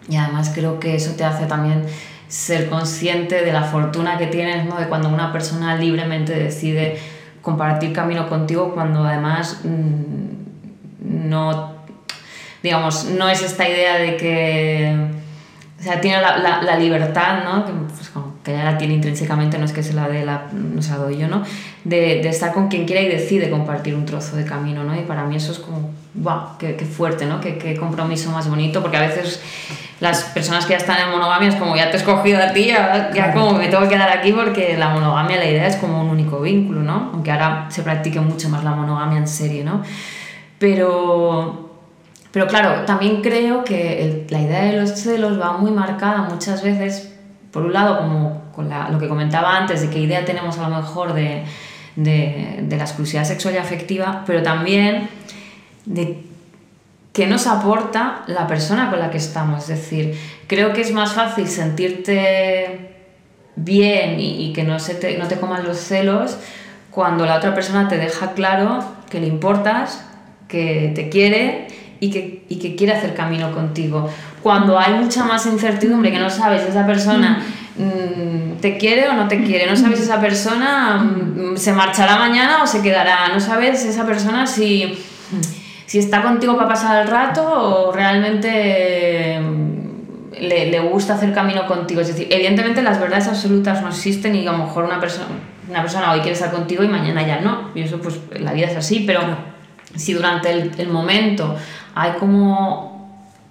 Y 0.08 0.18
además 0.18 0.52
creo 0.54 0.80
que 0.80 0.94
eso 0.94 1.16
te 1.18 1.24
hace 1.24 1.48
también 1.48 1.82
ser 2.28 2.70
consciente 2.70 3.44
de 3.44 3.52
la 3.52 3.64
fortuna 3.64 4.20
que 4.20 4.28
tienes, 4.28 4.68
¿no? 4.68 4.78
de 4.80 4.88
cuando 4.88 5.10
una 5.10 5.34
persona 5.34 5.78
libremente 5.78 6.36
decide 6.36 7.00
compartir 7.42 7.92
camino 7.92 8.30
contigo, 8.30 8.76
cuando 8.76 9.04
además 9.04 9.62
mm, 9.64 11.28
no, 11.28 11.74
digamos, 12.62 13.06
no 13.06 13.28
es 13.28 13.42
esta 13.42 13.68
idea 13.68 13.96
de 13.96 14.16
que 14.16 15.25
sea, 15.86 16.02
tiene 16.02 16.22
la, 16.22 16.38
la, 16.38 16.62
la 16.62 16.78
libertad, 16.78 17.44
¿no? 17.44 17.66
Que, 17.66 17.72
pues, 17.72 18.12
que 18.44 18.54
ella 18.54 18.64
la 18.64 18.78
tiene 18.78 18.94
intrínsecamente, 18.94 19.58
no 19.58 19.66
es 19.66 19.72
que 19.72 19.84
se 19.84 19.94
la 19.94 20.08
dé 20.08 20.26
la, 20.26 20.48
no 20.52 20.82
se 20.82 20.92
la 20.92 20.98
doy 20.98 21.18
yo, 21.18 21.28
¿no? 21.28 21.44
De, 21.84 22.22
de, 22.22 22.30
estar 22.30 22.54
con 22.54 22.68
quien 22.68 22.86
quiera 22.86 23.02
y 23.02 23.08
decide 23.08 23.50
compartir 23.50 23.96
un 23.96 24.06
trozo 24.06 24.36
de 24.36 24.46
camino, 24.46 24.84
¿no? 24.84 24.96
Y 24.96 25.04
para 25.04 25.26
mí 25.26 25.36
eso 25.36 25.52
es 25.52 25.60
como, 25.60 25.92
wow, 26.14 26.58
qué, 26.60 26.76
qué 26.76 26.86
fuerte, 26.86 27.26
¿no? 27.26 27.40
Qué, 27.40 27.58
qué, 27.58 27.76
compromiso 27.76 28.32
más 28.32 28.50
bonito, 28.50 28.82
porque 28.82 28.98
a 28.98 29.02
veces 29.02 29.42
las 30.00 30.24
personas 30.24 30.66
que 30.66 30.72
ya 30.72 30.78
están 30.78 31.00
en 31.02 31.12
monogamia 31.12 31.50
es 31.50 31.56
como, 31.56 31.76
ya 31.76 31.90
te 31.90 31.98
he 31.98 32.00
escogido 32.00 32.42
a 32.42 32.54
ti, 32.54 32.66
ya, 32.66 33.12
ya 33.14 33.34
como 33.34 33.54
me 33.54 33.68
tengo 33.68 33.84
que 33.84 33.90
quedar 33.90 34.10
aquí 34.10 34.32
porque 34.32 34.78
la 34.78 34.90
monogamia, 34.90 35.38
la 35.38 35.46
idea 35.46 35.68
es 35.68 35.78
como 35.78 36.02
un 36.02 36.10
único 36.10 36.42
vínculo, 36.42 36.82
¿no? 36.82 37.12
Aunque 37.14 37.32
ahora 37.32 37.68
se 37.70 37.82
practique 37.82 38.20
mucho 38.20 38.50
más 38.50 38.64
la 38.64 38.72
monogamia 38.72 39.18
en 39.18 39.28
serie, 39.28 39.64
¿no? 39.64 39.82
Pero 40.60 41.65
pero 42.36 42.48
claro, 42.48 42.84
también 42.84 43.22
creo 43.22 43.64
que 43.64 44.26
la 44.28 44.42
idea 44.42 44.64
de 44.64 44.74
los 44.74 44.90
celos 44.90 45.40
va 45.40 45.54
muy 45.54 45.72
marcada 45.72 46.24
muchas 46.24 46.62
veces, 46.62 47.14
por 47.50 47.64
un 47.64 47.72
lado, 47.72 47.98
como 48.00 48.52
con 48.54 48.70
lo 48.70 49.00
que 49.00 49.08
comentaba 49.08 49.56
antes, 49.56 49.80
de 49.80 49.90
qué 49.90 50.00
idea 50.00 50.26
tenemos 50.26 50.60
a 50.60 50.68
lo 50.68 50.76
mejor 50.76 51.14
de, 51.14 51.46
de, 51.96 52.66
la 52.70 52.84
exclusividad 52.84 53.24
sexual 53.24 53.54
y 53.54 53.58
afectiva, 53.58 54.24
pero 54.28 54.44
también 54.44 55.08
de 55.86 56.26
qué 57.14 57.26
nos 57.26 57.48
aporta 57.48 58.24
la 58.28 58.48
persona 58.48 58.90
con 58.90 59.00
la 59.00 59.12
que 59.12 59.18
estamos. 59.18 59.70
Es 59.70 59.70
decir, 59.70 60.20
creo 60.48 60.74
que 60.74 60.82
es 60.82 60.92
más 60.92 61.14
fácil 61.14 61.48
sentirte 61.48 62.98
bien 63.56 64.20
y, 64.20 64.50
y 64.50 64.52
que 64.52 64.64
no, 64.64 64.80
se 64.80 64.96
te, 64.96 65.18
no 65.18 65.30
te 65.30 65.40
coman 65.40 65.64
los 65.64 65.78
celos 65.78 66.38
cuando 66.92 67.26
la 67.26 67.38
otra 67.38 67.56
persona 67.56 67.88
te 67.88 67.96
deja 67.98 68.34
claro 68.34 68.84
que 69.10 69.22
le 69.22 69.28
importas, 69.28 70.06
que 70.50 70.92
te 70.94 71.08
quiere 71.08 71.85
y 72.06 72.12
que, 72.12 72.44
y 72.50 72.56
que 72.58 72.76
quiere 72.76 72.94
hacer 72.94 73.14
camino 73.14 73.52
contigo. 73.52 74.10
Cuando 74.42 74.78
hay 74.80 74.94
mucha 74.94 75.24
más 75.24 75.46
incertidumbre, 75.46 76.12
que 76.12 76.20
no 76.20 76.30
sabes 76.30 76.62
si 76.62 76.70
esa 76.70 76.86
persona 76.86 77.42
mm, 77.78 78.58
te 78.62 78.78
quiere 78.78 79.10
o 79.10 79.14
no 79.14 79.28
te 79.28 79.44
quiere, 79.44 79.66
no 79.70 79.76
sabes 79.76 80.00
si 80.00 80.06
esa 80.06 80.22
persona 80.22 80.98
mm, 80.98 81.58
se 81.58 81.74
marchará 81.74 82.18
mañana 82.18 82.62
o 82.64 82.68
se 82.68 82.82
quedará, 82.82 83.30
no 83.30 83.40
sabes 83.40 83.82
si 83.82 83.88
esa 83.90 84.06
persona 84.06 84.46
si, 84.46 84.98
si 85.88 85.98
está 85.98 86.22
contigo 86.22 86.56
para 86.56 86.70
pasar 86.70 87.02
el 87.02 87.08
rato 87.08 87.44
o 87.44 87.92
realmente 87.92 89.40
mm, 89.40 90.42
le, 90.42 90.70
le, 90.70 90.80
gusta 90.80 91.16
hacer 91.16 91.34
camino 91.34 91.66
contigo. 91.66 92.02
Es 92.02 92.10
decir, 92.10 92.28
evidentemente 92.30 92.84
las 92.84 93.00
verdades 93.00 93.28
absolutas 93.28 93.82
no 93.82 93.90
existen 93.90 94.36
y 94.36 94.46
a 94.46 94.52
lo 94.52 94.60
mejor 94.60 94.86
una 94.86 95.00
persona, 95.00 95.30
una 95.68 95.82
persona 95.82 96.12
hoy 96.12 96.20
quiere 96.20 96.34
estar 96.34 96.52
contigo 96.52 96.84
y 96.84 96.88
mañana 96.88 97.26
ya 97.26 97.40
no. 97.42 97.72
Y 97.74 97.82
eso 97.82 98.00
pues 98.00 98.20
la 98.40 98.54
vida 98.54 98.68
es 98.68 98.78
así, 98.78 99.06
pero 99.08 99.55
si 99.96 100.14
durante 100.14 100.52
el, 100.52 100.72
el 100.78 100.88
momento 100.90 101.56
hay 101.96 102.14
como 102.14 102.96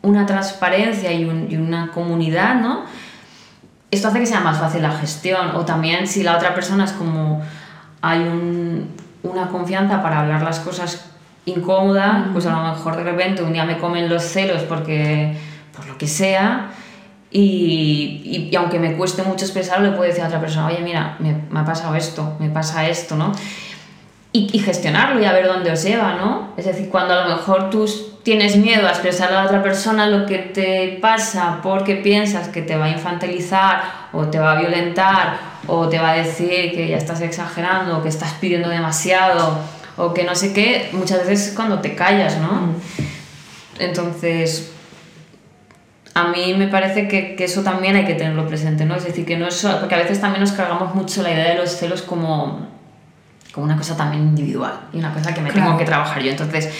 una 0.04 0.26
transparencia 0.26 1.12
y, 1.12 1.24
una 1.24 1.90
comunidad, 1.90 2.56
¿no? 2.56 2.82
Esto 3.90 4.08
hace 4.08 4.20
que 4.20 4.26
sea 4.26 4.40
más 4.40 4.58
fácil 4.58 4.82
la 4.82 4.92
gestión. 4.92 5.56
O 5.56 5.64
también 5.64 6.06
si 6.06 6.22
la 6.22 6.36
otra 6.36 6.54
persona 6.54 6.84
es 6.84 6.92
como 6.92 7.42
hay 8.02 8.20
una 9.22 9.48
confianza 9.48 10.02
para 10.02 10.20
hablar 10.20 10.42
las 10.42 10.60
cosas 10.60 11.10
incómodas, 11.46 12.26
pues 12.32 12.46
a 12.46 12.50
lo 12.50 12.74
mejor 12.74 12.96
de 12.96 13.04
repente 13.04 13.42
un 13.42 13.52
día 13.52 13.64
me 13.64 13.78
comen 13.78 14.08
los 14.08 14.22
celos 14.22 14.62
porque 14.62 15.36
por 15.74 15.86
lo 15.86 15.96
que 15.96 16.06
sea. 16.06 16.70
Y, 17.30 18.48
y, 18.52 18.54
aunque 18.54 18.78
me 18.78 18.94
cueste 18.96 19.22
mucho 19.24 19.44
expresarlo, 19.44 19.90
le 19.90 19.96
puedo 19.96 20.08
decir 20.08 20.22
a 20.22 20.28
otra 20.28 20.40
persona, 20.40 20.66
oye, 20.66 20.80
mira, 20.82 21.16
me, 21.18 21.34
me 21.50 21.60
ha 21.60 21.64
pasado 21.64 21.96
esto, 21.96 22.36
me 22.38 22.48
pasa 22.48 22.86
esto, 22.86 23.16
¿no? 23.16 23.32
Y, 24.36 24.50
y, 24.52 24.58
gestionarlo 24.58 25.22
y 25.22 25.26
a 25.26 25.32
ver 25.32 25.46
dónde 25.46 25.70
os 25.70 25.84
lleva, 25.84 26.14
¿no? 26.14 26.54
Es 26.56 26.64
decir, 26.64 26.88
cuando 26.88 27.14
a 27.14 27.28
lo 27.28 27.36
mejor 27.36 27.70
tú 27.70 27.88
tienes 28.24 28.56
miedo 28.56 28.88
a 28.88 28.90
expresar 28.90 29.28
a 29.28 29.34
la 29.36 29.44
otra 29.44 29.62
persona 29.62 30.08
lo 30.08 30.26
que 30.26 30.38
te 30.38 30.98
pasa 31.00 31.60
porque 31.62 31.94
piensas 31.94 32.48
que 32.48 32.60
te 32.60 32.76
va 32.76 32.86
a 32.86 32.90
infantilizar 32.90 34.08
o 34.12 34.24
te 34.24 34.40
va 34.40 34.52
a 34.52 34.58
violentar 34.58 35.38
o 35.68 35.88
te 35.88 35.98
va 35.98 36.12
a 36.12 36.16
decir 36.16 36.72
que 36.72 36.88
ya 36.88 36.96
estás 36.96 37.20
exagerando, 37.20 37.98
o 37.98 38.02
que 38.02 38.08
estás 38.08 38.32
pidiendo 38.40 38.68
demasiado, 38.68 39.58
o 39.96 40.12
que 40.12 40.24
no 40.24 40.34
sé 40.34 40.52
qué, 40.52 40.90
muchas 40.92 41.20
veces 41.20 41.48
es 41.48 41.54
cuando 41.54 41.80
te 41.80 41.94
callas, 41.94 42.38
¿no? 42.38 42.52
Mm. 42.52 42.74
Entonces, 43.78 44.72
a 46.14 46.28
mí 46.28 46.54
me 46.54 46.68
parece 46.68 47.08
que, 47.08 47.36
que, 47.36 47.44
eso 47.44 47.62
también 47.62 47.96
hay 47.96 48.04
que 48.04 48.14
tenerlo 48.14 48.46
presente, 48.46 48.84
¿no? 48.84 48.96
Es 48.96 49.04
decir, 49.04 49.24
que 49.24 49.36
no 49.36 49.48
es 49.48 49.66
porque 49.80 49.94
a 49.94 49.98
veces 49.98 50.20
también 50.20 50.40
nos 50.40 50.52
cargamos 50.52 50.94
mucho 50.94 51.22
la 51.22 51.32
idea 51.32 51.50
de 51.50 51.56
los 51.56 51.70
celos 51.70 52.02
como, 52.02 52.68
como 53.54 53.64
una 53.66 53.76
cosa 53.76 53.96
también 53.96 54.22
individual 54.24 54.72
y 54.92 54.98
una 54.98 55.12
cosa 55.14 55.32
que 55.32 55.40
me 55.40 55.50
Claro. 55.50 55.66
tengo 55.66 55.78
que 55.78 55.84
trabajar 55.84 56.20
yo. 56.22 56.30
Entonces, 56.30 56.70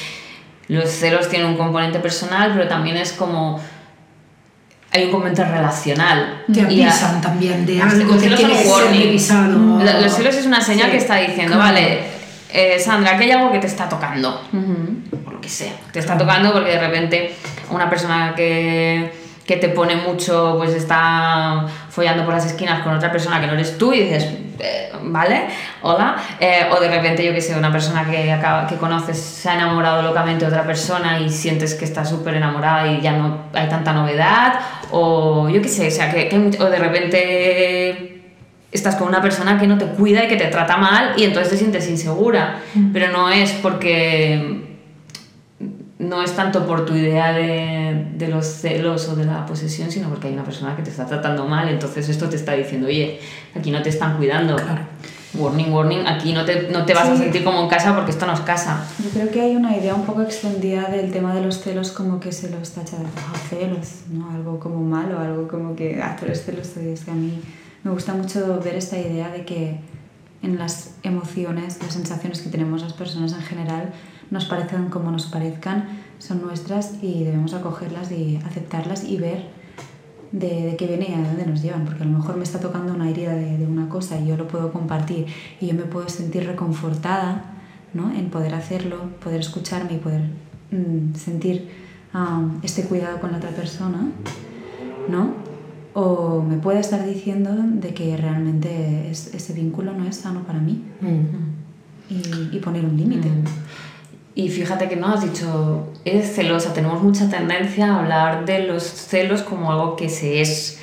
los 0.68 0.90
celos 0.90 1.28
tienen 1.28 1.48
un 1.48 1.56
componente 1.56 2.00
personal, 2.00 2.52
pero 2.54 2.66
también 2.68 2.96
es 2.96 3.12
como... 3.12 3.60
Hay 4.92 5.04
un 5.06 5.10
componente 5.10 5.44
relacional. 5.44 6.44
Te 6.52 6.60
avisan 6.62 7.20
también 7.20 7.66
de 7.66 7.80
algo 7.82 8.18
ser 8.18 8.32
warning. 8.66 9.02
revisado. 9.02 9.58
Lo- 9.82 10.00
Los 10.00 10.12
celos 10.14 10.34
es 10.36 10.46
una 10.46 10.60
señal 10.60 10.86
Sí, 10.86 10.90
que 10.92 10.96
está 10.98 11.16
diciendo, 11.16 11.54
claro. 11.56 11.72
vale, 11.74 12.00
eh, 12.52 12.78
Sandra, 12.78 13.16
que 13.18 13.24
hay 13.24 13.30
algo 13.32 13.50
que 13.50 13.58
te 13.58 13.66
está 13.66 13.88
tocando 13.88 14.40
Ujú. 14.52 15.16
por 15.24 15.32
lo 15.34 15.40
que 15.40 15.48
sea. 15.48 15.72
Te 15.92 15.98
está 15.98 16.16
tocando 16.16 16.52
porque 16.52 16.70
de 16.70 16.78
repente 16.80 17.34
una 17.70 17.90
persona 17.90 18.34
que, 18.36 19.12
que 19.46 19.56
te 19.56 19.68
pone 19.68 19.96
mucho, 19.96 20.54
pues 20.56 20.74
está 20.74 21.66
follando 21.90 22.24
por 22.24 22.34
las 22.34 22.46
esquinas 22.46 22.82
con 22.82 22.94
otra 22.94 23.12
persona 23.12 23.40
que 23.40 23.46
no 23.46 23.52
eres 23.52 23.76
tú 23.76 23.92
y 23.92 24.00
dices, 24.00 24.24
eh, 24.58 24.90
¿vale? 25.02 25.48
Hola. 25.82 26.16
Eh, 26.40 26.66
o 26.70 26.80
de 26.80 26.88
repente, 26.88 27.24
yo 27.24 27.34
que 27.34 27.42
sé, 27.42 27.56
una 27.56 27.70
persona 27.70 28.08
que, 28.10 28.32
acaba, 28.32 28.66
que 28.66 28.76
conoces 28.76 29.18
se 29.18 29.50
ha 29.50 29.54
enamorado 29.54 30.02
locamente 30.02 30.46
de 30.46 30.50
otra 30.50 30.66
persona 30.66 31.20
y 31.20 31.28
sientes 31.28 31.74
que 31.74 31.84
está 31.84 32.04
súper 32.04 32.34
enamorada 32.34 32.86
y 32.86 33.02
ya 33.02 33.12
no 33.12 33.38
hay 33.52 33.68
tanta 33.68 33.92
novedad. 33.92 34.60
O 34.90 35.48
yo 35.50 35.60
qué 35.60 35.68
sé, 35.68 35.88
o 35.88 35.90
sea, 35.90 36.10
que, 36.10 36.28
que 36.28 36.36
o 36.36 36.70
de 36.70 36.78
repente 36.78 38.22
estás 38.72 38.96
con 38.96 39.08
una 39.08 39.20
persona 39.20 39.58
que 39.60 39.66
no 39.66 39.76
te 39.76 39.86
cuida 39.86 40.24
y 40.24 40.28
que 40.28 40.36
te 40.36 40.46
trata 40.46 40.78
mal 40.78 41.12
y 41.16 41.24
entonces 41.24 41.50
te 41.50 41.58
sientes 41.58 41.88
insegura. 41.88 42.60
Pero 42.92 43.08
no 43.12 43.28
es 43.28 43.52
porque 43.52 44.73
no 45.98 46.22
es 46.22 46.32
tanto 46.34 46.66
por 46.66 46.84
tu 46.84 46.94
idea 46.94 47.32
de, 47.32 48.06
de 48.16 48.28
los 48.28 48.46
celos 48.46 49.08
o 49.08 49.16
de 49.16 49.24
la 49.24 49.46
posesión, 49.46 49.90
sino 49.90 50.08
porque 50.08 50.28
hay 50.28 50.34
una 50.34 50.44
persona 50.44 50.74
que 50.76 50.82
te 50.82 50.90
está 50.90 51.06
tratando 51.06 51.46
mal, 51.46 51.68
entonces 51.68 52.08
esto 52.08 52.28
te 52.28 52.36
está 52.36 52.52
diciendo, 52.52 52.88
oye, 52.88 53.20
aquí 53.54 53.70
no 53.70 53.80
te 53.82 53.90
están 53.90 54.16
cuidando. 54.16 54.56
Claro. 54.56 54.82
Warning, 55.36 55.72
warning, 55.72 56.06
aquí 56.06 56.32
no 56.32 56.44
te, 56.44 56.68
no 56.70 56.84
te 56.84 56.94
vas 56.94 57.08
a 57.08 57.16
sentir 57.16 57.42
como 57.42 57.60
en 57.62 57.68
casa 57.68 57.92
porque 57.94 58.12
esto 58.12 58.24
no 58.24 58.34
es 58.34 58.40
casa. 58.40 58.86
Yo 59.02 59.10
creo 59.10 59.30
que 59.32 59.40
hay 59.40 59.56
una 59.56 59.76
idea 59.76 59.92
un 59.94 60.04
poco 60.06 60.22
extendida 60.22 60.88
del 60.88 61.10
tema 61.10 61.34
de 61.34 61.40
los 61.40 61.60
celos 61.60 61.90
como 61.90 62.20
que 62.20 62.30
se 62.30 62.50
los 62.50 62.70
tacha 62.70 62.96
de 62.98 63.04
"Ah, 63.16 63.36
celos, 63.50 64.02
¿no? 64.12 64.30
Algo 64.30 64.60
como 64.60 64.80
malo, 64.80 65.18
algo 65.18 65.48
como 65.48 65.74
que, 65.74 66.00
ah, 66.00 66.14
tú 66.18 66.26
eres 66.26 66.44
celoso. 66.44 66.78
Es 66.78 67.00
que 67.04 67.10
a 67.10 67.14
mí 67.14 67.40
me 67.82 67.90
gusta 67.90 68.14
mucho 68.14 68.60
ver 68.64 68.76
esta 68.76 68.96
idea 68.96 69.28
de 69.28 69.44
que 69.44 69.80
en 70.44 70.56
las 70.56 70.90
emociones, 71.02 71.78
las 71.82 71.94
sensaciones 71.94 72.40
que 72.40 72.50
tenemos 72.50 72.82
las 72.82 72.92
personas 72.92 73.32
en 73.32 73.42
general, 73.42 73.92
nos 74.30 74.44
parezcan 74.46 74.88
como 74.88 75.10
nos 75.10 75.26
parezcan, 75.26 75.84
son 76.18 76.42
nuestras 76.42 77.02
y 77.02 77.24
debemos 77.24 77.54
acogerlas 77.54 78.10
y 78.12 78.36
aceptarlas 78.46 79.04
y 79.04 79.16
ver 79.18 79.46
de, 80.32 80.62
de 80.70 80.76
qué 80.76 80.86
viene 80.86 81.06
y 81.10 81.14
a 81.14 81.26
dónde 81.26 81.46
nos 81.46 81.62
llevan, 81.62 81.84
porque 81.84 82.02
a 82.02 82.06
lo 82.06 82.18
mejor 82.18 82.36
me 82.36 82.42
está 82.44 82.58
tocando 82.60 82.92
una 82.94 83.08
herida 83.10 83.34
de, 83.34 83.58
de 83.58 83.66
una 83.66 83.88
cosa 83.88 84.18
y 84.18 84.26
yo 84.26 84.36
lo 84.36 84.48
puedo 84.48 84.72
compartir 84.72 85.26
y 85.60 85.66
yo 85.68 85.74
me 85.74 85.82
puedo 85.84 86.08
sentir 86.08 86.46
reconfortada 86.46 87.44
¿no? 87.92 88.12
en 88.12 88.30
poder 88.30 88.54
hacerlo, 88.54 88.96
poder 89.22 89.40
escucharme 89.40 89.94
y 89.94 89.98
poder 89.98 90.22
mm, 90.72 91.14
sentir 91.14 91.68
um, 92.14 92.58
este 92.62 92.82
cuidado 92.84 93.20
con 93.20 93.30
la 93.32 93.38
otra 93.38 93.50
persona, 93.50 94.08
¿no? 95.08 95.44
O 95.96 96.42
me 96.42 96.56
puede 96.56 96.80
estar 96.80 97.06
diciendo 97.06 97.50
de 97.56 97.94
que 97.94 98.16
realmente 98.16 99.08
es- 99.10 99.32
ese 99.32 99.52
vínculo 99.52 99.92
no 99.92 100.04
es 100.06 100.16
sano 100.16 100.40
para 100.42 100.58
mí 100.58 100.82
Mm. 101.00 102.12
y, 102.52 102.56
y 102.56 102.58
poner 102.60 102.84
un 102.84 102.96
límite. 102.96 103.28
Mm. 103.28 103.44
Y 104.36 104.48
fíjate 104.48 104.88
que 104.88 104.96
no 104.96 105.14
has 105.14 105.22
dicho, 105.22 105.86
eres 106.04 106.34
celosa, 106.34 106.72
tenemos 106.74 107.02
mucha 107.02 107.28
tendencia 107.30 107.86
a 107.86 107.98
hablar 108.00 108.44
de 108.44 108.60
los 108.60 108.82
celos 108.82 109.42
como 109.42 109.70
algo 109.70 109.94
que 109.96 110.08
se 110.08 110.40
es. 110.40 110.78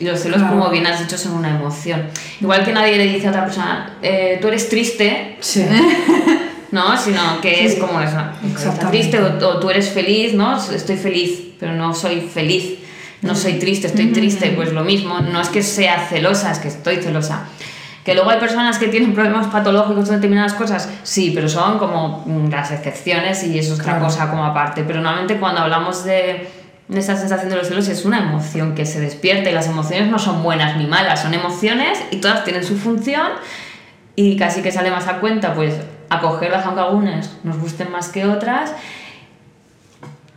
Y 0.00 0.04
los 0.04 0.20
celos, 0.20 0.38
Claro. 0.38 0.58
como 0.58 0.70
bien 0.70 0.86
has 0.86 0.98
dicho, 1.00 1.16
son 1.16 1.34
una 1.34 1.50
emoción. 1.50 2.04
Igual 2.40 2.64
que 2.64 2.72
nadie 2.72 2.96
le 2.96 3.06
dice 3.06 3.28
a 3.28 3.30
otra 3.30 3.44
persona, 3.44 3.96
eh, 4.02 4.38
tú 4.40 4.48
eres 4.48 4.68
triste, 4.68 5.36
Sí. 5.40 5.64
¿no? 6.72 6.96
Sino 6.96 7.40
que 7.40 7.64
es 7.66 7.76
como 7.76 8.00
eso, 8.00 8.18
estás 8.18 8.50
Exactamente. 8.52 8.98
triste 8.98 9.20
o, 9.20 9.48
o 9.48 9.60
tú 9.60 9.70
eres 9.70 9.90
feliz, 9.90 10.34
¿no? 10.34 10.56
Estoy 10.72 10.96
feliz, 10.96 11.40
pero 11.60 11.72
no 11.74 11.94
soy 11.94 12.20
feliz. 12.22 12.78
No 13.22 13.34
soy 13.34 13.54
triste, 13.54 13.88
estoy 13.88 14.12
triste, 14.12 14.50
pues 14.50 14.72
lo 14.72 14.84
mismo. 14.84 15.18
No 15.20 15.40
es 15.40 15.48
que 15.48 15.62
sea 15.62 16.06
celosa, 16.08 16.52
es 16.52 16.58
que 16.60 16.68
estoy 16.68 16.96
celosa. 16.96 17.48
Que 18.08 18.14
luego 18.14 18.30
hay 18.30 18.38
personas 18.40 18.78
que 18.78 18.88
tienen 18.88 19.12
problemas 19.12 19.48
patológicos 19.48 20.08
de 20.08 20.14
determinadas 20.14 20.54
cosas, 20.54 20.88
sí, 21.02 21.30
pero 21.34 21.46
son 21.46 21.78
como 21.78 22.24
mm, 22.24 22.48
las 22.48 22.70
excepciones 22.70 23.44
y 23.44 23.58
eso 23.58 23.74
es 23.74 23.80
otra 23.80 23.96
Claro. 23.98 24.06
cosa 24.06 24.30
como 24.30 24.46
aparte. 24.46 24.82
Pero 24.82 25.02
normalmente 25.02 25.36
cuando 25.36 25.60
hablamos 25.60 26.04
de, 26.04 26.48
de 26.88 26.98
esa 26.98 27.18
sensación 27.18 27.50
de 27.50 27.56
los 27.56 27.68
celos 27.68 27.86
es 27.86 28.06
una 28.06 28.20
emoción 28.20 28.74
que 28.74 28.86
se 28.86 28.98
despierta 28.98 29.50
y 29.50 29.52
las 29.52 29.66
emociones 29.66 30.10
no 30.10 30.18
son 30.18 30.42
buenas 30.42 30.78
ni 30.78 30.86
malas, 30.86 31.20
son 31.20 31.34
emociones 31.34 32.02
y 32.10 32.16
todas 32.16 32.44
tienen 32.44 32.64
su 32.64 32.78
función 32.78 33.28
y 34.16 34.38
casi 34.38 34.62
que 34.62 34.72
sale 34.72 34.90
más 34.90 35.06
a 35.06 35.18
cuenta 35.18 35.52
pues 35.52 35.74
acogerlas 36.08 36.64
aunque 36.64 36.80
algunas 36.80 37.36
nos 37.44 37.58
gusten 37.58 37.92
más 37.92 38.08
que 38.08 38.24
otras 38.24 38.72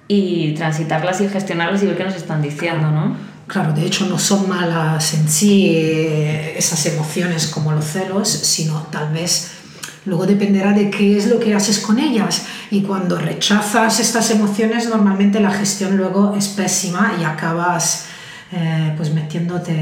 y 0.09 0.55
transitarlas 0.55 1.22
y 1.22 1.30
gestionarlas 1.30 1.82
y 1.84 1.86
ver 1.86 1.95
qué 1.95 2.03
nos 2.03 2.15
están 2.15 2.41
diciendo, 2.41 2.91
¿no? 2.91 3.15
Claro, 3.52 3.74
de 3.74 3.86
hecho 3.86 4.06
no 4.06 4.18
son 4.18 4.47
malas 4.47 5.14
en 5.14 5.28
sí 5.28 5.74
eh, 5.76 6.54
esas 6.58 6.86
emociones 6.86 7.47
como 7.47 7.74
los 7.74 7.84
celos, 7.84 8.30
sino 8.30 8.84
tal 8.91 9.12
vez 9.12 9.52
luego 10.06 10.26
dependerá 10.26 10.72
de 10.72 10.89
qué 10.89 11.18
es 11.18 11.28
lo 11.28 11.38
que 11.38 11.54
haces 11.54 11.80
con 11.80 11.99
ellas. 11.99 12.43
Y 12.72 12.82
cuando 12.84 13.18
rechazas 13.18 13.99
estas 13.99 14.32
emociones, 14.32 14.88
normalmente 14.88 15.41
la 15.41 15.52
gestión 15.52 15.97
luego 15.97 16.34
es 16.38 16.47
pésima 16.47 17.14
y 17.20 17.26
acabas 17.26 18.06
eh, 18.54 18.93
pues 18.95 19.14
metiéndote 19.14 19.74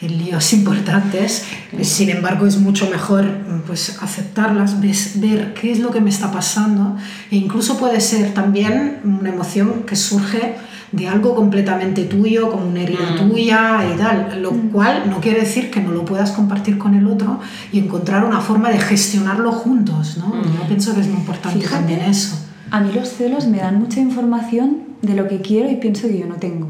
en 0.00 0.18
líos 0.18 0.52
importantes. 0.58 1.42
Sin 1.82 2.08
embargo, 2.10 2.46
es 2.46 2.56
mucho 2.58 2.88
mejor 2.88 3.26
pues 3.66 3.98
aceptarlas, 4.00 4.80
ves- 4.80 5.18
ver 5.20 5.54
qué 5.54 5.72
es 5.72 5.80
lo 5.80 5.90
que 5.90 6.00
me 6.00 6.10
está 6.10 6.30
pasando 6.30 6.96
e 7.32 7.36
incluso 7.36 7.76
puede 7.78 8.00
ser 8.00 8.32
también 8.32 9.00
una 9.02 9.28
emoción 9.30 9.82
que 9.82 9.96
surge 9.96 10.54
de 10.92 11.08
algo 11.08 11.34
completamente 11.34 12.04
tuyo, 12.04 12.50
como 12.50 12.66
una 12.68 12.80
herida 12.82 13.12
Mm. 13.12 13.28
tuya 13.30 13.80
y 13.92 13.96
tal, 13.98 14.40
lo 14.42 14.50
cual 14.72 15.04
no 15.10 15.20
quiere 15.20 15.40
decir 15.40 15.70
que 15.70 15.80
no 15.80 15.90
lo 15.90 16.04
puedas 16.04 16.32
compartir 16.32 16.78
con 16.78 16.94
el 16.94 17.06
otro 17.06 17.40
y 17.72 17.78
encontrar 17.80 18.24
una 18.24 18.40
forma 18.40 18.68
de 18.70 18.78
gestionarlo 18.78 19.52
juntos, 19.52 20.16
¿no? 20.18 20.28
Mm. 20.28 20.42
Yo 20.44 20.66
pienso 20.68 20.94
que 20.94 21.00
es 21.00 21.08
muy 21.08 21.18
importante 21.18 21.58
Fíjate. 21.58 21.76
también 21.76 22.00
eso. 22.00 22.36
A 22.70 22.80
mí 22.80 22.90
los 22.94 23.08
celos 23.10 23.46
me 23.46 23.58
dan 23.58 23.78
mucha 23.78 24.00
información 24.00 24.78
de 25.02 25.14
lo 25.14 25.28
que 25.28 25.40
quiero 25.40 25.70
y 25.70 25.76
pienso 25.76 26.08
que 26.08 26.18
yo 26.18 26.26
no 26.26 26.36
tengo. 26.36 26.68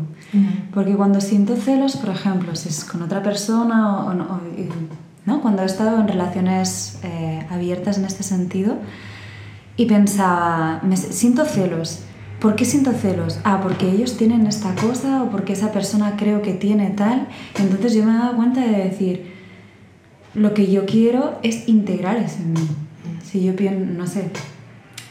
Porque 0.75 0.95
cuando 0.95 1.21
siento 1.23 1.57
celos, 1.57 1.97
por 1.97 2.11
ejemplo, 2.11 2.55
si 2.57 2.69
es 2.69 2.85
con 2.85 3.01
otra 3.01 3.23
persona 3.23 3.97
o, 4.05 4.11
o 4.11 4.15
no, 4.15 4.25
o- 4.25 4.41
¿no? 5.25 5.41
cuando 5.41 5.63
he 5.63 5.65
estado 5.67 5.99
en 6.01 6.09
relaciones 6.09 6.99
eh, 7.03 7.47
abiertas 7.51 7.97
en 7.97 8.05
este 8.05 8.23
sentido 8.23 8.77
y 9.79 9.87
pensaba, 9.87 10.81
me 10.83 10.97
siento 10.97 11.45
celos. 11.47 12.01
¿Por 12.41 12.55
qué 12.55 12.65
siento 12.65 12.93
celos? 12.93 13.41
Ah, 13.45 13.61
porque 13.63 13.89
ellos 13.91 14.17
tienen 14.17 14.47
esta 14.47 14.75
cosa 14.75 15.23
o 15.23 15.31
porque 15.31 15.55
esa 15.55 15.73
persona 15.73 16.17
creo 16.17 16.43
que 16.43 16.53
tiene 16.53 16.91
tal. 16.91 17.29
Entonces 17.59 17.95
yo 17.95 18.05
me 18.05 18.13
he 18.13 18.19
dado 18.19 18.37
cuenta 18.37 18.61
de 18.61 18.85
decir, 18.85 19.33
lo 20.35 20.53
que 20.53 20.71
yo 20.71 20.85
quiero 20.85 21.39
es 21.43 21.67
integrar 21.67 22.19
eso 22.19 22.37
en 22.41 22.53
mí. 22.53 22.69
Si 23.25 23.43
yo 23.43 23.57
pienso, 23.57 23.87
no 23.87 24.07
sé, 24.07 24.31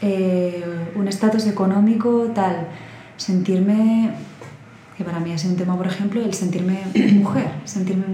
eh, 0.02 0.64
un 0.94 1.08
estatus 1.08 1.46
económico 1.46 2.30
tal, 2.32 2.68
sentirme, 3.16 4.12
que 4.96 5.02
para 5.02 5.18
mí 5.18 5.36
sido 5.36 5.52
un 5.52 5.58
tema, 5.58 5.76
por 5.76 5.88
ejemplo, 5.88 6.22
el 6.22 6.32
sentirme 6.32 6.80
mujer, 7.14 7.50
sentirme 7.64 8.04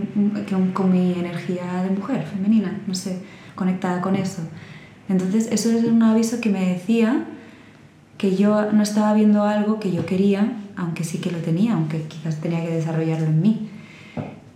con 0.73 0.91
mi 0.91 1.13
energía 1.13 1.83
de 1.83 1.91
mujer, 1.91 2.25
femenina, 2.25 2.81
no 2.87 2.95
sé, 2.95 3.19
conectada 3.55 4.01
con 4.01 4.17
eso. 4.17 4.41
Entonces, 5.11 5.49
eso 5.53 5.71
es 5.71 5.85
un 5.85 6.03
aviso 6.03 6.41
que 6.41 6.49
me 6.49 6.73
decía 6.73 7.27
que 8.23 8.37
yo 8.37 8.71
no 8.73 8.83
estaba 8.85 9.13
viendo 9.15 9.43
algo 9.43 9.81
que 9.81 9.91
yo 9.91 10.07
quería, 10.07 10.47
aunque 10.77 11.03
sí 11.03 11.19
que 11.19 11.31
lo 11.33 11.39
tenía, 11.39 11.75
aunque 11.75 12.03
quizás 12.05 12.37
tenía 12.41 12.63
que 12.65 12.71
desarrollarlo 12.71 13.27
en 13.27 13.43
mí. 13.43 13.69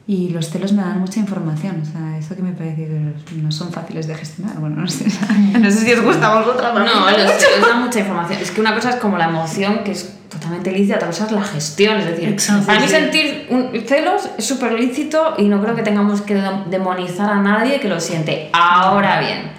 Y 0.08 0.28
los 0.28 0.50
celos 0.50 0.72
me 0.72 0.82
dan 0.82 1.00
mucha 1.00 1.18
información, 1.18 1.82
o 1.82 1.84
sea, 1.84 2.16
eso 2.16 2.36
que 2.36 2.42
me 2.42 2.52
parece 2.52 2.86
que 2.86 3.34
no 3.42 3.50
son 3.50 3.72
fáciles 3.72 4.06
de 4.06 4.14
gestionar. 4.14 4.56
Bueno, 4.60 4.76
no 4.82 4.86
sé, 4.86 5.04
no 5.60 5.68
sé 5.68 5.78
si 5.84 5.92
os 5.94 6.00
gusta 6.04 6.30
a 6.32 6.38
vosotras. 6.38 6.72
mí 6.74 6.86
No, 6.86 7.06
me 7.06 7.12
los 7.24 7.32
celos 7.32 7.68
dan 7.68 7.82
mucha 7.82 7.98
información. 7.98 8.38
Es 8.40 8.52
que 8.52 8.60
una 8.60 8.72
cosa 8.72 8.90
es 8.90 8.96
como 8.96 9.18
la 9.18 9.24
emoción, 9.24 9.80
que 9.82 9.90
es 9.90 10.16
totalmente 10.30 10.70
lícita, 10.70 10.94
otra 10.96 11.08
cosa 11.08 11.26
es 11.26 11.32
la 11.32 11.42
gestión. 11.42 11.96
Es 11.98 12.06
decir, 12.06 12.28
Exacto, 12.28 12.66
para 12.66 12.78
mí 12.78 12.86
sí. 12.86 12.92
sentir 12.92 13.48
un- 13.50 13.70
celos 13.84 14.30
es 14.38 14.44
súper 14.44 14.74
lícito 14.78 15.34
y 15.38 15.48
no 15.48 15.60
creo 15.60 15.74
que 15.74 15.82
tengamos 15.82 16.22
que 16.22 16.36
dem- 16.36 16.66
demonizar 16.66 17.28
a 17.28 17.40
nadie 17.42 17.80
que 17.80 17.88
lo 17.88 17.98
siente. 17.98 18.48
Ahora 18.52 19.18
bien, 19.18 19.50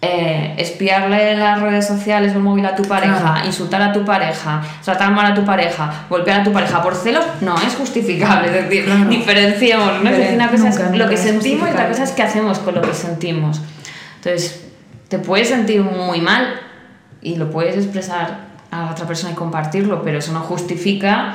eh, 0.00 0.54
espiarle 0.58 1.32
en 1.32 1.40
las 1.40 1.60
redes 1.60 1.84
sociales 1.86 2.32
o 2.32 2.36
el 2.36 2.44
móvil 2.44 2.64
a 2.66 2.76
tu 2.76 2.84
pareja, 2.84 3.42
insultar 3.44 3.82
a 3.82 3.92
tu 3.92 4.04
pareja, 4.04 4.62
tratar 4.84 5.10
mal 5.10 5.32
a 5.32 5.34
tu 5.34 5.44
pareja, 5.44 6.06
golpear 6.08 6.42
a 6.42 6.44
tu 6.44 6.52
pareja 6.52 6.80
por 6.80 6.94
celos, 6.94 7.24
no 7.40 7.56
es 7.56 7.74
justificable. 7.74 8.46
Es 8.46 8.68
decir, 8.68 9.08
diferenciamos, 9.08 10.04
¿no? 10.04 10.10
Es 10.10 10.32
una 10.32 10.50
cosa 10.50 10.68
es 10.68 10.96
lo 10.96 11.08
que 11.08 11.16
sentimos 11.16 11.68
y 11.68 11.72
otra 11.72 11.88
cosa 11.88 12.04
es 12.04 12.12
qué 12.12 12.22
hacemos 12.22 12.60
con 12.60 12.76
lo 12.76 12.82
que 12.82 12.94
sentimos. 12.94 13.60
Entonces, 14.16 14.64
te 15.08 15.18
puedes 15.18 15.48
sentir 15.48 15.82
muy 15.82 16.20
mal 16.20 16.60
y 17.20 17.34
lo 17.34 17.50
puedes 17.50 17.76
expresar 17.76 18.46
a 18.70 18.92
otra 18.92 19.06
persona 19.06 19.32
y 19.32 19.34
compartirlo, 19.34 20.02
pero 20.02 20.18
eso 20.18 20.32
no 20.32 20.40
justifica 20.40 21.34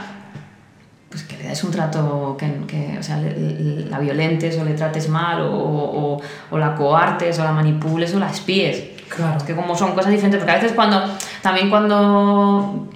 pues 1.14 1.26
que 1.26 1.38
le 1.38 1.50
des 1.50 1.64
un 1.64 1.70
trato, 1.70 2.36
que, 2.40 2.48
que 2.66 2.98
o 2.98 3.04
sea, 3.04 3.22
la 3.22 4.00
violentes 4.00 4.58
o 4.58 4.66
le 4.66 4.74
trates 4.74 5.10
mal 5.10 5.42
o, 5.42 5.54
o, 5.54 6.22
o, 6.50 6.58
la 6.58 6.74
coartes 6.74 7.38
o 7.38 7.44
la 7.44 7.52
manipules 7.52 8.16
o 8.16 8.20
la 8.20 8.32
espíes. 8.32 8.84
Claro. 9.10 9.38
Es 9.38 9.44
que 9.44 9.54
como 9.54 9.76
son 9.76 9.92
cosas 9.92 10.10
diferentes, 10.10 10.40
porque 10.40 10.54
a 10.54 10.56
veces 10.56 10.72
cuando, 10.72 11.04
también 11.44 11.70
cuando 11.70 12.88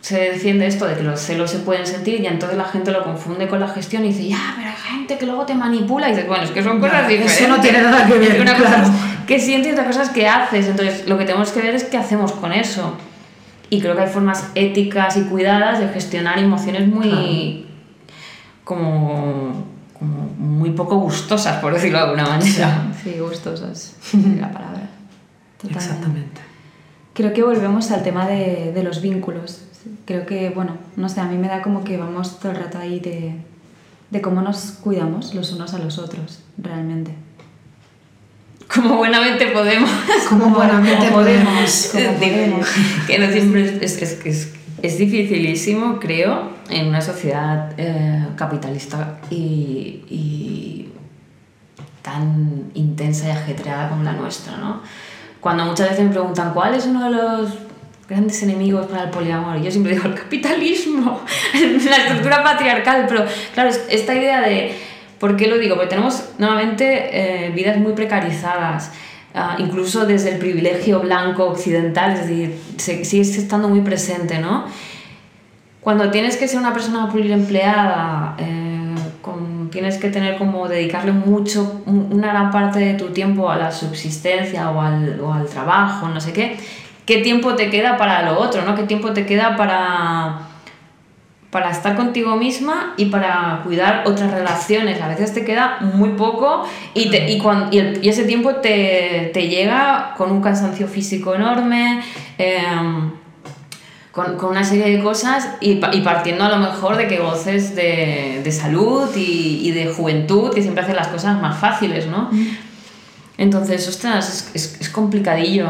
se 0.00 0.32
defiende 0.32 0.66
esto 0.66 0.86
de 0.86 0.96
que 0.96 1.04
los 1.04 1.20
celos 1.20 1.52
se 1.52 1.60
pueden 1.60 1.86
sentir 1.86 2.20
y 2.20 2.26
entonces 2.26 2.58
la 2.58 2.64
gente 2.64 2.90
lo 2.90 3.04
confunde 3.04 3.46
con 3.46 3.60
la 3.60 3.68
gestión 3.68 4.04
y 4.04 4.08
dice, 4.08 4.26
ya, 4.26 4.54
pero 4.56 4.68
hay 4.68 4.96
gente 4.96 5.16
que 5.16 5.26
luego 5.26 5.46
te 5.46 5.54
manipula 5.54 6.08
y 6.08 6.10
dices, 6.10 6.26
bueno, 6.26 6.42
es 6.42 6.50
que 6.50 6.64
son 6.64 6.80
cosas 6.80 7.06
diferentes. 7.06 7.42
Eso 7.42 7.48
no 7.48 7.60
tiene 7.60 7.80
nada 7.80 8.08
que 8.08 8.18
ver. 8.18 8.40
Una 8.40 8.56
claro. 8.56 8.74
cosa 8.74 8.82
es 8.82 8.90
que 9.28 9.38
sientes 9.38 9.70
y 9.70 9.72
otra 9.74 9.86
cosa 9.86 10.02
es 10.02 10.08
que 10.08 10.26
haces. 10.26 10.66
Entonces 10.66 11.06
lo 11.06 11.16
que 11.16 11.26
tenemos 11.26 11.52
que 11.52 11.62
ver 11.62 11.76
es 11.76 11.84
qué 11.84 11.96
hacemos 11.96 12.32
con 12.32 12.52
eso. 12.52 12.96
Y 13.72 13.80
creo 13.80 13.96
que 13.96 14.02
hay 14.02 14.10
formas 14.10 14.50
éticas 14.54 15.16
y 15.16 15.22
cuidadas 15.22 15.80
de 15.80 15.88
gestionar 15.88 16.38
emociones 16.38 16.86
muy. 16.86 17.64
como. 18.64 19.64
como 19.98 20.22
muy 20.36 20.72
poco 20.72 20.98
gustosas, 20.98 21.58
por 21.62 21.72
decirlo 21.72 21.96
de 21.96 22.04
alguna 22.04 22.24
manera. 22.24 22.92
Sí, 23.02 23.16
gustosas, 23.18 23.96
la 24.12 24.52
palabra. 24.52 24.90
Totalmente. 25.56 25.86
Exactamente. 25.86 26.40
Creo 27.14 27.32
que 27.32 27.42
volvemos 27.42 27.90
al 27.92 28.02
tema 28.02 28.26
de, 28.26 28.72
de, 28.74 28.82
los 28.82 29.00
vínculos. 29.00 29.62
Creo 30.04 30.26
que, 30.26 30.50
bueno, 30.50 30.76
no 30.96 31.08
sé, 31.08 31.22
a 31.22 31.24
mí 31.24 31.38
me 31.38 31.48
da 31.48 31.62
como 31.62 31.82
que 31.82 31.96
vamos 31.96 32.40
todo 32.40 32.52
el 32.52 32.58
rato 32.58 32.76
ahí 32.76 33.00
de, 33.00 33.36
de 34.10 34.20
cómo 34.20 34.42
nos 34.42 34.72
cuidamos 34.82 35.34
los 35.34 35.50
unos 35.50 35.72
a 35.72 35.78
los 35.78 35.98
otros, 35.98 36.40
realmente. 36.58 37.14
Como 38.68 38.96
buenamente 38.96 39.46
podemos. 39.48 39.90
Como 40.28 40.50
buenamente 40.50 41.08
podemos. 41.10 41.90
Como 41.92 42.18
podemos. 42.18 42.68
que 43.06 43.18
no 43.18 43.30
siempre 43.30 43.78
es, 43.82 44.02
es, 44.02 44.20
es, 44.24 44.52
es, 44.82 44.98
dificilísimo, 44.98 45.98
creo, 45.98 46.50
en 46.70 46.88
una 46.88 47.00
sociedad 47.00 47.72
eh, 47.76 48.26
capitalista 48.36 49.18
y, 49.30 50.04
y, 50.08 50.88
tan 52.02 52.70
intensa 52.74 53.28
y 53.28 53.30
ajetreada 53.30 53.88
como 53.90 54.02
la 54.02 54.12
nuestra, 54.12 54.56
¿no? 54.56 54.82
Cuando 55.40 55.64
muchas 55.64 55.90
veces 55.90 56.04
me 56.04 56.10
preguntan 56.10 56.52
cuál 56.52 56.74
es 56.74 56.86
uno 56.86 57.04
de 57.04 57.10
los 57.10 57.50
grandes 58.08 58.42
enemigos 58.42 58.86
para 58.86 59.04
el 59.04 59.10
poliamor, 59.10 59.60
yo 59.60 59.70
siempre 59.70 59.94
digo 59.94 60.06
el 60.06 60.14
capitalismo, 60.14 61.20
la 61.54 61.96
estructura 61.96 62.42
patriarcal, 62.42 63.06
pero 63.08 63.24
claro, 63.54 63.70
esta 63.88 64.14
idea 64.14 64.40
de 64.40 64.76
¿Por 65.22 65.36
qué 65.36 65.46
lo 65.46 65.56
digo? 65.56 65.76
Porque 65.76 65.90
tenemos 65.90 66.30
nuevamente 66.38 67.46
eh, 67.46 67.50
vidas 67.50 67.76
muy 67.76 67.92
precarizadas, 67.92 68.90
uh, 69.36 69.62
incluso 69.62 70.04
desde 70.04 70.30
el 70.30 70.38
privilegio 70.38 70.98
blanco 70.98 71.44
occidental, 71.44 72.14
es 72.14 72.26
decir, 72.26 73.04
sigue 73.04 73.22
estando 73.22 73.68
muy 73.68 73.82
presente, 73.82 74.40
¿no? 74.40 74.64
Cuando 75.80 76.10
tienes 76.10 76.36
que 76.36 76.48
ser 76.48 76.58
una 76.58 76.72
persona 76.72 77.08
pluriempleada, 77.08 78.34
eh, 78.36 78.94
con, 79.20 79.70
tienes 79.70 79.96
que 79.98 80.08
tener 80.08 80.38
como 80.38 80.66
dedicarle 80.66 81.12
mucho, 81.12 81.82
una 81.86 82.32
gran 82.32 82.50
parte 82.50 82.80
de 82.80 82.94
tu 82.94 83.10
tiempo 83.10 83.48
a 83.48 83.56
la 83.56 83.70
subsistencia 83.70 84.72
o 84.72 84.80
al, 84.80 85.20
o 85.20 85.32
al 85.32 85.46
trabajo, 85.46 86.08
no 86.08 86.20
sé 86.20 86.32
qué, 86.32 86.56
¿qué 87.06 87.18
tiempo 87.18 87.54
te 87.54 87.70
queda 87.70 87.96
para 87.96 88.24
lo 88.24 88.40
otro, 88.40 88.62
¿no? 88.64 88.74
¿Qué 88.74 88.82
tiempo 88.82 89.12
te 89.12 89.24
queda 89.24 89.56
para 89.56 90.51
para 91.52 91.70
estar 91.70 91.94
contigo 91.96 92.34
misma 92.36 92.94
y 92.96 93.06
para 93.06 93.60
cuidar 93.62 94.04
otras 94.06 94.32
relaciones. 94.32 95.02
A 95.02 95.08
veces 95.08 95.34
te 95.34 95.44
queda 95.44 95.80
muy 95.80 96.14
poco 96.14 96.64
y, 96.94 97.10
te, 97.10 97.30
y, 97.30 97.36
cuando, 97.36 97.68
y, 97.70 97.78
el, 97.78 98.00
y, 98.02 98.08
ese 98.08 98.24
tiempo 98.24 98.54
te, 98.56 99.30
te, 99.34 99.48
llega 99.48 100.14
con 100.16 100.32
un 100.32 100.40
cansancio 100.40 100.88
físico 100.88 101.34
enorme, 101.34 102.02
eh, 102.38 102.62
con, 104.12 104.38
con, 104.38 104.48
una 104.48 104.64
serie 104.64 104.96
de 104.96 105.02
cosas 105.02 105.46
y, 105.60 105.72
y, 105.92 106.00
partiendo 106.00 106.44
a 106.44 106.48
lo 106.48 106.56
mejor 106.56 106.96
de 106.96 107.06
que 107.06 107.18
goces 107.18 107.76
de, 107.76 108.40
de 108.42 108.50
salud 108.50 109.10
y, 109.14 109.70
de 109.72 109.92
juventud, 109.92 110.54
que 110.54 110.62
siempre 110.62 110.82
hace 110.84 110.94
las 110.94 111.08
cosas 111.08 111.38
más 111.38 111.58
fáciles, 111.58 112.06
¿no? 112.06 112.30
Entonces, 113.36 113.86
ostras, 113.86 114.50
es, 114.54 114.54
es, 114.54 114.80
es 114.80 114.88
complicadillo. 114.88 115.68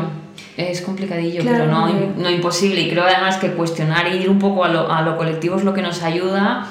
Es 0.56 0.82
complicadillo, 0.82 1.42
claro, 1.42 1.64
pero 1.64 1.70
no, 1.70 1.88
no, 1.88 2.12
no, 2.16 2.30
imposible. 2.30 2.82
Y 2.82 2.90
creo 2.90 3.04
además 3.04 3.38
que 3.38 3.52
cuestionar 3.52 4.06
e 4.06 4.16
ir 4.16 4.28
un 4.28 4.38
poco 4.38 4.64
a 4.64 4.68
lo, 4.68 4.92
a 4.92 5.02
lo 5.02 5.16
colectivo 5.16 5.56
es 5.56 5.64
lo 5.64 5.72
que 5.72 5.82
nos 5.82 6.02
ayuda 6.02 6.68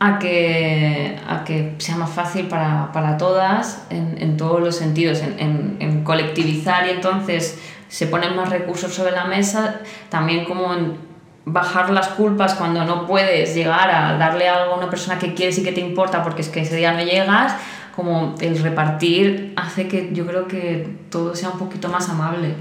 a 0.00 0.18
que, 0.18 1.18
a 1.28 1.44
que 1.44 1.74
sea 1.78 1.96
más 1.96 2.10
fácil 2.10 2.48
para, 2.48 2.90
para 2.92 3.16
todas 3.18 3.86
en, 3.90 4.16
en, 4.18 4.36
todos 4.36 4.60
los 4.60 4.74
sentidos, 4.74 5.20
en, 5.20 5.38
en, 5.38 5.76
en, 5.78 6.04
colectivizar 6.04 6.86
y 6.86 6.90
entonces 6.90 7.60
se 7.88 8.06
ponen 8.06 8.34
más 8.34 8.48
recursos 8.48 8.94
sobre 8.94 9.12
la 9.12 9.24
mesa, 9.24 9.80
también 10.08 10.46
como 10.46 10.72
en 10.72 11.10
bajar 11.44 11.90
las 11.90 12.08
culpas 12.08 12.54
cuando 12.54 12.84
no 12.84 13.06
puedes 13.06 13.54
llegar 13.54 13.90
a 13.90 14.16
darle 14.16 14.48
algo 14.48 14.74
a 14.74 14.76
una 14.78 14.90
persona 14.90 15.18
que 15.18 15.34
quieres 15.34 15.58
y 15.58 15.62
que 15.62 15.72
te 15.72 15.80
importa 15.80 16.22
porque 16.22 16.42
es 16.42 16.48
que 16.48 16.60
ese 16.60 16.76
día 16.76 16.92
no 16.92 17.02
llegas, 17.02 17.54
como 17.94 18.34
el 18.40 18.58
repartir 18.58 19.52
hace 19.56 19.88
que 19.88 20.10
yo 20.12 20.26
creo 20.26 20.46
que 20.46 20.88
todo 21.10 21.34
sea 21.34 21.50
un 21.50 21.58
poquito 21.58 21.88
más 21.88 22.08
amable. 22.08 22.54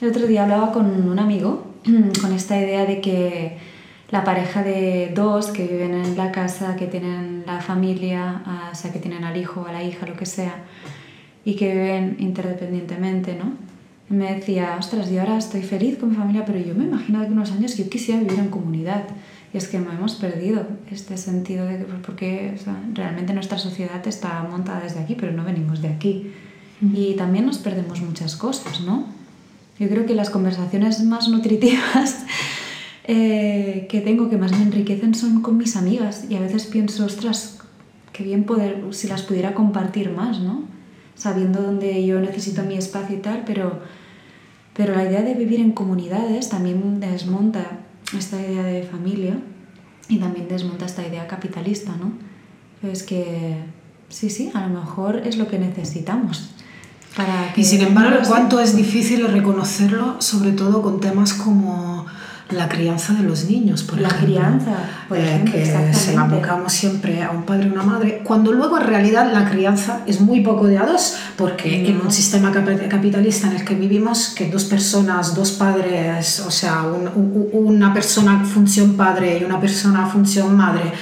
El 0.00 0.08
otro 0.08 0.26
día 0.26 0.42
hablaba 0.42 0.72
con 0.72 0.86
un 0.86 1.18
amigo 1.18 1.74
con 2.20 2.32
esta 2.32 2.58
idea 2.58 2.86
de 2.86 3.00
que 3.00 3.58
la 4.10 4.22
pareja 4.22 4.62
de 4.62 5.12
dos 5.14 5.48
que 5.48 5.66
viven 5.66 5.94
en 5.94 6.16
la 6.16 6.30
casa, 6.30 6.76
que 6.76 6.86
tienen 6.86 7.42
la 7.46 7.60
familia, 7.60 8.42
o 8.70 8.74
sea, 8.74 8.92
que 8.92 8.98
tienen 8.98 9.24
al 9.24 9.36
hijo 9.36 9.66
a 9.68 9.72
la 9.72 9.82
hija, 9.82 10.06
lo 10.06 10.14
que 10.14 10.26
sea, 10.26 10.62
y 11.44 11.56
que 11.56 11.72
viven 11.72 12.16
interdependientemente, 12.18 13.36
¿no? 13.36 13.52
Me 14.08 14.34
decía, 14.34 14.76
ostras, 14.78 15.10
yo 15.10 15.20
ahora 15.20 15.38
estoy 15.38 15.62
feliz 15.62 15.98
con 15.98 16.10
mi 16.10 16.16
familia, 16.16 16.44
pero 16.44 16.58
yo 16.58 16.74
me 16.74 16.84
imagino 16.84 17.20
que 17.22 17.32
unos 17.32 17.50
años 17.52 17.76
yo 17.76 17.88
quisiera 17.88 18.20
vivir 18.20 18.38
en 18.38 18.50
comunidad. 18.50 19.04
Y 19.54 19.56
es 19.56 19.68
que 19.68 19.78
no 19.78 19.92
hemos 19.92 20.16
perdido 20.16 20.66
este 20.90 21.16
sentido 21.16 21.64
de 21.64 21.78
que, 21.78 21.84
porque 21.84 22.54
o 22.60 22.62
sea, 22.62 22.82
realmente 22.92 23.32
nuestra 23.32 23.56
sociedad 23.56 24.04
está 24.04 24.42
montada 24.42 24.80
desde 24.80 24.98
aquí, 24.98 25.14
pero 25.14 25.30
no 25.30 25.44
venimos 25.44 25.80
de 25.80 25.88
aquí. 25.88 26.32
Mm. 26.80 26.96
Y 26.96 27.14
también 27.14 27.46
nos 27.46 27.58
perdemos 27.58 28.00
muchas 28.00 28.34
cosas, 28.34 28.80
¿no? 28.80 29.06
Yo 29.78 29.88
creo 29.88 30.06
que 30.06 30.14
las 30.16 30.28
conversaciones 30.28 31.04
más 31.04 31.28
nutritivas 31.28 32.24
eh, 33.04 33.86
que 33.88 34.00
tengo, 34.00 34.28
que 34.28 34.38
más 34.38 34.50
me 34.50 34.62
enriquecen, 34.62 35.14
son 35.14 35.40
con 35.40 35.56
mis 35.56 35.76
amigas. 35.76 36.24
Y 36.28 36.34
a 36.34 36.40
veces 36.40 36.66
pienso, 36.66 37.04
ostras, 37.04 37.60
qué 38.12 38.24
bien 38.24 38.42
poder, 38.42 38.82
si 38.90 39.06
las 39.06 39.22
pudiera 39.22 39.54
compartir 39.54 40.10
más, 40.10 40.40
¿no? 40.40 40.64
Sabiendo 41.14 41.62
dónde 41.62 42.04
yo 42.04 42.18
necesito 42.18 42.64
mi 42.64 42.74
espacio 42.74 43.18
y 43.18 43.20
tal, 43.20 43.44
pero, 43.46 43.78
pero 44.76 44.96
la 44.96 45.04
idea 45.04 45.22
de 45.22 45.34
vivir 45.34 45.60
en 45.60 45.70
comunidades 45.70 46.48
también 46.48 46.98
desmonta 46.98 47.83
esta 48.18 48.40
idea 48.40 48.62
de 48.62 48.82
familia 48.82 49.38
y 50.08 50.18
también 50.18 50.48
desmonta 50.48 50.86
esta 50.86 51.06
idea 51.06 51.26
capitalista, 51.26 51.92
¿no? 51.96 52.12
Es 52.88 53.02
que 53.02 53.56
sí, 54.08 54.30
sí, 54.30 54.50
a 54.54 54.66
lo 54.66 54.80
mejor 54.80 55.16
es 55.24 55.36
lo 55.36 55.48
que 55.48 55.58
necesitamos. 55.58 56.50
Para 57.16 57.52
que 57.52 57.60
y 57.60 57.64
sin 57.64 57.80
embargo, 57.80 58.18
cuánto 58.26 58.60
es 58.60 58.76
difícil 58.76 59.26
reconocerlo, 59.28 60.20
sobre 60.20 60.52
todo 60.52 60.82
con 60.82 61.00
temas 61.00 61.32
como 61.32 62.06
la 62.50 62.68
crianza 62.68 63.14
de 63.14 63.22
los 63.22 63.46
niños, 63.46 63.82
por 63.82 63.98
la 63.98 64.08
ejemplo. 64.08 64.26
crianza, 64.26 64.72
por 65.08 65.18
ejemplo, 65.18 65.52
que 65.52 65.94
se 65.94 66.14
la 66.14 66.22
abocamos 66.22 66.72
siempre 66.72 67.22
a 67.22 67.30
un 67.30 67.44
padre 67.44 67.68
y 67.68 67.70
una 67.70 67.82
madre, 67.82 68.20
cuando 68.22 68.52
luego 68.52 68.78
en 68.78 68.86
realidad 68.86 69.32
la 69.32 69.48
crianza 69.48 70.02
es 70.06 70.20
muy 70.20 70.40
poco 70.40 70.66
de 70.66 70.76
a 70.76 70.84
dos, 70.84 71.16
porque 71.36 71.82
no. 71.82 71.88
en 71.88 72.00
un 72.02 72.12
sistema 72.12 72.52
capitalista 72.52 73.46
en 73.46 73.56
el 73.56 73.64
que 73.64 73.74
vivimos, 73.74 74.28
que 74.36 74.50
dos 74.50 74.64
personas, 74.64 75.34
dos 75.34 75.52
padres, 75.52 76.40
o 76.40 76.50
sea, 76.50 76.82
un, 76.82 77.08
un, 77.14 77.48
una 77.52 77.94
persona 77.94 78.44
función 78.44 78.94
padre 78.94 79.38
y 79.40 79.44
una 79.44 79.58
persona 79.58 80.06
función 80.06 80.54
madre, 80.54 80.92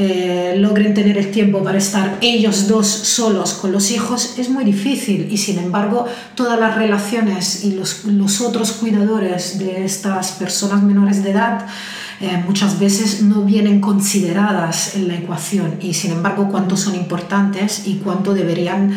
eh, 0.00 0.54
logren 0.56 0.94
tener 0.94 1.18
el 1.18 1.32
tiempo 1.32 1.64
para 1.64 1.76
estar 1.76 2.18
ellos 2.20 2.68
dos 2.68 2.86
solos 2.86 3.54
con 3.54 3.72
los 3.72 3.90
hijos 3.90 4.38
es 4.38 4.48
muy 4.48 4.64
difícil. 4.64 5.26
Y 5.28 5.38
sin 5.38 5.58
embargo 5.58 6.06
todas 6.36 6.60
las 6.60 6.76
relaciones 6.76 7.64
y 7.64 7.72
los, 7.72 8.04
los 8.04 8.40
otros 8.40 8.70
cuidadores 8.70 9.58
de 9.58 9.84
estas 9.84 10.30
personas 10.30 10.84
menores 10.84 11.24
de 11.24 11.32
edad 11.32 11.66
eh, 12.20 12.40
muchas 12.46 12.78
veces 12.78 13.22
no 13.22 13.42
vienen 13.42 13.80
consideradas 13.80 14.94
en 14.94 15.08
la 15.08 15.16
ecuación. 15.16 15.78
Y 15.80 15.94
sin 15.94 16.12
embargo 16.12 16.48
cuánto 16.48 16.76
son 16.76 16.94
importantes 16.94 17.88
y 17.88 17.96
cuánto 17.96 18.34
deberían 18.34 18.96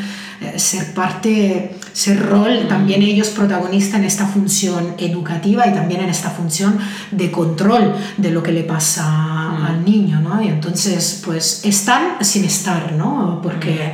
ser 0.57 0.93
parte, 0.93 1.75
ser 1.93 2.25
rol 2.25 2.67
también 2.67 3.01
ellos 3.01 3.29
protagonistas 3.29 3.99
en 3.99 4.05
esta 4.05 4.25
función 4.25 4.95
educativa 4.97 5.67
y 5.67 5.73
también 5.73 6.01
en 6.01 6.09
esta 6.09 6.29
función 6.29 6.79
de 7.11 7.31
control 7.31 7.95
de 8.17 8.31
lo 8.31 8.41
que 8.41 8.51
le 8.51 8.63
pasa 8.63 9.03
mm. 9.03 9.63
al 9.63 9.85
niño, 9.85 10.19
¿no? 10.21 10.41
Y 10.41 10.47
entonces, 10.47 11.21
pues 11.23 11.61
están 11.65 12.23
sin 12.23 12.45
estar, 12.45 12.93
¿no? 12.93 13.39
Porque... 13.41 13.93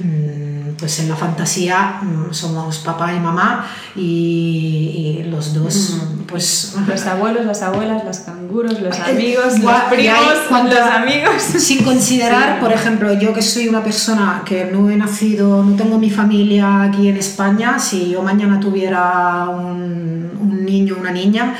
Mm, 0.00 0.45
pues 0.78 0.98
en 1.00 1.08
la 1.08 1.16
fantasía 1.16 2.00
mm, 2.02 2.32
somos 2.32 2.78
papá 2.78 3.14
y 3.14 3.20
mamá 3.20 3.66
y, 3.94 5.22
los 5.30 5.54
dos, 5.54 5.96
pues... 6.28 6.76
Los 6.86 7.06
abuelos, 7.06 7.46
las 7.46 7.62
abuelas, 7.62 8.04
los 8.04 8.18
canguros, 8.20 8.80
los 8.80 8.98
amigos, 9.00 9.58
los 9.58 9.80
primos, 9.90 10.64
los 10.64 10.78
amigos. 10.78 11.42
Sin 11.58 11.82
considerar, 11.82 12.60
por 12.60 12.72
ejemplo, 12.72 13.12
yo 13.18 13.32
que 13.32 13.42
soy 13.42 13.68
una 13.68 13.82
persona 13.82 14.42
que 14.44 14.66
no 14.66 14.90
he 14.90 14.96
nacido, 14.96 15.62
no 15.62 15.76
tengo 15.76 15.98
mi 15.98 16.10
familia 16.10 16.82
aquí 16.82 17.08
en 17.08 17.16
España, 17.16 17.78
si 17.78 18.10
yo 18.10 18.22
mañana 18.22 18.60
tuviera 18.60 19.48
un, 19.48 20.30
un 20.40 20.64
niño 20.64 20.96
una 20.98 21.10
niña, 21.10 21.54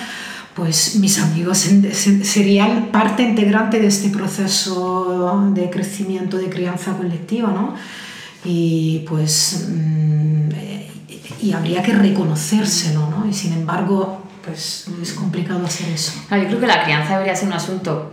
pues 0.55 0.97
mis 0.97 1.19
amigos 1.19 1.59
serían 1.59 2.87
parte 2.91 3.23
integrante 3.23 3.79
de 3.79 3.89
este 3.89 4.09
proceso 4.09 5.51
de 5.53 5.69
crecimiento, 5.69 6.39
de 6.39 6.49
crianza 6.49 6.93
colectiva, 6.93 7.51
¿no? 7.51 7.75
Y 8.49 9.05
pues, 9.09 9.67
mm, 9.69 10.51
y 11.43 11.53
habría 11.53 11.83
que 11.83 11.93
reconocérselo, 11.93 13.11
¿no? 13.11 13.27
Y 13.29 13.33
sin 13.33 13.53
embargo, 13.53 14.23
pues 14.45 14.87
es 15.03 15.13
complicado 15.15 15.67
hacer 15.67 15.89
eso. 15.93 16.13
yo 16.31 16.47
creo 16.47 16.61
que 16.61 16.67
la 16.69 16.85
crianza 16.85 17.15
debería 17.15 17.35
ser 17.35 17.49
un 17.49 17.55
asunto 17.55 18.13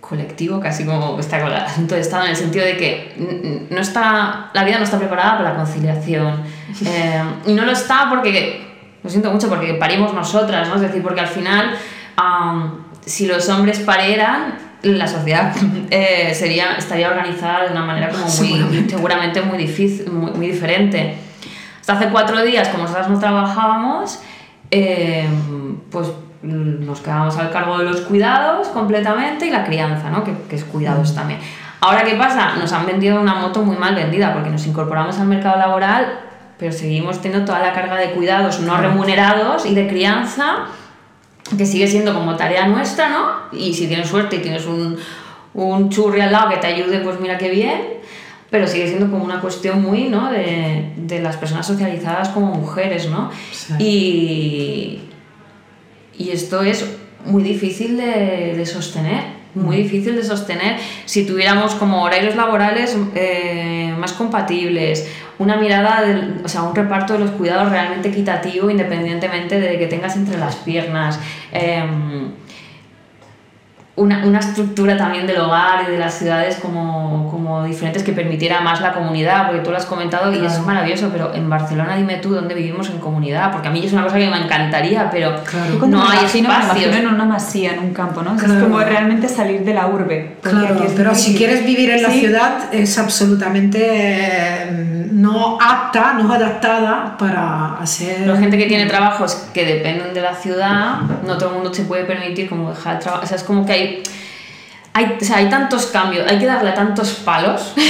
colectivo, 0.00 0.58
casi 0.58 0.84
como 0.84 1.18
está 1.20 1.40
con 1.40 1.52
el 1.52 1.58
asunto 1.58 1.94
de 1.94 2.00
Estado, 2.00 2.24
en 2.24 2.30
el 2.30 2.36
sentido 2.36 2.64
de 2.64 2.76
que 2.76 3.66
no 3.70 3.80
está, 3.80 4.50
la 4.52 4.64
vida 4.64 4.78
no 4.78 4.84
está 4.84 4.98
preparada 4.98 5.38
para 5.38 5.50
la 5.50 5.56
conciliación. 5.56 6.42
Eh, 6.84 7.22
y 7.46 7.52
no 7.52 7.64
lo 7.64 7.70
está 7.70 8.10
porque 8.10 8.66
lo 9.00 9.08
siento 9.08 9.30
mucho 9.30 9.48
porque 9.48 9.74
parimos 9.74 10.12
nosotras, 10.12 10.68
¿no? 10.68 10.74
Es 10.74 10.80
decir, 10.80 11.04
porque 11.04 11.20
al 11.20 11.28
final, 11.28 11.76
si 13.06 13.28
los 13.28 13.48
hombres 13.48 13.78
parieran, 13.78 14.58
la 14.84 15.06
sociedad 15.06 15.54
eh, 15.90 16.32
sería, 16.34 16.76
estaría 16.76 17.08
organizada 17.08 17.64
de 17.64 17.72
una 17.72 17.84
manera 17.84 18.10
como 18.10 18.26
muy, 18.26 18.88
seguramente, 18.88 19.42
muy, 19.42 19.58
difícil, 19.58 20.10
muy, 20.10 20.46
diferente. 20.46 21.16
Hasta 21.80 21.94
hace 21.94 22.08
cuatro 22.08 22.42
días, 22.42 22.68
como 22.68 22.84
nosotras 22.84 23.08
no 23.08 23.18
trabajábamos, 23.18 24.20
eh, 24.70 25.26
pues 25.90 26.08
nos 26.42 27.00
quedábamos 27.00 27.36
al 27.38 27.50
cargo 27.50 27.78
de 27.78 27.84
los 27.84 28.02
cuidados 28.02 28.68
completamente 28.68 29.46
y 29.46 29.50
la 29.50 29.64
crianza, 29.64 30.10
¿no? 30.10 30.24
que, 30.24 30.34
que 30.48 30.56
es 30.56 30.64
cuidados 30.64 31.12
mm. 31.12 31.14
también. 31.14 31.40
Ahora, 31.80 32.04
¿qué 32.04 32.14
pasa? 32.14 32.56
Nos 32.56 32.72
han 32.72 32.86
vendido 32.86 33.20
una 33.20 33.34
moto 33.34 33.62
muy 33.62 33.76
mal 33.76 33.94
vendida 33.94 34.32
porque 34.32 34.50
nos 34.50 34.66
incorporamos 34.66 35.18
al 35.18 35.26
mercado 35.26 35.58
laboral 35.58 36.20
pero 36.58 36.72
seguimos 36.72 37.20
teniendo 37.20 37.46
toda 37.46 37.60
la 37.60 37.72
carga 37.72 37.96
de 37.96 38.12
cuidados 38.12 38.60
no 38.60 38.76
remunerados 38.76 39.66
y 39.66 39.74
de 39.74 39.88
crianza 39.88 40.66
que 41.56 41.66
sigue 41.66 41.86
siendo 41.86 42.14
como 42.14 42.36
tarea 42.36 42.66
nuestra, 42.66 43.08
¿no? 43.08 43.26
Y 43.52 43.74
si 43.74 43.86
tienes 43.86 44.08
suerte 44.08 44.36
y 44.36 44.38
tienes 44.40 44.66
un, 44.66 44.96
un 45.54 45.90
churri 45.90 46.20
al 46.20 46.32
lado 46.32 46.50
que 46.50 46.56
te 46.56 46.66
ayude, 46.66 47.00
pues 47.00 47.20
mira 47.20 47.38
qué 47.38 47.50
bien, 47.50 47.80
pero 48.50 48.66
sigue 48.66 48.88
siendo 48.88 49.10
como 49.10 49.24
una 49.24 49.40
cuestión 49.40 49.82
muy, 49.82 50.04
¿no? 50.04 50.30
De, 50.30 50.92
de 50.96 51.20
las 51.20 51.36
personas 51.36 51.66
socializadas 51.66 52.30
como 52.30 52.54
mujeres, 52.54 53.08
¿no? 53.08 53.30
Y, 53.78 55.00
y 56.16 56.30
esto 56.30 56.62
es 56.62 56.84
muy 57.24 57.42
difícil 57.42 57.96
de, 57.96 58.54
de 58.56 58.66
sostener 58.66 59.34
muy 59.54 59.76
difícil 59.78 60.16
de 60.16 60.24
sostener 60.24 60.78
si 61.04 61.24
tuviéramos 61.24 61.74
como 61.74 62.02
horarios 62.02 62.34
laborales 62.34 62.96
eh, 63.14 63.94
más 63.96 64.12
compatibles, 64.12 65.08
una 65.38 65.56
mirada, 65.56 66.02
o 66.44 66.48
sea, 66.48 66.62
un 66.62 66.74
reparto 66.74 67.14
de 67.14 67.20
los 67.20 67.30
cuidados 67.32 67.70
realmente 67.70 68.08
equitativo 68.08 68.70
independientemente 68.70 69.60
de 69.60 69.78
que 69.78 69.86
tengas 69.86 70.16
entre 70.16 70.38
las 70.38 70.56
piernas. 70.56 71.18
Em, 71.52 72.30
una, 73.96 74.26
una, 74.26 74.40
estructura 74.40 74.96
también 74.96 75.26
del 75.26 75.38
hogar 75.38 75.84
y 75.86 75.92
de 75.92 75.98
las 75.98 76.14
ciudades 76.14 76.56
como, 76.56 77.28
como, 77.30 77.64
diferentes 77.64 78.02
que 78.02 78.12
permitiera 78.12 78.60
más 78.60 78.80
la 78.80 78.92
comunidad, 78.92 79.46
porque 79.46 79.60
tú 79.62 79.70
lo 79.70 79.76
has 79.76 79.86
comentado 79.86 80.32
y 80.32 80.44
es 80.44 80.58
maravilloso, 80.60 81.10
pero 81.12 81.32
en 81.32 81.48
Barcelona 81.48 81.96
dime 81.96 82.16
tú 82.16 82.34
dónde 82.34 82.54
vivimos 82.54 82.90
en 82.90 82.98
comunidad, 82.98 83.52
porque 83.52 83.68
a 83.68 83.70
mí 83.70 83.84
es 83.84 83.92
una 83.92 84.02
cosa 84.02 84.16
que 84.16 84.28
me 84.28 84.42
encantaría, 84.42 85.08
pero 85.10 85.36
no 85.86 86.08
hay 86.08 86.24
espacios. 86.24 86.96
en 86.96 87.06
una 87.06 87.24
masía, 87.24 87.74
en 87.74 87.80
un 87.80 87.94
campo, 87.94 88.22
¿no? 88.22 88.34
Es 88.34 88.42
como 88.42 88.80
realmente 88.80 89.28
salir 89.28 89.64
de 89.64 89.74
la 89.74 89.86
urbe. 89.86 90.36
Claro, 90.42 90.76
pero 90.96 91.14
si 91.14 91.36
quieres 91.36 91.64
vivir 91.64 91.90
en 91.90 92.02
la 92.02 92.10
ciudad 92.10 92.74
es 92.74 92.98
absolutamente 92.98 94.94
no 95.24 95.58
apta, 95.60 96.14
no 96.14 96.32
adaptada 96.32 97.16
para 97.16 97.78
hacer... 97.78 98.26
La 98.26 98.36
gente 98.36 98.58
que 98.58 98.66
tiene 98.66 98.86
trabajos 98.86 99.46
que 99.54 99.64
dependen 99.64 100.12
de 100.12 100.20
la 100.20 100.34
ciudad, 100.34 101.00
no 101.24 101.38
todo 101.38 101.50
el 101.50 101.54
mundo 101.56 101.72
se 101.72 101.84
puede 101.84 102.04
permitir 102.04 102.48
como 102.48 102.70
dejar 102.70 102.96
el 102.96 103.00
trabajo, 103.00 103.24
o 103.24 103.26
sea, 103.26 103.36
es 103.36 103.44
como 103.44 103.64
que 103.64 103.72
hay, 103.72 103.83
hay, 104.92 105.16
o 105.20 105.24
sea, 105.24 105.38
hay 105.38 105.48
tantos 105.48 105.86
cambios, 105.86 106.30
hay 106.30 106.38
que 106.38 106.46
darle 106.46 106.72
tantos 106.72 107.10
palos. 107.14 107.74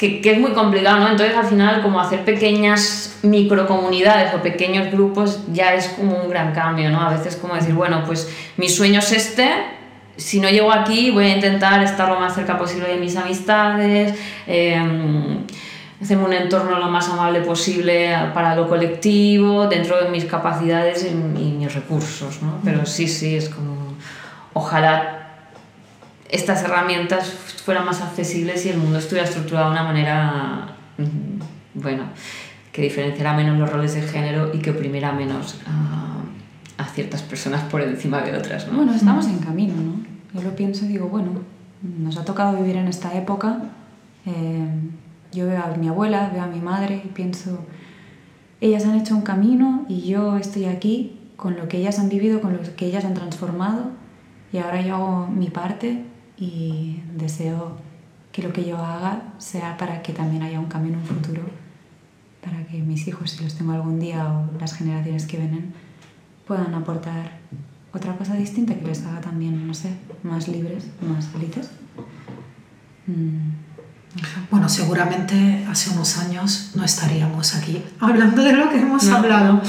Que, 0.00 0.22
que, 0.22 0.32
es 0.32 0.40
muy 0.40 0.52
complicado, 0.52 0.98
¿no? 1.00 1.10
Entonces 1.10 1.36
al 1.36 1.44
final 1.44 1.82
como 1.82 2.00
hacer 2.00 2.24
pequeñas 2.24 3.18
microcomunidades 3.22 4.32
o 4.32 4.38
pequeños 4.40 4.90
grupos 4.90 5.40
ya 5.52 5.74
es 5.74 5.88
como 5.88 6.16
un 6.22 6.30
gran 6.30 6.54
cambio, 6.54 6.88
¿no? 6.88 7.02
A 7.02 7.10
veces 7.10 7.36
como 7.36 7.54
decir, 7.54 7.74
bueno, 7.74 8.02
pues 8.06 8.26
mi 8.56 8.70
sueño 8.70 9.00
es 9.00 9.12
este, 9.12 9.50
si 10.20 10.40
no 10.40 10.48
llego 10.48 10.72
aquí 10.72 11.10
voy 11.10 11.24
a 11.24 11.34
intentar 11.34 11.82
estar 11.82 12.08
lo 12.08 12.20
más 12.20 12.34
cerca 12.34 12.58
posible 12.58 12.88
de 12.88 12.96
mis 12.96 13.16
amistades, 13.16 14.14
eh, 14.46 14.80
hacerme 16.00 16.24
un 16.24 16.32
entorno 16.32 16.78
lo 16.78 16.88
más 16.88 17.08
amable 17.08 17.40
posible 17.40 18.14
para 18.34 18.54
lo 18.54 18.68
colectivo, 18.68 19.66
dentro 19.66 20.02
de 20.02 20.10
mis 20.10 20.24
capacidades 20.24 21.06
y, 21.10 21.14
mis 21.14 21.74
recursos, 21.74 22.42
¿no? 22.42 22.60
Pero 22.64 22.86
sí, 22.86 23.06
sí, 23.06 23.36
es 23.36 23.48
como, 23.48 23.89
ojalá 24.52 25.20
estas 26.30 26.62
herramientas 26.62 27.28
fueran 27.64 27.84
más 27.84 28.00
accesibles 28.00 28.64
y 28.66 28.70
el 28.70 28.78
mundo 28.78 28.98
estuviera 28.98 29.28
estructurado 29.28 29.66
de 29.66 29.72
una 29.72 29.82
manera, 29.82 30.76
mm, 30.98 31.80
bueno, 31.80 32.04
que 32.72 32.82
diferenciara 32.82 33.34
menos 33.34 33.58
los 33.58 33.70
roles 33.70 33.94
de 33.94 34.02
género 34.02 34.54
y 34.54 34.58
que 34.58 34.70
oprimiera 34.70 35.12
menos 35.12 35.56
a, 35.66 35.86
ciertas 36.94 37.22
personas 37.22 37.62
por 37.64 37.82
encima 37.82 38.20
de 38.22 38.36
otras, 38.36 38.66
¿no? 38.66 38.78
Bueno, 38.78 38.92
estamos 38.92 39.26
en 39.28 39.38
camino, 39.38 39.74
¿no? 39.74 40.02
Yo 40.34 40.42
lo 40.42 40.56
pienso 40.56 40.86
y 40.86 40.88
digo, 40.88 41.06
bueno, 41.06 41.30
nos 41.82 42.16
ha 42.16 42.24
tocado 42.24 42.56
vivir 42.56 42.76
en 42.76 42.88
esta 42.88 43.14
época. 43.16 43.58
Eh, 44.26 44.66
yo 45.30 45.46
veo 45.46 45.62
a 45.62 45.76
mi 45.76 45.86
abuela, 45.86 46.30
veo 46.32 46.42
a 46.42 46.46
mi 46.46 46.58
madre 46.58 47.00
y 47.04 47.08
pienso, 47.08 47.64
ellas 48.60 48.86
han 48.86 48.98
hecho 48.98 49.14
un 49.14 49.22
camino 49.22 49.84
y 49.88 50.08
yo 50.08 50.36
estoy 50.36 50.64
aquí 50.64 51.20
con 51.36 51.56
lo 51.56 51.68
que 51.68 51.76
ellas 51.76 52.00
han 52.00 52.08
vivido, 52.08 52.40
con 52.40 52.54
lo 52.54 52.58
que 52.74 52.86
ellas 52.86 53.04
han 53.04 53.14
transformado 53.14 53.92
y 54.52 54.58
ahora 54.58 54.80
yo 54.82 54.96
hago 54.96 55.26
mi 55.26 55.50
parte 55.50 56.04
y 56.36 57.00
deseo 57.14 57.76
que 58.32 58.42
lo 58.42 58.52
que 58.52 58.64
yo 58.64 58.78
haga 58.78 59.34
sea 59.38 59.76
para 59.76 60.02
que 60.02 60.12
también 60.12 60.42
haya 60.42 60.58
un 60.58 60.66
camino, 60.66 60.98
un 60.98 61.04
futuro, 61.04 61.42
para 62.42 62.64
que 62.66 62.80
mis 62.80 63.06
hijos, 63.06 63.30
si 63.32 63.44
los 63.44 63.54
tengo 63.54 63.72
algún 63.72 64.00
día 64.00 64.26
o 64.32 64.58
las 64.58 64.74
generaciones 64.74 65.26
que 65.26 65.36
vienen, 65.36 65.72
puedan 66.46 66.74
aportar 66.74 67.38
otra 67.92 68.16
cosa 68.16 68.34
distinta 68.34 68.74
que 68.74 68.86
les 68.86 69.04
haga 69.04 69.20
también, 69.20 69.66
no 69.66 69.74
sé, 69.74 69.90
más 70.22 70.48
libres, 70.48 70.88
más 71.00 71.26
felices. 71.26 71.70
Mm. 73.06 73.69
Bueno, 74.50 74.68
seguramente 74.68 75.64
hace 75.70 75.90
unos 75.90 76.18
años 76.18 76.72
no 76.74 76.84
estaríamos 76.84 77.54
aquí 77.54 77.84
hablando 78.00 78.42
de 78.42 78.52
lo 78.52 78.68
que 78.68 78.78
hemos 78.78 79.08
hablado. 79.08 79.62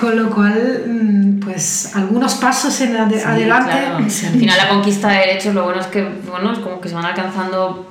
Con 0.00 0.16
lo 0.16 0.30
cual, 0.30 0.84
mm, 0.86 1.40
pues 1.40 1.96
algunos 1.96 2.34
pasos 2.34 2.78
en 2.82 2.96
adelante. 2.96 3.72
Al 3.96 4.10
final 4.10 4.58
la 4.58 4.68
conquista 4.68 5.08
de 5.08 5.18
derechos, 5.18 5.54
lo 5.54 5.64
bueno 5.64 5.80
es 5.80 5.86
que 5.86 6.02
bueno, 6.28 6.52
es 6.52 6.58
como 6.58 6.80
que 6.80 6.88
se 6.88 6.94
van 6.94 7.06
alcanzando 7.06 7.88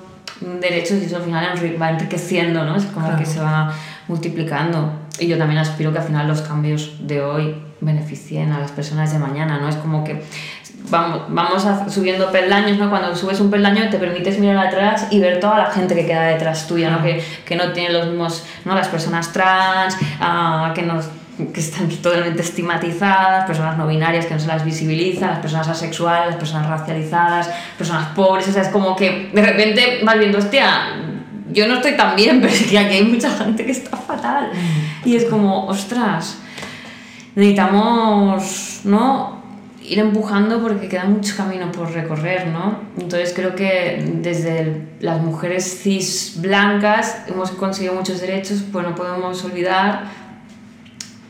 derechos 0.60 1.00
y 1.02 1.06
eso 1.06 1.18
al 1.18 1.24
final 1.24 1.54
va 1.80 1.90
enriqueciendo, 1.92 2.66
¿no? 2.66 2.76
Es 2.76 2.86
como 2.86 3.16
que 3.16 3.26
se 3.26 3.40
va 3.40 3.74
multiplicando. 4.08 4.94
Y 5.20 5.28
yo 5.28 5.38
también 5.38 5.60
aspiro 5.60 5.92
que 5.92 6.00
al 6.00 6.06
final 6.06 6.28
los 6.28 6.42
cambios 6.42 6.96
de 7.00 7.22
hoy 7.22 7.56
beneficien 7.80 8.52
a 8.52 8.60
las 8.60 8.72
personas 8.72 9.12
de 9.12 9.20
mañana, 9.20 9.60
¿no? 9.60 9.70
Es 9.70 9.76
como 9.76 10.04
que 10.04 10.24
vamos, 10.90 11.24
vamos 11.30 11.66
subiendo 11.94 12.32
peldaños, 12.32 12.78
¿no? 12.78 12.90
Cuando 12.90 13.16
subes 13.16 13.40
un 13.40 13.50
peldaño 13.50 13.90
te 13.90 13.98
permites 13.98 14.40
mirar 14.40 14.68
atrás 14.68 15.08
y 15.12 15.20
ver 15.20 15.40
toda 15.40 15.58
la 15.58 15.66
gente 15.68 15.96
que 15.96 16.06
queda 16.06 16.24
detrás 16.24 16.68
tuya, 16.68 16.90
¿no? 16.90 17.02
Que, 17.02 17.24
que 17.46 17.56
no 17.56 17.72
tiene 17.72 17.94
los 17.94 18.08
mismos, 18.08 18.44
¿no? 18.66 18.76
Las 18.76 18.88
personas 18.88 19.32
trans, 19.32 19.96
uh, 20.20 20.74
que, 20.74 20.84
nos, 20.84 21.06
que 21.54 21.60
están 21.60 21.90
totalmente 21.90 22.42
estigmatizadas, 22.42 23.46
personas 23.46 23.78
no 23.78 23.88
binarias 23.88 24.26
que 24.26 24.34
no 24.34 24.40
se 24.40 24.48
las 24.48 24.66
visibiliza, 24.66 25.28
las 25.28 25.40
personas 25.40 25.68
asexuales, 25.68 26.28
las 26.28 26.38
personas 26.38 26.68
racializadas, 26.68 27.50
personas 27.78 28.08
pobres, 28.10 28.48
o 28.48 28.52
sea, 28.52 28.64
es 28.64 28.70
como 28.70 28.96
que 28.96 29.30
de 29.34 29.42
repente 29.42 30.02
vas 30.04 30.18
viendo, 30.18 30.38
hostia, 30.38 30.96
yo 31.52 31.68
no 31.68 31.76
estoy 31.76 31.94
tan 31.94 32.16
bien, 32.16 32.40
pero 32.42 32.54
es 32.54 32.64
que 32.64 32.78
aquí 32.78 32.96
hay 32.96 33.04
mucha 33.04 33.30
gente 33.30 33.66
que 33.66 33.72
está 33.72 33.98
fatal. 33.98 34.52
Mm. 34.54 35.10
Y 35.10 35.16
es 35.16 35.26
como, 35.26 35.68
ostras, 35.68 36.38
necesitamos, 37.36 38.82
¿no? 38.84 39.41
Ir 39.92 40.00
empujando 40.00 40.62
porque 40.62 40.88
queda 40.88 41.04
mucho 41.04 41.36
camino 41.36 41.70
por 41.70 41.92
recorrer, 41.92 42.48
¿no? 42.48 42.80
Entonces 42.98 43.34
creo 43.36 43.56
que 43.56 44.02
desde 44.22 44.88
las 45.02 45.22
mujeres 45.22 45.82
cis 45.84 46.36
blancas 46.38 47.24
hemos 47.28 47.52
conseguido 47.52 47.94
muchos 47.96 48.22
derechos, 48.22 48.64
pues 48.72 48.88
no 48.88 48.96
podemos 48.96 49.44
olvidar 49.44 50.06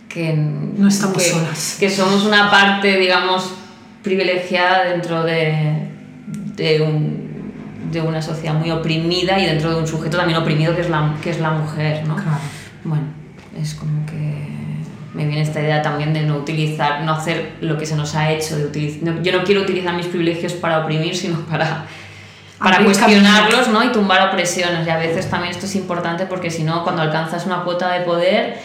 que 0.07 0.34
no 0.34 0.88
estamos 0.88 1.24
solas. 1.24 1.78
Que 1.80 1.89
somos 1.89 2.24
una 2.24 2.51
parte, 2.51 2.97
digamos, 2.97 3.51
privilegiada 4.03 4.84
dentro 4.84 5.24
de, 5.24 5.88
de 6.55 6.82
un 6.82 7.32
de 7.91 7.99
una 7.99 8.22
sociedad 8.22 8.53
muy 8.53 8.72
oprimida 8.72 9.38
y 9.39 9.47
dentro 9.47 9.72
de 9.72 9.82
un 9.82 9.88
sujeto 9.88 10.18
también 10.18 10.38
oprimido 10.38 10.74
que 10.76 10.82
es 10.82 10.89
la, 10.89 11.18
que 11.22 11.32
es 11.32 11.41
la 11.41 11.51
mujer, 11.51 12.07
¿no? 12.07 12.16
Claro. 12.16 12.38
Bueno, 12.86 13.03
es 13.59 13.74
como 13.74 14.05
que 14.05 14.51
me 15.14 15.26
viene 15.26 15.41
esta 15.41 15.59
idea 15.59 15.82
también 15.82 16.14
de 16.14 16.22
no 16.22 16.38
utilizar, 16.38 17.01
no 17.03 17.14
hacer 17.14 17.53
lo 17.62 17.78
que 17.78 17.86
se 17.86 17.95
nos 17.95 18.16
ha 18.16 18.32
hecho, 18.32 18.57
de 18.57 18.66
utilizar, 18.66 19.22
yo 19.22 19.32
no 19.32 19.43
quiero 19.43 19.62
utilizar 19.62 19.93
mis 19.93 20.05
privilegios 20.05 20.53
para 20.53 20.80
oprimir, 20.80 21.16
sino 21.16 21.41
para, 21.41 21.86
para 22.57 22.84
cuestionarlos 22.84 23.68
¿no? 23.68 23.84
y 23.84 23.91
tumbar 23.91 24.30
opresiones. 24.30 24.88
Y 24.88 24.89
a 24.89 24.97
veces 24.97 25.30
también 25.30 25.51
esto 25.51 25.66
es 25.66 25.76
importante 25.76 26.26
porque 26.26 26.49
si 26.49 26.64
no, 26.64 26.84
cuando 26.84 27.01
alcanzas 27.01 27.45
una 27.45 27.64
cuota 27.64 27.91
de 27.91 28.01
poder, 28.01 28.57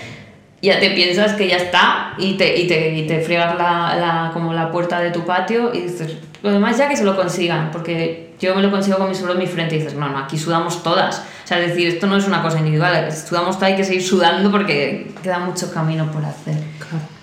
ya 0.66 0.80
te 0.80 0.90
piensas 0.90 1.34
que 1.34 1.48
ya 1.48 1.56
está 1.56 2.14
y 2.18 2.34
te, 2.34 2.60
y 2.60 2.66
te, 2.66 2.94
y 2.96 3.06
te 3.06 3.20
friegas 3.20 3.56
la, 3.56 3.96
la, 3.96 4.30
como 4.32 4.52
la 4.52 4.72
puerta 4.72 5.00
de 5.00 5.12
tu 5.12 5.24
patio 5.24 5.72
y 5.72 5.82
dices, 5.82 6.16
lo 6.42 6.50
demás 6.50 6.76
ya 6.76 6.88
que 6.88 6.96
se 6.96 7.04
lo 7.04 7.14
consigan, 7.14 7.70
porque 7.70 8.34
yo 8.40 8.52
me 8.54 8.62
lo 8.62 8.70
consigo 8.72 8.98
con 8.98 9.08
mi 9.08 9.14
sudor 9.14 9.32
en 9.32 9.38
mi 9.38 9.46
frente 9.46 9.76
y 9.76 9.78
dices, 9.78 9.94
no, 9.94 10.08
no, 10.08 10.18
aquí 10.18 10.36
sudamos 10.36 10.82
todas. 10.82 11.20
O 11.44 11.46
sea, 11.46 11.60
es 11.60 11.68
decir, 11.68 11.86
esto 11.86 12.08
no 12.08 12.16
es 12.16 12.26
una 12.26 12.42
cosa 12.42 12.58
individual, 12.58 13.12
sudamos 13.12 13.56
todas, 13.56 13.70
hay 13.70 13.76
que 13.76 13.84
seguir 13.84 14.02
sudando 14.02 14.50
porque 14.50 15.14
queda 15.22 15.38
mucho 15.38 15.72
camino 15.72 16.10
por 16.10 16.24
hacer. 16.24 16.56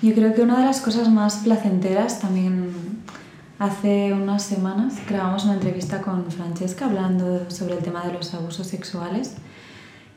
Yo 0.01 0.13
creo 0.13 0.33
que 0.33 0.41
una 0.41 0.59
de 0.59 0.65
las 0.65 0.79
cosas 0.79 1.09
más 1.09 1.37
placenteras 1.43 2.21
también 2.21 2.71
hace 3.59 4.13
unas 4.13 4.43
semanas 4.43 4.95
grabamos 5.09 5.43
una 5.43 5.55
entrevista 5.55 6.01
con 6.01 6.31
Francesca 6.31 6.85
hablando 6.85 7.49
sobre 7.49 7.75
el 7.75 7.79
tema 7.79 8.05
de 8.05 8.13
los 8.13 8.33
abusos 8.33 8.67
sexuales 8.67 9.35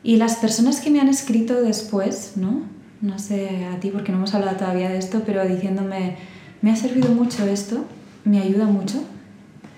y 0.01 0.15
las 0.15 0.37
personas 0.37 0.79
que 0.79 0.89
me 0.89 1.01
han 1.01 1.09
escrito 1.09 1.61
después, 1.61 2.33
¿no? 2.37 2.76
No 3.01 3.19
sé 3.19 3.65
a 3.65 3.79
ti 3.79 3.89
porque 3.91 4.11
no 4.11 4.17
hemos 4.17 4.33
hablado 4.33 4.57
todavía 4.57 4.89
de 4.89 4.97
esto, 4.97 5.21
pero 5.25 5.47
diciéndome, 5.47 6.15
me 6.61 6.71
ha 6.71 6.75
servido 6.75 7.09
mucho 7.09 7.45
esto, 7.45 7.85
me 8.25 8.39
ayuda 8.39 8.65
mucho, 8.65 9.03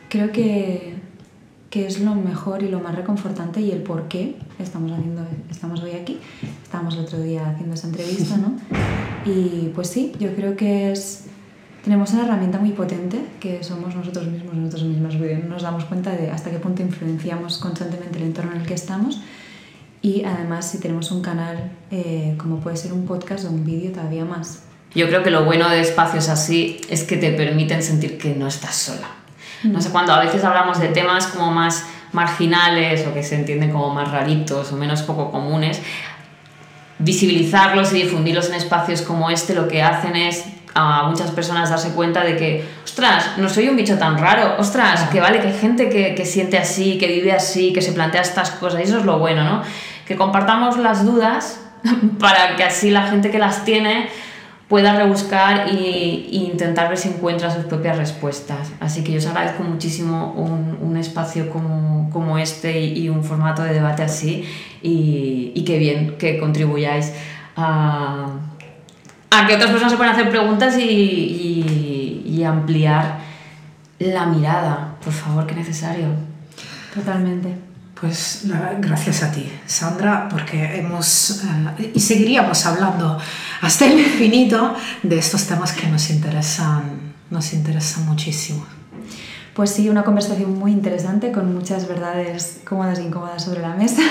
creo 0.08 0.32
que, 0.32 0.96
que 1.70 1.86
es 1.86 2.00
lo 2.00 2.16
mejor 2.16 2.64
y 2.64 2.70
lo 2.70 2.80
más 2.80 2.96
reconfortante 2.96 3.62
y 3.62 3.72
el 3.72 3.82
por 3.82 4.08
qué 4.08 4.38
estamos, 4.58 4.92
haciendo, 4.92 5.26
estamos 5.50 5.82
hoy 5.84 5.92
aquí. 5.92 6.18
Estábamos 6.64 6.96
el 6.96 7.02
otro 7.02 7.22
día 7.22 7.50
haciendo 7.50 7.76
esa 7.76 7.88
entrevista, 7.88 8.38
¿no? 8.38 8.54
Y 9.26 9.72
pues 9.76 9.90
sí, 9.90 10.14
yo 10.20 10.34
creo 10.36 10.56
que 10.56 10.92
es... 10.92 11.26
Tenemos 11.84 12.12
una 12.12 12.26
herramienta 12.26 12.60
muy 12.60 12.72
potente 12.72 13.20
que 13.40 13.64
somos 13.64 13.96
nosotros 13.96 14.28
mismos, 14.28 14.54
nosotros 14.54 14.84
mismas, 14.84 15.16
nos 15.48 15.62
damos 15.62 15.86
cuenta 15.86 16.12
de 16.12 16.30
hasta 16.30 16.52
qué 16.52 16.60
punto 16.60 16.82
influenciamos 16.82 17.58
constantemente 17.58 18.18
el 18.18 18.26
entorno 18.26 18.52
en 18.52 18.62
el 18.62 18.68
que 18.68 18.74
estamos 18.74 19.22
y 20.02 20.24
además 20.24 20.70
si 20.70 20.80
tenemos 20.80 21.12
un 21.12 21.22
canal 21.22 21.72
eh, 21.91 22.36
como 22.38 22.60
puede 22.60 22.78
ser 22.78 22.93
un 22.93 23.06
podcast 23.06 23.45
o 23.45 23.50
un 23.50 23.66
vídeo 23.66 23.91
todavía 23.91 24.26
más. 24.26 24.64
Yo 24.95 25.08
creo 25.08 25.24
que 25.24 25.30
lo 25.30 25.45
bueno 25.45 25.70
de 25.70 25.82
espacios 25.82 26.30
así 26.30 26.82
es 26.89 27.04
que 27.04 27.18
te 27.18 27.32
permiten 27.32 27.84
sentir 27.84 28.18
que 28.18 28.34
no 28.36 28.47
estás 28.47 28.76
sola. 28.76 29.08
No 29.64 29.82
sé, 29.82 29.89
cuando 29.89 30.14
a 30.14 30.20
veces 30.20 30.43
hablamos 30.43 30.80
de 30.80 30.88
temas 30.88 31.28
como 31.28 31.52
más 31.52 31.86
marginales 32.14 33.06
o 33.06 33.14
que 33.14 33.24
se 33.24 33.36
entienden 33.36 33.72
como 33.72 33.93
más 33.93 34.10
raritos 34.10 34.72
o 34.72 34.78
menos 34.78 35.02
poco 35.02 35.32
comunes, 35.32 35.82
visibilizarlos 36.97 37.93
y 37.93 38.04
difundirlos 38.04 38.50
en 38.50 38.56
espacios 38.56 39.02
como 39.02 39.30
este 39.30 39.54
lo 39.54 39.68
que 39.68 39.82
hacen 39.84 40.16
es 40.16 40.45
a 40.74 41.04
muchas 41.04 41.32
personas 41.32 41.70
darse 41.70 41.92
cuenta 41.92 42.24
de 42.24 42.36
que, 42.36 42.66
ostras, 42.84 43.38
no 43.38 43.50
soy 43.50 43.70
un 43.70 43.76
bicho 43.76 43.98
tan 43.98 44.18
raro, 44.18 44.56
ostras, 44.60 45.10
que 45.10 45.20
vale, 45.20 45.40
que 45.40 45.48
hay 45.48 45.58
gente 45.58 45.90
que, 45.90 46.16
que 46.16 46.26
siente 46.26 46.58
así, 46.58 46.98
que 46.98 47.08
vive 47.08 47.32
así, 47.32 47.74
que 47.74 47.82
se 47.82 47.92
plantea 47.92 48.22
estas 48.22 48.52
cosas, 48.52 48.80
y 48.80 48.84
eso 48.84 49.00
es 49.00 49.06
lo 49.06 49.20
bueno, 49.20 49.44
¿no? 49.44 49.62
Que 50.06 50.16
compartamos 50.16 50.78
las 50.78 51.06
dudas 51.06 51.62
para 52.20 52.56
que 52.56 52.64
así 52.64 52.92
la 52.92 53.08
gente 53.08 53.32
que 53.32 53.40
las 53.40 53.66
tiene 53.66 54.10
pueda 54.68 54.96
rebuscar 54.96 55.74
y, 55.74 56.30
intentar 56.32 56.90
ver 56.90 56.98
si 56.98 57.10
encuentra 57.10 57.50
sus 57.50 57.66
propias 57.66 57.98
respuestas. 57.98 58.72
Así 58.80 59.04
que 59.04 59.12
yo 59.12 59.18
os 59.18 59.26
agradezco 59.26 59.64
muchísimo 59.64 60.34
un, 60.34 60.78
un 60.80 60.96
espacio 60.96 61.50
como, 61.50 62.10
como 62.12 62.38
este 62.38 62.80
y, 62.80 63.06
y, 63.06 63.10
un 63.10 63.24
formato 63.24 63.64
de 63.64 63.74
debate 63.74 64.04
así 64.04 64.46
y, 64.84 65.52
y 65.56 65.64
qué 65.64 65.80
bien 65.80 66.18
que 66.20 66.38
contribuyáis 66.38 67.14
a, 67.56 68.28
a, 69.30 69.48
que 69.48 69.56
otras 69.56 69.72
personas 69.72 69.92
se 69.92 69.98
puedan 69.98 70.14
hacer 70.14 70.30
preguntas 70.30 70.78
y, 70.78 72.24
y 72.26 72.44
ampliar 72.44 73.20
la 74.00 74.26
mirada. 74.26 74.96
Por 75.04 75.14
favor, 75.14 75.46
qué 75.46 75.56
necesario. 75.56 76.08
Totalmente. 76.94 77.70
Pues 78.00 78.46
gracias 78.80 79.24
a 79.24 79.32
ti, 79.32 79.52
Sandra, 79.66 80.30
porque 80.30 80.78
hemos 80.78 81.42
uh, 81.44 81.82
y 81.94 82.00
seguiríamos 82.00 82.66
hablando 82.66 83.20
hasta 83.60 83.88
el 83.88 84.00
infinito 84.00 84.74
de 85.04 85.18
estos 85.20 85.46
temas 85.48 85.74
que 85.74 85.86
nos 85.88 86.10
interesan, 86.10 87.14
nos 87.30 87.52
interesan 87.52 88.06
muchísimo. 88.06 88.66
Pues 89.54 89.72
sí, 89.72 89.90
una 89.90 90.04
conversación 90.04 90.58
muy 90.58 90.72
interesante 90.72 91.34
con 91.34 91.54
muchas 91.54 91.90
verdades 91.90 92.62
cómodas 92.64 93.00
e 93.00 93.04
incómodas 93.04 93.44
sobre 93.44 93.62
la 93.62 93.76
mesa. 93.76 94.02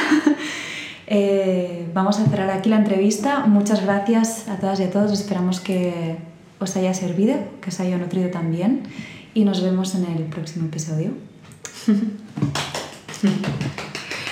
Eh, 1.11 1.91
vamos 1.95 2.21
a 2.21 2.27
cerrar 2.27 2.51
aquí 2.51 2.69
la 2.69 2.77
entrevista. 2.77 3.47
Muchas 3.47 3.83
gracias 3.83 4.47
a 4.49 4.57
todas 4.57 4.79
y 4.81 4.85
a 4.85 4.91
todos. 4.91 5.11
Esperamos 5.13 5.61
que 5.61 6.17
os 6.59 6.77
haya 6.77 6.93
servido, 6.93 7.37
que 7.63 7.71
os 7.71 7.81
haya 7.81 7.97
nutrido 7.97 8.29
también 8.31 8.83
y 9.33 9.45
nos 9.45 9.63
vemos 9.63 9.95
en 9.95 10.05
el 10.05 10.25
próximo 10.25 10.67
episodio. 10.67 11.13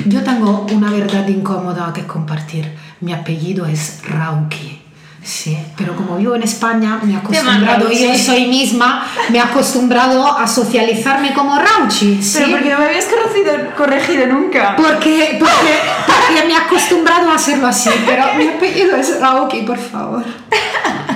Yo 0.06 0.22
tengo 0.22 0.66
una 0.72 0.90
verdad 0.90 1.26
incómoda 1.28 1.92
que 1.94 2.06
compartir. 2.06 2.70
Mi 3.00 3.14
apellido 3.14 3.64
es 3.66 4.02
Rauki. 4.06 4.85
Sí, 5.26 5.58
pero 5.76 5.96
como 5.96 6.16
vivo 6.18 6.36
en 6.36 6.44
España, 6.44 7.00
me 7.02 7.14
he 7.14 7.16
acostumbrado, 7.16 7.90
yo 7.90 8.16
soy 8.16 8.46
misma, 8.46 9.04
me 9.28 9.38
he 9.38 9.40
acostumbrado 9.40 10.24
a 10.24 10.46
socializarme 10.46 11.34
como 11.34 11.58
Rauchi. 11.58 12.22
¿sí? 12.22 12.38
Pero 12.38 12.52
porque 12.52 12.70
no 12.70 12.78
me 12.78 12.84
habías 12.84 13.06
corregido, 13.06 13.52
corregido 13.76 14.26
nunca. 14.28 14.76
Porque, 14.76 15.36
porque, 15.40 15.78
porque 16.06 16.46
me 16.46 16.52
he 16.52 16.56
acostumbrado 16.56 17.28
a 17.28 17.34
hacerlo 17.34 17.66
así, 17.66 17.90
pero 18.06 18.34
mi 18.36 18.46
apellido 18.46 18.94
es 18.96 19.18
Rauki, 19.20 19.62
por 19.62 19.78
favor. 19.78 20.24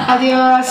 Adiós. 0.08 0.66